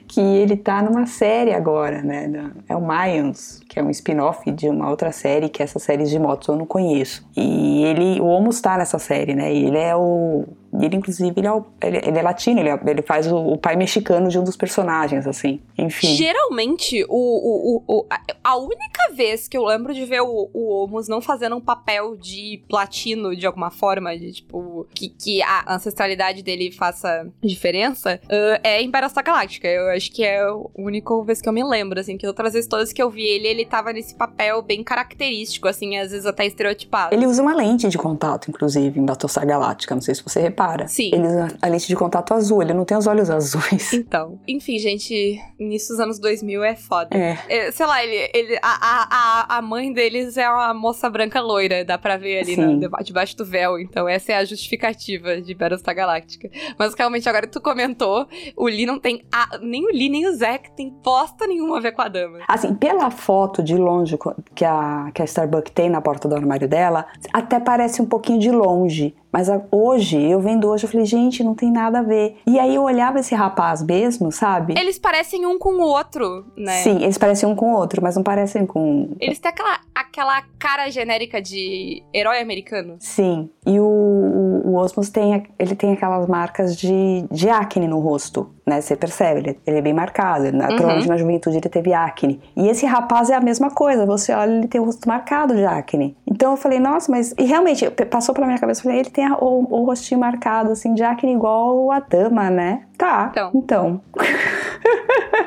que 0.08 0.20
ele 0.20 0.56
tá 0.58 0.82
numa 0.82 1.06
série 1.06 1.54
agora, 1.54 2.02
né? 2.02 2.52
É 2.68 2.76
o 2.76 2.82
Mayans, 2.82 3.62
que 3.68 3.80
é 3.80 3.84
um 3.84 3.90
spin-off 3.90 4.50
de 4.52 4.70
uma 4.70 4.90
outra 4.90 5.12
série, 5.12 5.50
que 5.50 5.62
é 5.62 5.66
essa 5.66 5.80
série 5.80 6.04
de 6.04 6.20
motos 6.20 6.48
eu 6.50 6.56
não 6.56 6.66
conheço. 6.66 7.26
E 7.36 7.84
ele, 7.86 8.20
o 8.20 8.26
Olmos 8.26 8.60
tá 8.62 8.78
nessa 8.78 9.00
série, 9.00 9.34
né? 9.34 9.52
E 9.54 9.66
ele 9.66 9.78
é 9.78 9.96
o. 9.96 10.46
Ele, 10.80 10.98
inclusive, 10.98 11.34
ele 11.36 11.48
é, 11.48 11.52
o- 11.52 11.66
ele, 11.82 11.98
ele 12.06 12.20
é 12.20 12.22
latino, 12.22 12.60
ele, 12.60 12.70
é- 12.70 12.80
ele 12.86 13.02
faz 13.02 13.32
o, 13.32 13.36
o 13.38 13.58
pai 13.58 13.76
mexicano 13.76 14.28
de 14.30 14.38
um 14.38 14.44
dos 14.44 14.56
personagens, 14.58 15.26
assim. 15.26 15.60
Enfim. 15.78 16.16
Geralmente, 16.16 17.06
o, 17.08 17.84
o, 17.88 18.00
o, 18.00 18.06
a, 18.44 18.58
única 18.58 19.14
vez 19.14 19.48
que 19.48 19.56
eu 19.56 19.64
lembro 19.64 19.94
de 19.94 20.06
ver 20.06 20.22
o, 20.22 20.50
o 20.54 20.70
Olmos 20.70 21.08
não 21.08 21.22
fazendo 21.22 21.56
um 21.56 21.62
papel 21.62 22.16
de 22.16 22.64
platino 22.68 23.36
de 23.36 23.46
alguma 23.46 23.70
forma, 23.70 24.18
de 24.18 24.34
tipo, 24.34 24.88
que, 24.94 25.10
que 25.10 25.42
a 25.44 25.76
ancestralidade 25.76 26.42
dele 26.42 26.72
faça 26.72 27.28
diferença, 27.42 28.20
ah, 28.30 28.60
é 28.64 28.82
em 28.82 28.90
Battlestar 28.90 29.24
Galactica. 29.24 29.68
Eu 29.68 29.90
acho 29.90 30.12
que 30.12 30.24
é 30.24 30.42
a 30.42 30.56
única 30.76 31.22
vez 31.24 31.42
que 31.42 31.48
eu 31.48 31.54
me 31.54 31.64
lembro, 31.64 32.00
assim, 32.00 32.18
que 32.18 32.26
outras 32.26 32.54
vezes 32.54 32.68
todas 32.68 32.92
que 32.92 33.02
eu 33.02 33.10
vi 33.10 33.24
ele, 33.24 33.48
ele 33.48 33.66
tava 33.66 33.94
nesse 33.94 34.16
papel 34.16 34.62
bem 34.62 34.84
característico, 34.84 35.68
assim, 35.68 35.98
às 35.98 36.12
vezes 36.12 36.26
até 36.26 36.46
estereotipado. 36.46 37.14
Ele 37.14 37.28
usa 37.28 37.42
uma 37.42 37.56
lente 37.56 37.88
de 37.88 37.98
contato, 37.98 38.50
inclusive, 38.50 39.00
em 39.00 39.06
Battlestar 39.06 39.46
Galáctica. 39.46 39.94
Não 39.94 40.02
sei 40.02 40.16
se 40.16 40.24
você 40.24 40.40
repara. 40.40 40.88
Sim. 40.88 41.12
Ele 41.14 41.28
usa 41.28 41.48
a 41.62 41.68
lente 41.68 41.88
de 41.88 41.96
contato 41.96 42.34
azul, 42.34 42.62
ele 42.62 42.74
não 42.74 42.86
tem 42.86 42.98
os 42.98 43.06
olhos 43.06 43.30
azuis. 43.32 43.94
Então, 43.94 44.40
enfim, 44.48 44.80
gente, 44.80 45.40
nisso 45.68 45.90
dos 45.90 46.00
anos 46.00 46.20
2000 46.20 46.64
é 46.64 46.76
foda. 46.76 47.10
É. 47.16 47.38
É, 47.50 47.72
sei 47.72 47.86
lá, 47.86 48.04
ele, 48.04 48.30
ele, 48.34 48.58
a, 48.62 48.62
a, 48.62 49.58
a- 49.58 49.62
mãe 49.62 49.92
deles 49.92 50.38
é 50.38 50.50
uma 50.50 50.74
moça 50.74 51.10
branca 51.10 51.42
loira, 51.42 51.84
dá 51.84 51.98
pra 51.98 52.18
ver 52.18 52.40
ali 52.40 52.56
na- 52.56 52.74
deba- 52.80 53.00
debaixo 53.04 53.36
do 53.38 53.46
véu. 53.46 53.80
Então, 53.80 54.08
essa 54.08 54.32
é 54.32 54.36
a 54.38 54.46
justificativa 54.46 55.42
de 55.42 55.54
Battlestar 55.54 55.96
Galactica. 55.96 56.50
Mas 56.78 56.94
realmente, 56.94 57.28
agora 57.28 57.46
que 57.48 57.54
tu 57.54 57.62
comentou, 57.62 58.28
o 58.56 58.66
Lee 58.68 58.86
não 58.86 59.00
tem. 59.00 59.24
a- 59.32 59.58
nem 59.62 59.84
o 59.86 59.90
Lee, 59.90 60.10
nem 60.10 60.28
o 60.28 60.36
Zack 60.36 60.72
tem 60.76 60.90
bosta 61.04 61.46
nenhuma 61.48 61.78
a 61.78 61.82
ver 61.82 61.92
com 61.92 62.02
a 62.02 62.08
dama. 62.08 62.40
Assim, 62.48 62.74
pela 62.76 63.10
foto 63.12 63.62
de 63.62 63.76
longe 63.76 64.18
que 64.56 64.64
a, 64.66 65.12
que 65.14 65.22
a 65.22 65.26
Starbucks 65.26 65.72
tem 65.74 65.90
na 65.90 66.02
porta 66.02 66.28
do 66.28 66.36
armário 66.36 66.68
dela, 66.68 67.06
até 67.34 67.60
parece 67.60 68.02
um 68.02 68.06
pouquinho 68.06 68.40
de 68.40 68.52
longe. 68.52 69.16
Mas 69.32 69.50
a- 69.50 69.62
hoje, 69.72 70.22
eu 70.22 70.40
vendo 70.40 70.68
hoje, 70.70 70.86
eu 70.86 70.90
falei, 70.90 71.06
gente, 71.06 71.44
não 71.44 71.54
tem 71.54 71.72
nada 71.72 72.00
a 72.00 72.02
ver. 72.02 72.38
E 72.48 72.58
aí 72.60 72.74
eu 72.76 72.84
olhava 72.84 73.20
esse 73.20 73.36
rapaz 73.36 73.82
mesmo, 73.84 74.32
sabe? 74.32 74.74
Eles 74.78 74.98
parecem 74.98 75.46
um 75.46 75.60
com 75.60 75.74
o 75.76 75.82
outro, 75.82 76.46
né? 76.56 76.82
Sim, 76.84 77.04
eles 77.04 77.18
parecem 77.18 77.48
um 77.48 77.56
com 77.56 77.74
o 77.74 77.78
outro, 77.78 78.02
mas 78.02 78.16
não 78.16 78.24
parecem 78.24 78.66
com. 78.66 79.10
Eles 79.20 79.40
têm 79.40 79.50
aquela, 79.50 79.80
aquela 79.94 80.42
cara 80.58 80.90
genérica 80.90 81.42
de 81.42 82.02
herói 82.14 82.40
americano. 82.40 82.96
Sim. 83.00 83.50
E 83.66 83.80
o, 83.80 83.84
o, 83.86 84.70
o 84.72 84.76
Osmos 84.76 85.10
tem, 85.10 85.44
ele 85.60 85.76
tem 85.76 85.94
aquelas 85.94 86.28
marcas 86.28 86.76
de, 86.76 87.26
de 87.32 87.50
acne 87.50 87.88
no 87.88 88.00
rosto, 88.00 88.50
né? 88.68 88.82
Você 88.82 88.96
percebe, 88.96 89.40
ele, 89.40 89.60
ele 89.66 89.78
é 89.78 89.82
bem 89.82 89.94
marcado. 89.94 90.46
Ele, 90.46 90.58
Uhum. 90.58 90.68
Provavelmente 90.68 91.08
na 91.08 91.18
juventude 91.18 91.58
ele 91.58 91.70
teve 91.70 91.94
acne. 91.94 92.40
E 92.56 92.68
esse 92.68 92.86
rapaz 92.86 93.30
é 93.30 93.36
a 93.36 93.40
mesma 93.42 93.72
coisa. 93.72 94.06
Você 94.06 94.34
olha, 94.34 94.52
ele 94.52 94.68
tem 94.68 94.82
o 94.82 94.84
rosto 94.86 95.08
marcado 95.08 95.56
de 95.56 95.66
acne. 95.66 96.16
Então 96.26 96.52
eu 96.52 96.58
falei, 96.58 96.80
nossa, 96.80 97.12
mas. 97.12 97.34
E 97.38 97.44
realmente, 97.46 97.90
passou 98.10 98.36
pela 98.36 98.46
minha 98.48 98.60
cabeça, 98.60 98.82
eu 98.82 98.84
falei, 98.84 99.00
ele 99.00 99.10
tem 99.10 99.26
a- 99.26 99.38
o, 99.40 99.66
o 99.70 99.86
rostinho 99.86 100.20
marcado, 100.20 100.72
assim, 100.72 100.94
de 100.94 101.04
acne 101.04 101.34
igual 101.34 101.92
a 101.92 102.00
dama, 102.00 102.50
né? 102.50 102.82
Tá. 102.98 103.28
Então. 103.32 103.52
Então. 103.54 104.02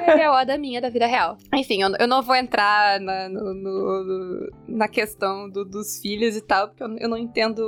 É 0.06 0.24
a 0.24 0.38
Adaminha 0.40 0.80
da 0.80 0.88
vida 0.88 1.06
real. 1.06 1.36
Enfim, 1.54 1.82
eu, 1.82 1.90
eu 1.98 2.06
não 2.06 2.22
vou 2.22 2.34
entrar 2.34 3.00
na, 3.00 3.28
no- 3.28 3.54
no- 3.54 4.50
na 4.68 4.86
questão 4.88 5.48
do- 5.50 5.64
dos 5.64 5.98
filhos 6.00 6.36
e 6.36 6.40
tal, 6.40 6.68
porque 6.68 6.82
eu, 6.82 6.96
eu 6.98 7.08
não 7.08 7.16
entendo 7.16 7.62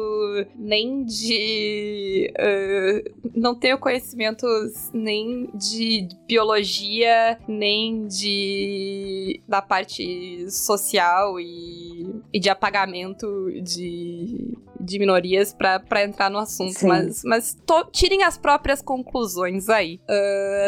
nem 0.56 1.04
de. 1.04 2.32
eh, 2.36 3.04
não 3.34 3.54
tenho 3.54 3.78
conhecimentos 3.78 4.90
nem 4.92 5.50
de 5.54 6.08
biologia, 6.28 7.38
nem 7.48 8.06
de. 8.06 9.40
da 9.48 9.60
parte 9.62 10.48
social 10.50 11.38
e, 11.40 12.06
e 12.32 12.38
de 12.40 12.48
apagamento 12.50 13.50
de. 13.62 14.56
De 14.82 14.98
minorias 14.98 15.52
pra 15.52 15.78
pra 15.80 16.04
entrar 16.04 16.30
no 16.30 16.38
assunto, 16.38 16.72
Sim. 16.78 16.88
mas, 16.88 17.22
mas 17.24 17.54
to- 17.66 17.88
tirem 17.92 18.22
as 18.24 18.36
próprias 18.36 18.82
conclusões 18.82 19.68
aí 19.68 20.00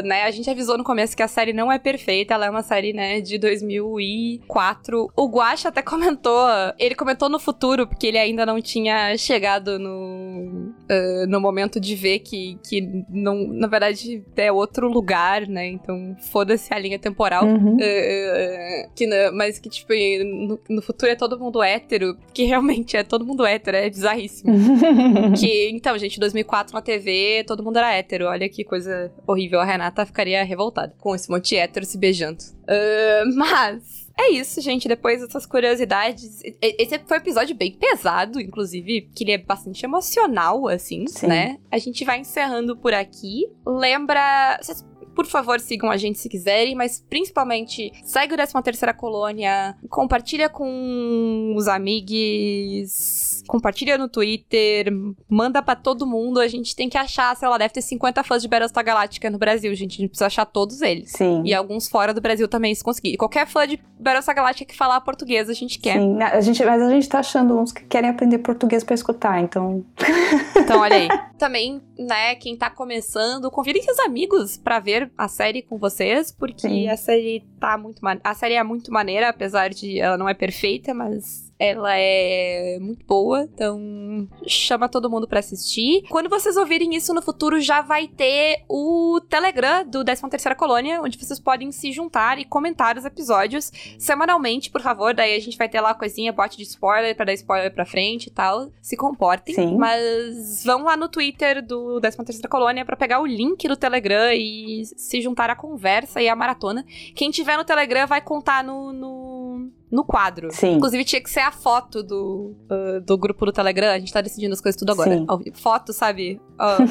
né? 0.04 0.22
A 0.24 0.30
gente 0.30 0.48
avisou 0.50 0.76
no 0.78 0.84
começo 0.84 1.16
que 1.16 1.22
a 1.22 1.28
série 1.28 1.52
não 1.52 1.70
é 1.70 1.78
perfeita, 1.78 2.34
ela 2.34 2.46
é 2.46 2.50
uma 2.50 2.62
série, 2.62 2.92
né, 2.92 3.20
de 3.20 3.38
2004. 3.38 5.10
O 5.16 5.28
Guacha 5.28 5.68
até 5.68 5.82
comentou, 5.82 6.46
ele 6.78 6.94
comentou 6.94 7.28
no 7.28 7.38
futuro, 7.38 7.86
porque 7.86 8.06
ele 8.06 8.18
ainda 8.18 8.44
não 8.46 8.60
tinha 8.60 9.16
chegado 9.16 9.78
no, 9.78 10.72
ah, 10.90 11.26
no 11.28 11.40
momento 11.40 11.78
de 11.80 11.94
ver 11.94 12.20
que, 12.20 12.58
que 12.68 13.04
não, 13.08 13.46
na 13.48 13.66
verdade 13.66 14.22
é 14.36 14.50
outro 14.52 14.88
lugar, 14.88 15.46
né? 15.46 15.66
Então 15.68 16.16
foda-se 16.30 16.72
a 16.72 16.78
linha 16.78 16.98
temporal. 16.98 17.44
Uhum. 17.44 17.74
Uh, 17.76 18.90
que, 18.94 19.06
mas 19.32 19.58
que, 19.58 19.68
tipo, 19.68 19.92
no, 20.24 20.58
no 20.68 20.82
futuro 20.82 21.10
é 21.10 21.16
todo 21.16 21.38
mundo 21.38 21.62
hétero, 21.62 22.16
que 22.32 22.44
realmente 22.44 22.96
é 22.96 23.02
todo 23.02 23.24
mundo 23.24 23.44
hétero, 23.44 23.76
é 23.76 23.88
bizarríssimo. 24.04 24.52
que, 25.38 25.70
então, 25.70 25.96
gente, 25.98 26.20
2004 26.20 26.74
na 26.74 26.82
TV, 26.82 27.44
todo 27.46 27.62
mundo 27.62 27.78
era 27.78 27.92
hétero, 27.92 28.26
olha 28.26 28.48
que 28.48 28.64
coisa 28.64 29.10
horrível, 29.26 29.60
a 29.60 29.64
Renata 29.64 30.04
ficaria 30.04 30.44
revoltada 30.44 30.94
com 30.98 31.14
esse 31.14 31.30
monte 31.30 31.50
de 31.50 31.56
hétero 31.56 31.86
se 31.86 31.98
beijando. 31.98 32.42
Uh, 32.62 33.34
mas... 33.34 34.04
É 34.16 34.30
isso, 34.30 34.60
gente. 34.60 34.86
Depois 34.86 35.20
dessas 35.20 35.44
curiosidades. 35.44 36.40
Esse 36.62 37.00
foi 37.00 37.16
um 37.16 37.20
episódio 37.20 37.52
bem 37.56 37.72
pesado, 37.72 38.40
inclusive, 38.40 39.10
que 39.12 39.24
ele 39.24 39.32
é 39.32 39.38
bastante 39.38 39.84
emocional, 39.84 40.68
assim, 40.68 41.04
Sim. 41.08 41.26
né? 41.26 41.58
A 41.68 41.78
gente 41.78 42.04
vai 42.04 42.20
encerrando 42.20 42.76
por 42.76 42.94
aqui. 42.94 43.48
Lembra. 43.66 44.56
Vocês 44.62 44.84
por 45.14 45.26
favor, 45.26 45.60
sigam 45.60 45.90
a 45.90 45.96
gente 45.96 46.18
se 46.18 46.28
quiserem, 46.28 46.74
mas 46.74 47.00
principalmente 47.08 47.92
segue 48.02 48.34
o 48.34 48.36
13 48.36 48.52
terceira 48.62 48.92
colônia, 48.92 49.76
compartilha 49.88 50.48
com 50.48 51.54
os 51.56 51.68
amigos, 51.68 53.33
compartilha 53.46 53.98
no 53.98 54.08
Twitter, 54.08 54.86
manda 55.28 55.62
pra 55.62 55.74
todo 55.74 56.06
mundo. 56.06 56.40
A 56.40 56.48
gente 56.48 56.74
tem 56.74 56.88
que 56.88 56.98
achar, 56.98 57.34
sei 57.36 57.48
lá, 57.48 57.58
deve 57.58 57.74
ter 57.74 57.82
50 57.82 58.22
fãs 58.22 58.42
de 58.42 58.48
Battlestar 58.48 58.84
Galáctica 58.84 59.30
no 59.30 59.38
Brasil, 59.38 59.74
gente. 59.74 59.94
A 59.94 59.96
gente 59.98 60.08
precisa 60.08 60.26
achar 60.26 60.44
todos 60.44 60.82
eles. 60.82 61.12
Sim. 61.12 61.42
E 61.44 61.54
alguns 61.54 61.88
fora 61.88 62.12
do 62.12 62.20
Brasil 62.20 62.48
também, 62.48 62.74
se 62.74 62.82
conseguir. 62.82 63.14
E 63.14 63.16
qualquer 63.16 63.46
fã 63.46 63.66
de 63.66 63.78
Battlestar 63.98 64.34
Galáctica 64.34 64.72
que 64.72 64.76
falar 64.76 65.00
português, 65.00 65.48
a 65.48 65.54
gente 65.54 65.78
quer. 65.78 65.98
Sim, 65.98 66.22
a 66.22 66.40
gente, 66.40 66.64
mas 66.64 66.82
a 66.82 66.90
gente 66.90 67.08
tá 67.08 67.20
achando 67.20 67.58
uns 67.58 67.72
que 67.72 67.84
querem 67.84 68.10
aprender 68.10 68.38
português 68.38 68.84
pra 68.84 68.94
escutar, 68.94 69.40
então. 69.40 69.84
Então, 70.56 70.80
olha 70.80 70.96
aí. 70.96 71.08
Também, 71.38 71.82
né, 71.98 72.34
quem 72.36 72.56
tá 72.56 72.70
começando, 72.70 73.50
convidem 73.50 73.82
seus 73.82 73.98
amigos 73.98 74.56
pra 74.56 74.80
ver 74.80 75.10
a 75.18 75.28
série 75.28 75.62
com 75.62 75.76
vocês, 75.76 76.30
porque 76.30 76.68
Sim. 76.68 76.88
a 76.88 76.96
série 76.96 77.44
tá 77.60 77.76
muito 77.76 78.00
a 78.22 78.34
série 78.34 78.54
é 78.54 78.62
muito 78.62 78.92
maneira, 78.92 79.28
apesar 79.28 79.68
de 79.68 79.98
ela 79.98 80.16
não 80.16 80.28
é 80.28 80.34
perfeita, 80.34 80.94
mas 80.94 81.43
Ela 81.58 81.96
é 81.96 82.78
muito 82.80 83.06
boa, 83.06 83.42
então 83.44 84.28
chama 84.46 84.88
todo 84.88 85.08
mundo 85.08 85.28
para 85.28 85.38
assistir. 85.38 86.02
Quando 86.08 86.28
vocês 86.28 86.56
ouvirem 86.56 86.94
isso 86.94 87.14
no 87.14 87.22
futuro, 87.22 87.60
já 87.60 87.80
vai 87.80 88.08
ter 88.08 88.64
o 88.68 89.20
Telegram 89.28 89.86
do 89.86 90.04
13ª 90.04 90.56
Colônia, 90.56 91.00
onde 91.00 91.16
vocês 91.18 91.38
podem 91.38 91.70
se 91.70 91.92
juntar 91.92 92.38
e 92.38 92.44
comentar 92.44 92.96
os 92.96 93.04
episódios 93.04 93.70
semanalmente, 93.98 94.70
por 94.70 94.80
favor. 94.80 95.14
Daí 95.14 95.36
a 95.36 95.40
gente 95.40 95.56
vai 95.56 95.68
ter 95.68 95.80
lá 95.80 95.90
a 95.90 95.94
coisinha, 95.94 96.32
bote 96.32 96.56
de 96.56 96.64
spoiler, 96.64 97.14
para 97.14 97.26
dar 97.26 97.34
spoiler 97.34 97.72
pra 97.72 97.86
frente 97.86 98.26
e 98.26 98.30
tal. 98.30 98.70
Se 98.82 98.96
comportem. 98.96 99.54
Sim. 99.54 99.76
Mas 99.76 100.64
vão 100.64 100.82
lá 100.82 100.96
no 100.96 101.08
Twitter 101.08 101.64
do 101.64 102.00
13ª 102.00 102.48
Colônia 102.48 102.84
para 102.84 102.96
pegar 102.96 103.20
o 103.20 103.26
link 103.26 103.66
do 103.68 103.76
Telegram 103.76 104.32
e 104.32 104.84
se 104.84 105.20
juntar 105.20 105.50
à 105.50 105.56
conversa 105.56 106.20
e 106.20 106.28
à 106.28 106.34
maratona. 106.34 106.84
Quem 107.14 107.30
tiver 107.30 107.56
no 107.56 107.64
Telegram 107.64 108.06
vai 108.06 108.20
contar 108.20 108.64
no, 108.64 108.92
no, 108.92 109.70
no 109.94 110.04
quadro. 110.04 110.48
Sim. 110.50 110.74
Inclusive, 110.74 111.04
tinha 111.04 111.22
que 111.22 111.30
ser 111.30 111.40
a 111.40 111.52
foto 111.52 112.02
do, 112.02 112.54
uh, 112.70 113.00
do 113.00 113.16
grupo 113.16 113.46
do 113.46 113.52
Telegram. 113.52 113.88
A 113.92 113.98
gente 113.98 114.12
tá 114.12 114.20
decidindo 114.20 114.52
as 114.52 114.60
coisas 114.60 114.78
tudo 114.78 114.92
agora. 114.92 115.10
Sim. 115.16 115.26
Foto, 115.54 115.92
sabe? 115.92 116.40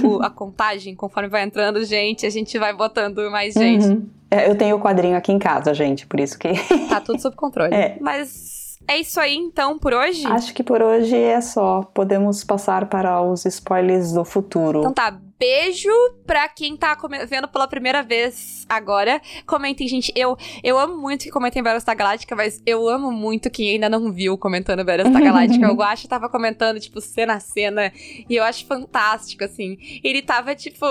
Uh, 0.03 0.07
o- 0.07 0.23
a 0.23 0.29
contagem, 0.31 0.95
conforme 0.95 1.27
vai 1.29 1.43
entrando 1.43 1.83
gente, 1.83 2.25
a 2.25 2.29
gente 2.29 2.57
vai 2.57 2.73
botando 2.73 3.29
mais 3.29 3.53
gente. 3.53 3.85
Uhum. 3.85 4.07
É, 4.31 4.49
Eu 4.49 4.57
tenho 4.57 4.77
o 4.77 4.79
quadrinho 4.79 5.15
aqui 5.17 5.31
em 5.31 5.37
casa, 5.39 5.73
gente, 5.73 6.07
por 6.07 6.19
isso 6.19 6.39
que. 6.39 6.49
Tá 6.89 7.01
tudo 7.01 7.19
sob 7.21 7.35
controle. 7.35 7.73
É. 7.73 7.97
Mas 8.01 8.77
é 8.87 8.97
isso 8.99 9.19
aí, 9.19 9.35
então, 9.35 9.77
por 9.77 9.93
hoje. 9.93 10.25
Acho 10.25 10.53
que 10.53 10.63
por 10.63 10.81
hoje 10.81 11.15
é 11.15 11.39
só. 11.41 11.81
Podemos 11.93 12.43
passar 12.43 12.87
para 12.87 13.21
os 13.21 13.45
spoilers 13.45 14.13
do 14.13 14.23
futuro. 14.25 14.79
Então 14.79 14.93
tá, 14.93 15.17
beijo 15.43 15.89
pra 16.25 16.47
quem 16.47 16.77
tá 16.77 16.97
vendo 17.27 17.49
pela 17.49 17.67
primeira 17.67 18.01
vez 18.01 18.65
agora. 18.69 19.21
Comentem, 19.45 19.85
gente. 19.89 20.11
Eu, 20.15 20.37
eu 20.63 20.79
amo 20.79 20.95
muito 20.97 21.23
que 21.23 21.29
comentem 21.29 21.61
Battlestar 21.61 21.97
Galáctica, 21.97 22.33
mas 22.33 22.61
eu 22.65 22.87
amo 22.87 23.11
muito 23.11 23.49
quem 23.51 23.71
ainda 23.71 23.89
não 23.89 24.09
viu 24.13 24.37
comentando 24.37 24.85
Battlestar 24.85 25.21
Galáctica. 25.21 25.67
o 25.71 25.75
Guacha 25.75 26.07
tava 26.07 26.29
comentando, 26.29 26.79
tipo, 26.79 27.01
cena 27.01 27.33
a 27.33 27.39
cena, 27.41 27.91
e 28.29 28.35
eu 28.37 28.43
acho 28.43 28.65
fantástico, 28.65 29.43
assim. 29.43 29.77
Ele 30.01 30.21
tava, 30.21 30.55
tipo, 30.55 30.85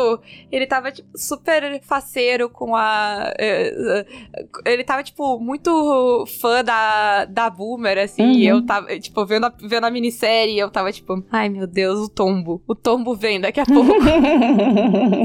ele 0.51 0.67
tava, 0.67 0.93
tipo, 0.93 1.09
super 1.17 1.81
faceiro 1.83 2.51
com 2.51 2.77
a... 2.77 3.33
eh, 3.39 4.05
eh, 4.37 4.47
ele 4.67 4.85
tava, 4.85 5.03
tipo, 5.03 5.41
muito 5.41 6.27
fã 6.41 6.63
da, 6.63 7.25
da 7.25 7.49
Boomer, 7.49 7.97
assim, 7.99 8.23
Uhum. 8.23 8.33
e 8.33 8.47
eu 8.47 8.67
tava, 8.67 8.99
tipo, 9.01 9.25
vendo 9.25 9.47
a, 9.47 9.53
vendo 9.63 9.85
a 9.87 9.91
minissérie, 9.91 10.59
eu 10.59 10.71
tava, 10.71 10.93
tipo, 10.93 11.25
ai, 11.33 11.49
meu 11.49 11.67
Deus, 11.67 11.99
o 12.01 12.09
tombo. 12.09 12.63
O 12.69 12.75
tombo 12.75 13.15
vem 13.15 13.41
daqui 13.41 13.61
a 13.61 13.65
pouco. 13.67 13.93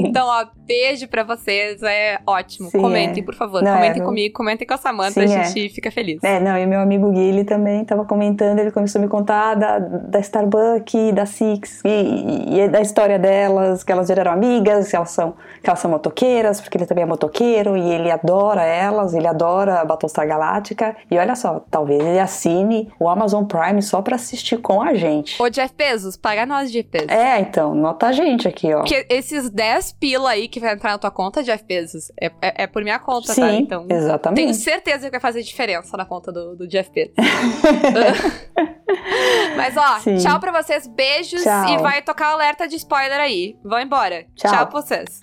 Então, 0.06 0.28
ó, 0.28 0.46
beijo 0.66 1.08
pra 1.08 1.24
vocês. 1.24 1.82
É 1.82 2.20
ótimo. 2.26 2.70
Sim, 2.70 2.82
comentem, 2.82 3.24
é. 3.24 3.26
por 3.26 3.36
favor. 3.36 3.62
Não, 3.62 3.74
comentem 3.74 4.02
é, 4.02 4.06
comigo, 4.06 4.34
comentem 4.34 4.68
com 4.68 4.74
a 4.74 4.78
Samantha. 4.78 5.28
Sim, 5.28 5.36
a 5.36 5.40
é. 5.40 5.44
gente 5.46 5.74
fica 5.74 5.92
feliz. 5.92 6.24
É, 6.24 6.40
não, 6.40 6.58
e 6.58 6.66
meu 6.66 6.80
amigo 6.80 7.12
Gui, 7.12 7.20
ele 7.20 7.44
também 7.44 7.84
tava 7.86 8.06
comentando, 8.06 8.60
ele 8.60 8.72
começou 8.72 9.00
a 9.00 9.02
me 9.02 9.10
contar 9.10 9.56
da, 9.56 9.80
da 9.80 10.20
Starbucks, 10.20 11.14
da 11.14 11.26
Six, 11.26 11.82
e, 11.86 12.60
e 12.60 12.68
da 12.68 12.82
história 12.82 13.18
delas, 13.18 13.84
que 13.84 13.92
elas 13.92 14.08
viraram 14.08 14.32
amigas, 14.32 14.90
que 14.90 14.96
elas 14.96 15.12
são, 15.12 15.34
que 15.64 15.70
elas 15.70 15.80
são 15.80 15.90
motoqueiras, 15.90 16.62
porque 16.62 16.78
ele 16.78 16.86
também 16.86 17.04
é 17.04 17.08
motoqueiro, 17.08 17.78
e 17.78 17.90
ele 17.90 18.12
adora 18.12 18.64
elas, 18.64 19.14
ele 19.14 19.28
adora 19.28 19.82
a 19.82 19.86
Battlestar 19.86 20.28
Galáctica, 20.28 20.96
e 21.10 21.18
olha 21.18 21.36
só, 21.36 21.62
talvez 21.72 22.00
ele 22.00 22.20
assine 22.20 22.92
o 23.00 23.10
Amazon 23.10 23.46
Prime 23.46 23.82
só 23.82 24.02
pra 24.02 24.16
assistir 24.16 24.58
com 24.58 24.82
a 24.82 24.94
gente. 24.94 25.42
Ô, 25.42 25.50
Jeff 25.50 25.74
Bezos, 25.76 26.18
paga 26.18 26.46
nós, 26.46 26.72
Jeff 26.72 26.90
Bezos. 26.90 27.10
É, 27.10 27.40
então, 27.40 27.74
nota 27.74 28.08
a 28.08 28.12
gente 28.12 28.48
aqui, 28.48 28.74
ó. 28.74 28.80
Porque 28.80 29.07
esses 29.10 29.50
10 29.50 29.94
pila 29.94 30.32
aí 30.32 30.48
que 30.48 30.60
vai 30.60 30.74
entrar 30.74 30.92
na 30.92 30.98
tua 30.98 31.12
conta, 31.12 31.44
Jeff 31.44 31.64
Bezos, 31.64 32.12
é, 32.20 32.28
é, 32.42 32.64
é 32.64 32.68
por 32.68 32.84
minha 32.84 33.00
conta, 33.00 33.34
Sim, 33.34 33.42
tá? 33.42 33.54
Então. 33.54 33.86
exatamente. 33.90 34.42
Tenho 34.42 34.54
certeza 34.54 35.06
que 35.06 35.12
vai 35.12 35.20
fazer 35.20 35.42
diferença 35.42 35.96
na 35.98 36.06
conta 36.06 36.32
do, 36.32 36.56
do 36.56 36.68
Jeff 36.68 36.90
Bezos. 36.92 37.14
Mas 39.56 39.76
ó, 39.76 40.00
Sim. 40.00 40.18
tchau 40.18 40.40
pra 40.40 40.52
vocês, 40.62 40.88
beijos 40.88 41.44
Tchau. 41.44 41.70
e 41.70 41.78
vai 41.78 42.02
tocar 42.02 42.30
alerta 42.30 42.68
de 42.68 42.76
spoiler 42.76 43.20
aí. 43.20 43.58
Vão 43.64 43.80
embora. 43.80 44.26
Tchau. 44.36 44.52
tchau 44.52 44.68
pra 44.68 44.82
vocês. 44.82 45.20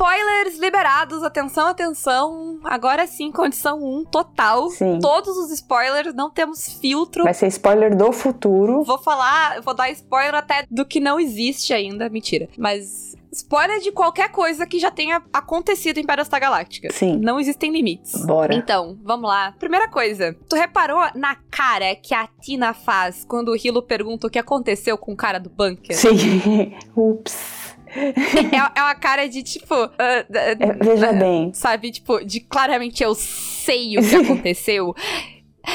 Spoilers 0.00 0.58
liberados, 0.58 1.22
atenção, 1.22 1.66
atenção. 1.66 2.58
Agora 2.64 3.06
sim, 3.06 3.30
condição 3.30 3.84
1 3.84 4.06
total. 4.06 4.70
Sim. 4.70 4.98
Todos 4.98 5.36
os 5.36 5.50
spoilers, 5.50 6.14
não 6.14 6.30
temos 6.30 6.72
filtro. 6.80 7.24
Vai 7.24 7.34
ser 7.34 7.48
spoiler 7.48 7.94
do 7.94 8.10
futuro. 8.10 8.82
Vou 8.82 8.96
falar, 8.96 9.60
vou 9.60 9.74
dar 9.74 9.90
spoiler 9.90 10.34
até 10.34 10.64
do 10.70 10.86
que 10.86 11.00
não 11.00 11.20
existe 11.20 11.74
ainda. 11.74 12.08
Mentira. 12.08 12.48
Mas 12.56 13.14
spoiler 13.30 13.78
de 13.80 13.92
qualquer 13.92 14.30
coisa 14.30 14.66
que 14.66 14.78
já 14.78 14.90
tenha 14.90 15.22
acontecido 15.30 15.98
em 15.98 16.06
Battlestar 16.06 16.40
Galáctica. 16.40 16.90
Sim. 16.90 17.18
Não 17.18 17.38
existem 17.38 17.70
limites. 17.70 18.24
Bora. 18.24 18.54
Então, 18.54 18.98
vamos 19.02 19.28
lá. 19.28 19.52
Primeira 19.58 19.86
coisa, 19.86 20.34
tu 20.48 20.56
reparou 20.56 20.98
na 21.14 21.36
cara 21.50 21.94
que 21.94 22.14
a 22.14 22.26
Tina 22.40 22.72
faz 22.72 23.26
quando 23.28 23.50
o 23.50 23.54
Hilo 23.54 23.82
pergunta 23.82 24.28
o 24.28 24.30
que 24.30 24.38
aconteceu 24.38 24.96
com 24.96 25.12
o 25.12 25.16
cara 25.16 25.38
do 25.38 25.50
bunker? 25.50 25.94
Sim. 25.94 26.74
Ups. 26.96 27.59
é, 27.96 28.78
é 28.78 28.82
uma 28.82 28.94
cara 28.94 29.28
de 29.28 29.42
tipo. 29.42 29.74
ah, 29.74 30.24
É, 30.32 30.54
veja 30.84 31.10
ah, 31.10 31.12
bem. 31.12 31.52
Sabe, 31.54 31.90
tipo, 31.90 32.24
de 32.24 32.40
claramente 32.40 33.02
eu 33.02 33.14
sei 33.14 33.98
o 33.98 34.02
que 34.02 34.16
aconteceu. 34.16 34.94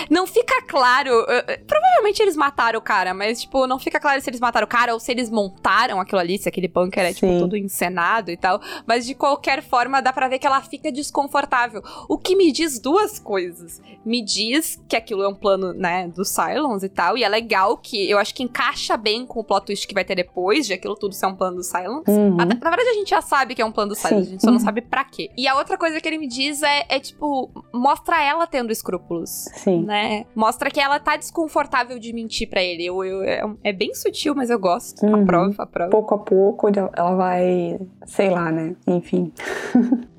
Não 0.09 0.25
fica 0.27 0.61
claro. 0.67 1.11
uh, 1.11 1.23
uh, 1.23 1.65
provavelmente 1.65 2.21
eles 2.21 2.35
mataram 2.35 2.79
o 2.79 2.81
cara, 2.81 3.13
mas, 3.13 3.41
tipo, 3.41 3.65
não 3.67 3.79
fica 3.79 3.99
claro 3.99 4.19
se 4.21 4.29
eles 4.29 4.39
mataram 4.39 4.65
o 4.65 4.69
cara 4.69 4.93
ou 4.93 4.99
se 4.99 5.11
eles 5.11 5.29
montaram 5.29 5.99
aquilo 5.99 6.19
ali, 6.19 6.37
se 6.37 6.47
aquele 6.49 6.67
bunker 6.67 7.03
é, 7.03 7.13
tipo, 7.13 7.27
Sim. 7.27 7.39
tudo 7.39 7.55
encenado 7.57 8.31
e 8.31 8.37
tal. 8.37 8.59
Mas 8.85 9.05
de 9.05 9.13
qualquer 9.15 9.61
forma, 9.63 10.01
dá 10.01 10.11
pra 10.13 10.27
ver 10.27 10.39
que 10.39 10.47
ela 10.47 10.61
fica 10.61 10.91
desconfortável. 10.91 11.81
O 12.09 12.17
que 12.17 12.35
me 12.35 12.51
diz 12.51 12.79
duas 12.79 13.19
coisas. 13.19 13.81
Me 14.05 14.23
diz 14.23 14.81
que 14.87 14.95
aquilo 14.95 15.23
é 15.23 15.27
um 15.27 15.35
plano, 15.35 15.73
né, 15.73 16.07
do 16.07 16.23
Cylons 16.25 16.83
e 16.83 16.89
tal. 16.89 17.17
E 17.17 17.23
é 17.23 17.29
legal 17.29 17.77
que 17.77 18.09
eu 18.09 18.17
acho 18.17 18.33
que 18.33 18.43
encaixa 18.43 18.95
bem 18.97 19.25
com 19.25 19.39
o 19.39 19.43
plot 19.43 19.65
twist 19.65 19.87
que 19.87 19.93
vai 19.93 20.03
ter 20.05 20.15
depois, 20.15 20.65
de 20.67 20.73
aquilo 20.73 20.95
tudo 20.95 21.13
ser 21.13 21.25
um 21.27 21.35
plano 21.35 21.57
do 21.57 21.63
Cylons. 21.63 22.03
Uhum. 22.07 22.35
Na, 22.35 22.45
na 22.45 22.69
verdade, 22.69 22.89
a 22.89 22.93
gente 22.93 23.09
já 23.09 23.21
sabe 23.21 23.55
que 23.55 23.61
é 23.61 23.65
um 23.65 23.71
plano 23.71 23.89
do 23.89 23.95
Cylons, 23.95 24.23
Sim. 24.25 24.27
a 24.27 24.31
gente 24.31 24.41
só 24.41 24.47
não 24.51 24.55
Uhum. 24.57 24.63
sabe 24.63 24.81
pra 24.81 25.03
quê. 25.03 25.29
E 25.37 25.47
a 25.47 25.55
outra 25.55 25.77
coisa 25.77 25.99
que 25.99 26.07
ele 26.07 26.17
me 26.17 26.27
diz 26.27 26.61
é, 26.63 26.85
é, 26.89 26.99
tipo, 26.99 27.49
mostra 27.73 28.23
ela 28.23 28.45
tendo 28.47 28.71
escrúpulos. 28.71 29.45
Sim. 29.55 29.74
Né? 29.83 30.25
Mostra 30.35 30.69
que 30.69 30.79
ela 30.79 30.99
tá 30.99 31.15
desconfortável 31.17 31.97
de 31.99 32.13
mentir 32.13 32.49
pra 32.49 32.61
ele. 32.63 32.85
Eu, 32.85 33.03
eu- 33.03 33.23
é, 33.23 33.41
é 33.63 33.73
bem 33.73 33.93
sutil, 33.93 34.33
mas 34.35 34.49
eu 34.49 34.59
gosto. 34.59 35.05
Uhum. 35.05 35.23
Aprova, 35.23 35.63
aprova. 35.63 35.89
pouco 35.91 36.15
a 36.15 36.17
pouco 36.19 36.67
ela 36.95 37.15
vai, 37.15 37.79
sei 38.05 38.29
lá, 38.29 38.51
né? 38.51 38.75
Enfim. 38.87 39.31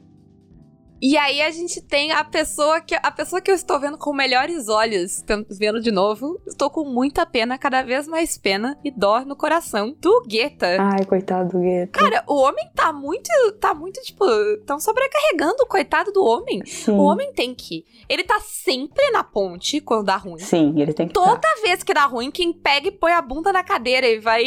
E 1.09 1.17
aí 1.17 1.41
a 1.41 1.51
gente 1.53 1.81
tem 1.81 2.11
a 2.11 2.25
pessoa 2.25 2.81
que 2.81 2.93
a 3.01 3.11
pessoa 3.13 3.41
que 3.41 3.49
eu 3.49 3.55
estou 3.55 3.79
vendo 3.79 3.97
com 3.97 4.13
melhores 4.13 4.69
olhos, 4.69 5.25
vendo 5.51 5.81
de 5.81 5.93
novo. 5.93 6.41
Estou 6.47 6.69
com 6.69 6.85
muita 6.85 7.25
pena, 7.25 7.57
cada 7.57 7.81
vez 7.83 8.09
mais 8.09 8.37
pena 8.37 8.77
e 8.85 8.91
dó 8.91 9.21
no 9.21 9.37
coração 9.37 9.95
do 10.01 10.25
Guetta. 10.27 10.67
Ai, 10.81 11.05
coitado 11.05 11.51
do 11.53 11.61
Gueto. 11.61 11.93
Cara, 11.93 12.25
o 12.27 12.35
homem 12.35 12.69
tá 12.75 12.93
muito, 12.93 13.31
tá 13.61 13.73
muito, 13.73 14.01
tipo, 14.03 14.25
tão 14.67 14.81
sobrecarregando 14.81 15.63
o 15.63 15.67
coitado 15.67 16.11
do 16.13 16.25
homem. 16.25 16.65
Sim. 16.67 16.91
O 16.93 17.03
homem 17.03 17.33
tem 17.33 17.55
que. 17.55 17.85
Ele 18.09 18.25
tá 18.25 18.41
sempre 18.41 19.09
na 19.13 19.23
ponte 19.23 19.81
quando 19.81 20.07
dá 20.07 20.17
ruim. 20.17 20.41
Sim, 20.41 20.75
ele 20.81 20.93
tem 20.93 21.07
que 21.07 21.15
Toda 21.15 21.39
tá. 21.39 21.49
vez 21.63 21.85
que 21.85 21.95
dá 21.95 22.05
ruim, 22.07 22.33
quem 22.33 22.53
pega 22.53 22.89
e 22.89 22.93
põe 22.93 23.13
a 23.13 23.23
bunda 23.23 23.53
na 23.53 23.63
cadeira 23.63 24.09
e 24.09 24.19
vai 24.19 24.43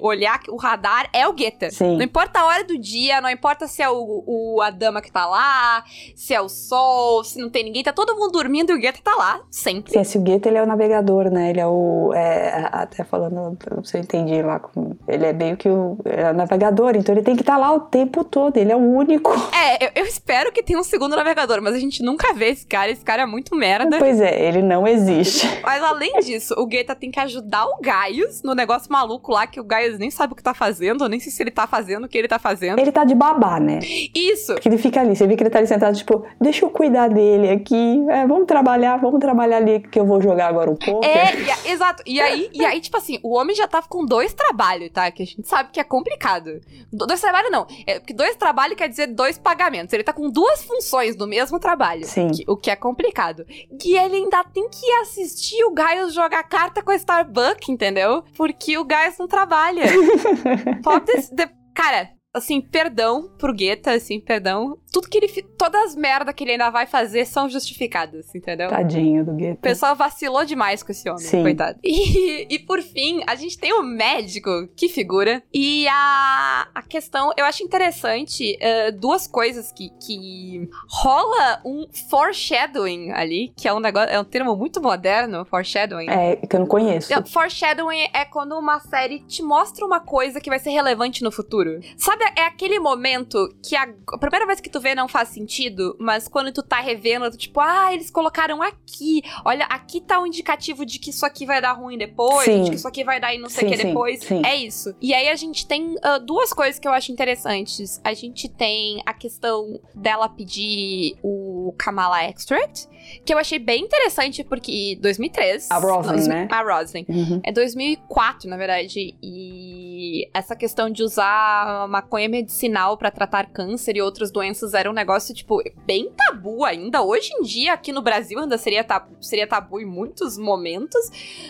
olhar 0.00 0.40
o 0.48 0.56
radar 0.56 1.08
é 1.12 1.28
o 1.28 1.32
Guetta. 1.32 1.70
Sim. 1.70 1.96
Não 1.96 2.02
importa 2.02 2.40
a 2.40 2.46
hora 2.46 2.64
do 2.64 2.76
dia, 2.76 3.20
não 3.20 3.30
importa 3.30 3.68
se 3.68 3.80
é 3.80 3.88
o, 3.88 4.24
o- 4.26 4.60
a 4.60 4.70
dama 4.70 5.00
que 5.00 5.12
tá 5.12 5.24
lá, 5.26 5.83
se 6.14 6.34
é 6.34 6.40
o 6.40 6.48
sol, 6.48 7.24
se 7.24 7.38
não 7.38 7.50
tem 7.50 7.64
ninguém, 7.64 7.82
tá 7.82 7.92
todo 7.92 8.14
mundo 8.14 8.32
dormindo 8.32 8.72
e 8.72 8.74
o 8.74 8.80
Guetta 8.80 9.00
tá 9.02 9.14
lá, 9.14 9.40
sempre. 9.50 9.92
Sim, 9.92 10.00
esse 10.00 10.18
Gueto, 10.18 10.48
ele 10.48 10.58
é 10.58 10.62
o 10.62 10.66
navegador, 10.66 11.30
né? 11.30 11.50
Ele 11.50 11.60
é 11.60 11.66
o. 11.66 12.12
é, 12.14 12.68
até 12.72 13.04
falando, 13.04 13.56
não 13.70 13.84
sei 13.84 13.94
se 13.94 13.96
eu 13.96 14.00
entendi 14.00 14.42
lá. 14.42 14.60
Ele 15.08 15.26
é 15.26 15.32
meio 15.32 15.56
que 15.56 15.68
o, 15.68 15.98
é 16.04 16.30
o 16.30 16.34
navegador, 16.34 16.96
então 16.96 17.14
ele 17.14 17.22
tem 17.22 17.34
que 17.34 17.42
estar 17.42 17.56
lá 17.56 17.72
o 17.72 17.80
tempo 17.80 18.24
todo. 18.24 18.56
Ele 18.56 18.72
é 18.72 18.76
o 18.76 18.78
único. 18.78 19.32
É, 19.52 19.86
eu, 19.86 19.90
eu 19.96 20.04
espero 20.04 20.52
que 20.52 20.62
tenha 20.62 20.78
um 20.78 20.84
segundo 20.84 21.16
navegador, 21.16 21.60
mas 21.62 21.74
a 21.74 21.78
gente 21.78 22.02
nunca 22.02 22.32
vê 22.34 22.50
esse 22.50 22.66
cara, 22.66 22.90
esse 22.90 23.04
cara 23.04 23.22
é 23.22 23.26
muito 23.26 23.54
merda. 23.54 23.98
Pois 23.98 24.20
é, 24.20 24.46
ele 24.46 24.62
não 24.62 24.86
existe. 24.86 25.46
Mas 25.64 25.82
além 25.82 26.18
disso, 26.20 26.54
o 26.58 26.66
Guetta 26.66 26.94
tem 26.94 27.10
que 27.10 27.18
ajudar 27.20 27.66
o 27.66 27.78
Gaius 27.80 28.42
no 28.42 28.54
negócio 28.54 28.92
maluco 28.92 29.32
lá, 29.32 29.46
que 29.46 29.60
o 29.60 29.64
Gaius 29.64 29.98
nem 29.98 30.10
sabe 30.10 30.32
o 30.32 30.36
que 30.36 30.42
tá 30.42 30.54
fazendo, 30.54 31.08
nem 31.08 31.18
sei 31.18 31.32
se 31.32 31.42
ele 31.42 31.50
tá 31.50 31.66
fazendo 31.66 32.04
o 32.04 32.08
que 32.08 32.18
ele 32.18 32.28
tá 32.28 32.38
fazendo. 32.38 32.78
Ele 32.78 32.92
tá 32.92 33.04
de 33.04 33.14
babá, 33.14 33.58
né? 33.58 33.80
Isso! 34.14 34.54
Porque 34.54 34.68
ele 34.68 34.78
fica 34.78 35.00
ali, 35.00 35.16
você 35.16 35.26
vê 35.26 35.36
que 35.36 35.42
ele 35.42 35.50
tá 35.50 35.62
ali 35.64 35.68
sentado, 35.68 35.96
tipo, 35.96 36.24
deixa 36.40 36.64
eu 36.64 36.70
cuidar 36.70 37.08
dele 37.08 37.50
aqui. 37.50 38.04
é, 38.10 38.26
vamos 38.26 38.46
trabalhar, 38.46 38.96
vamos 38.98 39.20
trabalhar 39.20 39.56
ali 39.56 39.80
que 39.80 39.98
eu 39.98 40.06
vou 40.06 40.20
jogar 40.20 40.48
agora 40.48 40.70
um 40.70 40.76
pouco. 40.76 41.04
É, 41.04 41.70
exato. 41.70 42.02
E 42.06 42.20
aí, 42.20 42.50
e 42.52 42.64
aí, 42.64 42.80
tipo 42.80 42.96
assim, 42.96 43.18
o 43.22 43.34
homem 43.36 43.54
já 43.56 43.66
tá 43.66 43.82
com 43.82 44.04
dois 44.04 44.32
trabalhos, 44.32 44.90
tá? 44.92 45.10
Que 45.10 45.22
a 45.22 45.26
gente 45.26 45.46
sabe 45.48 45.70
que 45.72 45.80
é 45.80 45.84
complicado. 45.84 46.60
Do- 46.92 47.06
Dois 47.06 47.20
trabalhos 47.20 47.50
não. 47.50 47.66
É, 47.86 47.98
porque 47.98 48.12
dois 48.14 48.36
trabalhos 48.36 48.76
quer 48.76 48.88
dizer 48.88 49.06
dois 49.08 49.38
pagamentos. 49.38 49.92
Ele 49.92 50.02
tá 50.04 50.12
com 50.12 50.30
duas 50.30 50.62
funções 50.62 51.16
no 51.16 51.26
mesmo 51.26 51.58
trabalho. 51.58 52.04
Sim. 52.04 52.30
que- 52.30 52.44
o 52.48 52.56
que 52.56 52.70
é 52.70 52.76
complicado. 52.76 53.44
E 53.84 53.96
ele 53.96 54.16
ainda 54.16 54.42
tem 54.44 54.68
que 54.68 54.90
assistir 55.02 55.62
o 55.64 55.72
Gaius 55.72 56.12
jogar 56.14 56.42
carta 56.44 56.82
com 56.82 56.90
a 56.90 56.94
Starbucks, 56.96 57.68
entendeu? 57.68 58.22
Porque 58.36 58.76
o 58.78 58.84
Gaius 58.84 59.18
não 59.18 59.26
trabalha. 59.28 59.84
Pobre 60.82 61.12
desse- 61.14 61.34
de- 61.34 61.48
Cara, 61.74 62.08
assim, 62.34 62.60
perdão 62.60 63.30
pro 63.38 63.54
Guetta, 63.54 63.92
assim, 63.92 64.18
perdão. 64.18 64.76
Tudo 64.92 65.08
que 65.08 65.18
ele. 65.18 65.28
Todas 65.56 65.90
as 65.90 65.96
merdas 65.96 66.34
que 66.34 66.42
ele 66.42 66.52
ainda 66.52 66.68
vai 66.68 66.86
fazer 66.86 67.24
são 67.24 67.48
justificadas, 67.48 68.34
entendeu? 68.34 68.68
Tadinho 68.68 69.24
do 69.24 69.32
Guetta. 69.32 69.54
O 69.54 69.62
pessoal 69.62 69.94
vacilou 69.94 70.44
demais 70.44 70.82
com 70.82 70.90
esse 70.90 71.08
homem, 71.08 71.24
Sim. 71.24 71.42
coitado. 71.42 71.78
E, 71.94 72.46
e 72.50 72.58
por 72.58 72.82
fim, 72.82 73.22
a 73.26 73.36
gente 73.36 73.56
tem 73.56 73.72
o 73.72 73.82
médico, 73.82 74.50
que 74.76 74.88
figura. 74.88 75.42
E 75.52 75.86
a, 75.88 76.68
a 76.74 76.82
questão, 76.82 77.32
eu 77.36 77.44
acho 77.44 77.62
interessante 77.62 78.56
eh, 78.60 78.90
duas 78.90 79.26
coisas 79.26 79.70
que, 79.70 79.90
que 80.04 80.68
rola 80.88 81.60
um 81.64 81.86
foreshadowing 82.10 83.12
ali, 83.12 83.52
que 83.56 83.68
é 83.68 83.72
um 83.72 83.78
negócio, 83.78 84.10
é 84.10 84.18
um 84.18 84.24
termo 84.24 84.56
muito 84.56 84.82
moderno, 84.82 85.44
foreshadowing. 85.44 86.08
É, 86.08 86.36
que 86.36 86.56
eu 86.56 86.60
não 86.60 86.66
conheço. 86.66 87.12
Foreshadowing 87.26 88.08
é 88.12 88.24
quando 88.24 88.58
uma 88.58 88.80
série 88.80 89.20
te 89.20 89.42
mostra 89.42 89.86
uma 89.86 90.00
coisa 90.00 90.40
que 90.40 90.50
vai 90.50 90.58
ser 90.58 90.70
relevante 90.70 91.22
no 91.22 91.30
futuro. 91.30 91.80
Sabe, 91.96 92.23
é 92.36 92.46
aquele 92.46 92.78
momento 92.78 93.48
que 93.62 93.76
a, 93.76 93.88
a 94.12 94.18
primeira 94.18 94.46
vez 94.46 94.60
que 94.60 94.70
tu 94.70 94.80
vê 94.80 94.94
não 94.94 95.08
faz 95.08 95.28
sentido, 95.28 95.96
mas 95.98 96.28
quando 96.28 96.52
tu 96.52 96.62
tá 96.62 96.80
revendo, 96.80 97.30
tu 97.30 97.36
tipo, 97.36 97.60
ah, 97.60 97.92
eles 97.92 98.10
colocaram 98.10 98.62
aqui. 98.62 99.22
Olha, 99.44 99.64
aqui 99.66 100.00
tá 100.00 100.20
um 100.20 100.26
indicativo 100.26 100.84
de 100.84 100.98
que 100.98 101.10
isso 101.10 101.24
aqui 101.26 101.46
vai 101.46 101.60
dar 101.60 101.72
ruim 101.72 101.98
depois, 101.98 102.44
Sim. 102.44 102.64
de 102.64 102.70
que 102.70 102.76
isso 102.76 102.88
aqui 102.88 103.04
vai 103.04 103.20
dar 103.20 103.34
e 103.34 103.38
não 103.38 103.48
sei 103.48 103.64
o 103.64 103.68
Sim, 103.68 103.72
que 103.72 103.80
sim, 103.80 103.88
depois. 103.88 104.20
sim. 104.24 104.42
É 104.44 104.56
isso. 104.56 104.94
E 105.00 105.12
aí 105.14 105.28
a 105.28 105.36
gente 105.36 105.66
tem 105.66 105.96
ah, 106.02 106.18
duas 106.18 106.52
coisas 106.52 106.78
que 106.78 106.86
eu 106.86 106.92
acho 106.92 107.12
interessantes. 107.12 108.00
A 108.04 108.14
gente 108.14 108.48
tem 108.48 109.02
a 109.04 109.12
questão 109.12 109.80
dela 109.94 110.28
pedir 110.28 111.16
o 111.22 111.74
Kamala 111.78 112.24
Extract, 112.28 112.88
que 113.24 113.32
eu 113.32 113.38
achei 113.38 113.58
bem 113.58 113.84
interessante 113.84 114.42
porque 114.44 114.98
2003. 115.00 115.70
A 115.70 115.78
Roslyn, 115.78 116.20
não, 116.20 116.28
né? 116.28 116.48
A 116.50 116.62
Roslyn. 116.62 117.04
Uhum. 117.08 117.40
É 117.44 117.52
2004, 117.52 118.48
na 118.48 118.56
verdade. 118.56 119.14
E 119.22 120.28
essa 120.32 120.56
questão 120.56 120.90
de 120.90 121.02
usar 121.02 121.86
maconha 122.14 122.28
medicinal 122.28 122.96
pra 122.96 123.10
tratar 123.10 123.46
câncer 123.50 123.96
e 123.96 124.02
outras 124.02 124.30
doenças 124.30 124.72
era 124.72 124.88
um 124.88 124.92
negócio, 124.92 125.34
tipo, 125.34 125.60
bem 125.84 126.12
tabu 126.12 126.64
ainda. 126.64 127.02
Hoje 127.02 127.32
em 127.34 127.42
dia, 127.42 127.72
aqui 127.72 127.90
no 127.90 128.00
Brasil, 128.02 128.38
ainda 128.38 128.56
seria 128.56 128.84
tabu, 128.84 129.16
seria 129.20 129.46
tabu 129.48 129.80
em 129.80 129.84
muitos 129.84 130.38
momentos. 130.38 131.00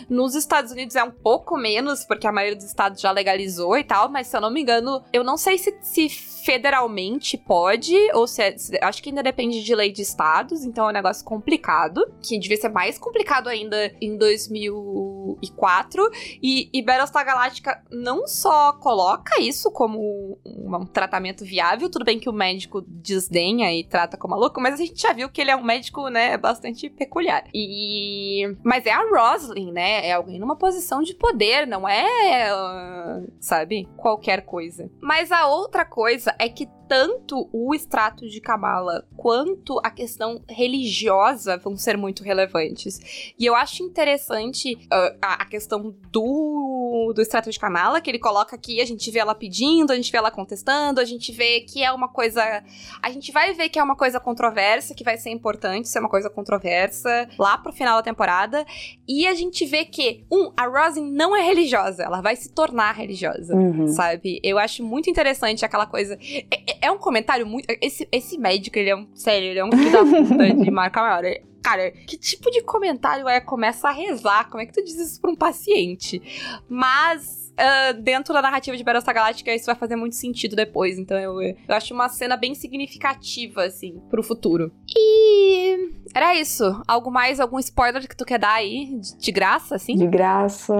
Nos 0.08 0.34
Estados 0.34 0.72
Unidos 0.72 0.96
é 0.96 1.04
um 1.04 1.10
pouco 1.10 1.56
menos, 1.58 2.04
porque 2.06 2.26
a 2.26 2.32
maioria 2.32 2.56
dos 2.56 2.64
estados 2.64 2.98
já 3.00 3.10
legalizou 3.10 3.76
e 3.76 3.84
tal, 3.84 4.08
mas 4.08 4.26
se 4.26 4.36
eu 4.36 4.40
não 4.40 4.50
me 4.50 4.62
engano, 4.62 5.04
eu 5.12 5.22
não 5.22 5.36
sei 5.36 5.58
se, 5.58 5.76
se 5.82 6.08
federalmente 6.08 7.36
pode, 7.36 7.94
ou 8.14 8.26
se, 8.26 8.42
é, 8.42 8.56
se- 8.56 8.78
acho 8.80 9.02
que 9.02 9.10
ainda 9.10 9.22
depende 9.22 9.62
de 9.62 9.74
lei 9.74 9.92
de 9.92 10.00
estados, 10.00 10.64
então 10.64 10.86
é 10.86 10.90
um 10.90 10.94
negócio 10.94 11.22
complicado, 11.24 12.00
que 12.22 12.38
devia 12.38 12.56
ser 12.56 12.70
mais 12.70 12.98
complicado 12.98 13.48
ainda 13.48 13.94
em 14.00 14.16
2004. 14.16 16.10
E, 16.42 16.70
e 16.72 16.82
Battlestar 16.82 17.24
Galactica 17.26 17.82
não 17.90 18.26
só 18.26 18.72
coloca 18.74 19.40
isso 19.40 19.70
como 19.70 20.38
um, 20.56 20.74
um 20.76 20.86
tratamento 20.86 21.44
viável, 21.44 21.90
tudo 21.90 22.04
bem 22.04 22.18
que 22.18 22.28
o 22.28 22.32
médico 22.32 22.82
desdenha 22.86 23.72
e 23.72 23.84
trata 23.84 24.16
como 24.16 24.34
maluco, 24.34 24.60
mas 24.60 24.74
a 24.74 24.84
gente 24.84 25.00
já 25.00 25.12
viu 25.12 25.28
que 25.28 25.40
ele 25.40 25.50
é 25.50 25.56
um 25.56 25.64
médico, 25.64 26.08
né, 26.08 26.36
bastante 26.36 26.88
peculiar. 26.88 27.44
E. 27.52 28.56
Mas 28.62 28.86
é 28.86 28.92
a 28.92 29.02
Roslyn, 29.02 29.72
né? 29.72 30.06
É 30.06 30.12
alguém 30.12 30.38
numa 30.38 30.56
posição 30.56 31.02
de 31.02 31.14
poder, 31.14 31.66
não 31.66 31.88
é. 31.88 32.50
ah, 32.50 33.22
sabe? 33.40 33.88
Qualquer 33.96 34.42
coisa. 34.42 34.90
Mas 35.00 35.30
a 35.32 35.46
outra 35.46 35.84
coisa 35.84 36.34
é 36.38 36.48
que 36.48 36.68
tanto 36.88 37.48
o 37.52 37.74
extrato 37.74 38.28
de 38.28 38.40
Kamala 38.40 39.06
quanto 39.16 39.80
a 39.82 39.90
questão 39.90 40.42
religiosa 40.48 41.56
vão 41.56 41.76
ser 41.76 41.96
muito 41.96 42.22
relevantes. 42.22 43.34
E 43.38 43.44
eu 43.44 43.54
acho 43.54 43.82
interessante 43.82 44.78
ah, 44.90 45.14
a, 45.20 45.34
a 45.42 45.46
questão 45.46 45.94
do, 46.10 47.12
do 47.14 47.22
extrato 47.22 47.50
de 47.50 47.58
Kamala, 47.58 48.00
que 48.00 48.10
ele 48.10 48.18
coloca 48.18 48.54
aqui, 48.56 48.80
a 48.80 48.84
gente 48.84 49.10
vê 49.10 49.18
ela 49.18 49.34
pedindo, 49.34 49.92
a 49.92 49.96
gente 49.96 50.10
vê 50.10 50.18
ela 50.18 50.30
contestando, 50.30 51.00
a 51.00 51.04
gente 51.04 51.32
vê 51.32 51.60
que 51.60 51.82
é 51.82 51.90
uma 51.92 52.08
coisa. 52.08 52.62
A 53.02 53.10
gente 53.10 53.32
vai 53.32 53.52
ver 53.52 53.68
que 53.68 53.78
é 53.78 53.82
uma 53.82 53.96
coisa 53.96 54.20
controversa, 54.20 54.94
que 54.94 55.04
vai 55.04 55.16
ser 55.16 55.30
importante 55.30 55.88
ser 55.88 56.00
uma 56.00 56.08
coisa 56.08 56.28
controversa 56.30 57.28
lá 57.38 57.56
pro 57.58 57.72
final 57.72 57.96
da 57.96 58.02
temporada. 58.02 58.64
E 59.06 59.26
a 59.26 59.34
gente 59.34 59.64
vê 59.64 59.84
que, 59.84 60.24
um, 60.30 60.52
a 60.56 60.66
Rosin 60.66 61.10
não 61.10 61.34
é 61.34 61.42
religiosa, 61.42 62.02
ela 62.02 62.20
vai 62.20 62.36
se 62.36 62.52
tornar 62.52 62.92
religiosa 62.92 63.54
Uhum. 63.54 63.88
sabe? 63.88 64.40
Eu 64.42 64.58
acho 64.58 64.82
muito 64.82 65.08
interessante 65.08 65.64
aquela 65.64 65.86
coisa. 65.86 66.18
É, 66.50 66.73
é- 66.80 66.90
um 66.90 66.98
comentário 66.98 67.46
muito. 67.46 67.66
Esse, 67.80 68.08
esse 68.10 68.38
médico, 68.38 68.78
ele 68.78 68.90
é 68.90 68.96
um. 68.96 69.06
Sério, 69.14 69.48
ele 69.48 69.58
é 69.58 69.64
um 69.64 69.70
filho 69.70 69.92
da 69.92 70.04
puta 70.04 70.54
de 70.54 70.70
marca 70.72 71.00
maior. 71.00 71.22
Cara, 71.62 71.90
que 71.90 72.18
tipo 72.18 72.50
de 72.50 72.60
comentário 72.62 73.26
é 73.26 73.40
começa 73.40 73.88
a 73.88 73.92
rezar? 73.92 74.50
Como 74.50 74.62
é 74.62 74.66
que 74.66 74.72
tu 74.72 74.84
diz 74.84 74.98
isso 74.98 75.20
pra 75.20 75.30
um 75.30 75.36
paciente? 75.36 76.20
Mas. 76.68 77.52
ah, 77.56 77.92
dentro 77.92 78.34
da 78.34 78.42
narrativa 78.42 78.76
de 78.76 78.84
Battlestar 78.84 79.14
Galactica, 79.14 79.54
isso 79.54 79.64
vai 79.66 79.74
fazer 79.74 79.96
muito 79.96 80.14
sentido 80.14 80.54
depois. 80.54 80.98
Então 80.98 81.16
eu, 81.18 81.40
eu 81.40 81.54
acho 81.74 81.94
uma 81.94 82.08
cena 82.10 82.36
bem 82.36 82.54
significativa, 82.54 83.64
assim, 83.64 83.98
pro 84.10 84.22
futuro. 84.22 84.70
E. 84.94 85.90
Era 86.14 86.34
isso. 86.34 86.64
Algo 86.86 87.10
mais, 87.10 87.40
algum 87.40 87.58
spoiler 87.58 88.06
que 88.06 88.16
tu 88.16 88.24
quer 88.24 88.38
dar 88.38 88.54
aí? 88.54 88.98
De, 89.00 89.16
de 89.18 89.32
graça, 89.32 89.74
assim? 89.74 89.96
De 89.96 90.06
graça, 90.06 90.74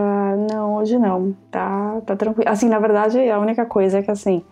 não, 0.51 0.77
hoje 0.77 0.99
não. 0.99 1.33
Tá, 1.51 2.01
tá 2.03 2.15
tranquilo. 2.15 2.49
Assim, 2.51 2.69
na 2.69 2.79
verdade, 2.79 3.19
a 3.31 3.39
única 3.39 3.65
coisa 3.67 3.99
é 3.99 4.03
que 4.03 4.11
assim, 4.11 4.45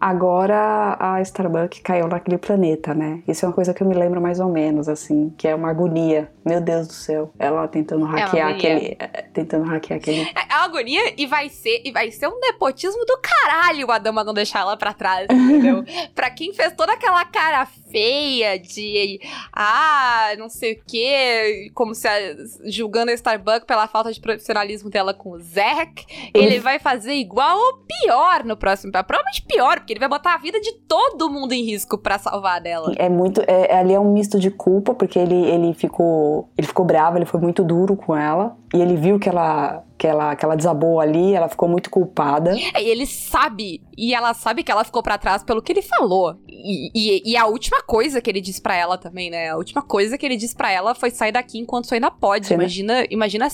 agora 0.00 0.96
a 0.98 1.20
Starbucks 1.22 1.80
caiu 1.80 2.08
naquele 2.08 2.38
planeta, 2.38 2.94
né? 2.94 3.22
Isso 3.26 3.44
é 3.44 3.48
uma 3.48 3.54
coisa 3.54 3.72
que 3.72 3.82
eu 3.82 3.86
me 3.86 3.94
lembro 3.94 4.20
mais 4.20 4.40
ou 4.40 4.48
menos, 4.48 4.88
assim, 4.88 5.32
que 5.36 5.48
é 5.48 5.54
uma 5.54 5.70
agonia. 5.70 6.30
Meu 6.44 6.60
Deus 6.60 6.86
do 6.86 6.92
céu. 6.92 7.32
Ela 7.38 7.66
tentando 7.68 8.04
hackear 8.04 8.48
agonia. 8.48 8.74
aquele. 8.74 8.96
é, 8.98 9.22
Tentando 9.32 9.64
hackear 9.64 9.98
aquele. 9.98 10.20
É 10.20 10.54
uma 10.54 10.64
agonia 10.64 11.12
e 11.16 11.26
vai 11.26 11.48
ser 11.48 11.82
e 11.84 11.90
vai 11.90 12.10
ser 12.10 12.28
um 12.28 12.38
nepotismo 12.40 13.04
do 13.04 13.18
caralho 13.18 13.90
a 13.90 13.98
dama 13.98 14.24
não 14.24 14.32
deixar 14.32 14.60
ela 14.60 14.76
pra 14.76 14.92
trás, 14.92 15.26
entendeu? 15.30 15.84
pra 16.14 16.30
quem 16.30 16.52
fez 16.52 16.72
toda 16.72 16.92
aquela 16.92 17.24
cara 17.24 17.66
feia 17.66 18.58
de 18.58 19.20
ah, 19.52 20.32
não 20.38 20.48
sei 20.48 20.74
o 20.74 20.82
que, 20.86 21.70
como 21.74 21.94
se 21.94 22.08
julgando 22.64 23.10
a 23.10 23.14
Starbucks 23.14 23.64
pela 23.64 23.86
falta 23.86 24.12
de 24.12 24.20
profissionalismo 24.20 24.90
dela 24.90 25.14
com 25.14 25.30
o 25.30 25.38
Zack, 25.38 26.04
ele 26.34 26.58
vai 26.58 26.78
fazer 26.78 27.14
igual 27.14 27.56
ou 27.58 27.78
pior 27.86 28.44
no 28.44 28.56
próximo, 28.56 28.92
provavelmente 28.92 29.42
pior, 29.42 29.80
porque 29.86 29.92
ele 29.92 30.00
vai 30.00 30.08
botar 30.08 30.34
a 30.34 30.38
vida 30.38 30.60
de 30.60 30.72
todo 30.88 31.30
mundo 31.30 31.52
em 31.52 31.62
risco 31.62 31.96
pra 31.96 32.18
salvar 32.18 32.60
dela. 32.60 32.92
É 32.96 33.08
muito. 33.08 33.40
É, 33.46 33.78
ali 33.78 33.94
é 33.94 34.00
um 34.00 34.12
misto 34.12 34.36
de 34.36 34.50
culpa, 34.50 34.92
porque 34.92 35.16
ele, 35.16 35.36
ele 35.46 35.72
ficou. 35.74 36.48
Ele 36.58 36.66
ficou 36.66 36.84
bravo, 36.84 37.16
ele 37.16 37.24
foi 37.24 37.40
muito 37.40 37.62
duro 37.62 37.94
com 37.94 38.16
ela. 38.16 38.56
E 38.74 38.82
ele 38.82 38.96
viu 38.96 39.16
que 39.16 39.28
ela. 39.28 39.84
Que 39.98 40.06
ela, 40.06 40.36
que 40.36 40.44
ela 40.44 40.54
desabou 40.56 41.00
ali, 41.00 41.32
ela 41.32 41.48
ficou 41.48 41.66
muito 41.68 41.88
culpada. 41.90 42.54
É, 42.74 42.82
E 42.82 42.88
ele 42.90 43.06
sabe, 43.06 43.82
e 43.96 44.12
ela 44.14 44.34
sabe 44.34 44.62
que 44.62 44.70
ela 44.70 44.84
ficou 44.84 45.02
pra 45.02 45.16
trás 45.16 45.42
pelo 45.42 45.62
que 45.62 45.72
ele 45.72 45.80
falou. 45.80 46.36
E, 46.46 46.90
e, 46.94 47.32
e 47.32 47.36
a 47.36 47.46
última 47.46 47.82
coisa 47.82 48.20
que 48.20 48.28
ele 48.28 48.42
disse 48.42 48.60
pra 48.60 48.76
ela 48.76 48.98
também, 48.98 49.30
né? 49.30 49.48
A 49.50 49.56
última 49.56 49.80
coisa 49.80 50.18
que 50.18 50.26
ele 50.26 50.36
disse 50.36 50.54
pra 50.54 50.70
ela 50.70 50.94
foi 50.94 51.10
sair 51.10 51.32
daqui 51.32 51.58
enquanto 51.58 51.86
você 51.86 51.94
ainda 51.94 52.10
pode. 52.10 52.46
Sim, 52.46 52.56
né? 52.56 52.64
Imagina, 52.64 53.06
imagina, 53.10 53.48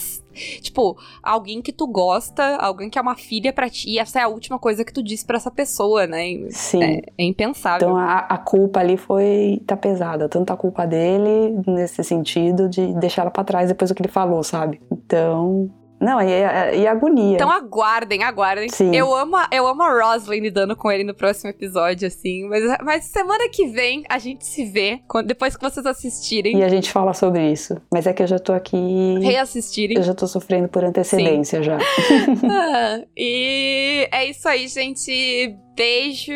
tipo, 0.61 0.97
alguém 1.23 1.63
que 1.63 1.73
tu 1.73 1.87
gosta, 1.87 2.57
alguém 2.57 2.91
que 2.91 2.99
é 2.99 3.03
uma 3.03 3.15
filha 3.17 3.53
pra 3.53 3.69
ti, 3.71 3.89
e 3.91 3.99
essa 4.01 4.19
é 4.19 4.23
a 4.23 4.29
última 4.29 4.59
coisa 4.59 4.85
que 4.85 4.93
tu 4.93 5.01
disse 5.03 5.25
pra 5.25 5.37
essa 5.37 5.51
pessoa, 5.51 6.09
né? 6.09 6.25
Sim. 6.51 6.83
É, 6.83 7.03
é 7.19 7.25
impensável. 7.25 7.89
Então 7.89 7.97
a, 7.97 8.19
a 8.19 8.39
culpa 8.39 8.81
ali 8.81 8.97
foi. 8.97 9.63
tá 9.65 9.77
pesada. 9.77 10.29
Tanto 10.29 10.53
a 10.53 10.57
culpa 10.57 10.87
dele, 10.87 11.55
nesse 11.69 12.03
sentido, 12.03 12.69
de 12.69 12.93
deixar 12.95 13.23
ela 13.23 13.31
pra 13.31 13.45
trás 13.45 13.69
depois 13.69 13.91
do 13.91 13.95
que 13.95 14.03
ele 14.03 14.09
falou, 14.11 14.43
sabe? 14.43 14.81
Então. 14.91 15.71
Não, 16.03 16.21
e, 16.21 16.81
e, 16.81 16.87
agonia. 16.87 17.35
Então 17.37 17.51
aguardem, 17.51 18.25
aguardem. 18.25 18.69
Sim. 18.69 18.95
Eu 18.95 19.15
amo, 19.15 19.37
a, 19.37 19.49
eu 19.53 19.67
amo 19.67 19.83
a 19.83 20.03
Roslyn 20.03 20.41
lidando 20.41 20.75
com 20.77 20.91
ele 20.91 21.05
no 21.05 21.15
próximo 21.15 21.49
episódio, 21.51 22.09
assim. 22.09 22.49
Mas, 22.49 22.63
mas 22.83 23.05
semana 23.05 23.49
que 23.49 23.67
vem 23.69 24.03
a 24.09 24.19
gente 24.19 24.45
se 24.45 24.65
vê, 24.65 25.01
quando- 25.09 25.29
depois 25.29 25.57
que 25.57 25.63
vocês 25.63 25.87
assistirem, 25.87 26.57
E 26.59 26.63
a 26.65 26.69
gente 26.69 26.91
fala 26.91 27.15
sobre 27.15 27.51
isso. 27.51 27.81
Mas 27.93 28.07
é 28.07 28.13
que 28.13 28.23
eu 28.23 28.27
já 28.27 28.39
tô 28.39 28.53
aqui. 28.53 29.19
reassistirem. 29.21 29.97
Eu 29.97 30.03
já 30.03 30.15
tô 30.15 30.27
sofrendo 30.27 30.69
por 30.69 30.85
antecedência 30.85 31.63
já. 31.63 31.79
Ah, 31.79 33.01
e 33.17 34.09
é 34.11 34.27
isso 34.27 34.49
aí, 34.49 34.67
gente. 34.69 35.57
Beijo 35.75 36.33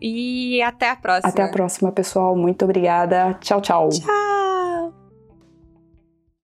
e 0.00 0.62
até 0.62 0.90
a 0.90 0.96
próxima. 0.96 1.28
Até 1.30 1.42
a 1.42 1.48
próxima, 1.48 1.90
pessoal. 1.90 2.36
Muito 2.36 2.64
obrigada. 2.64 3.36
Tchau, 3.40 3.60
tchau. 3.60 3.88
Tchau. 3.88 4.41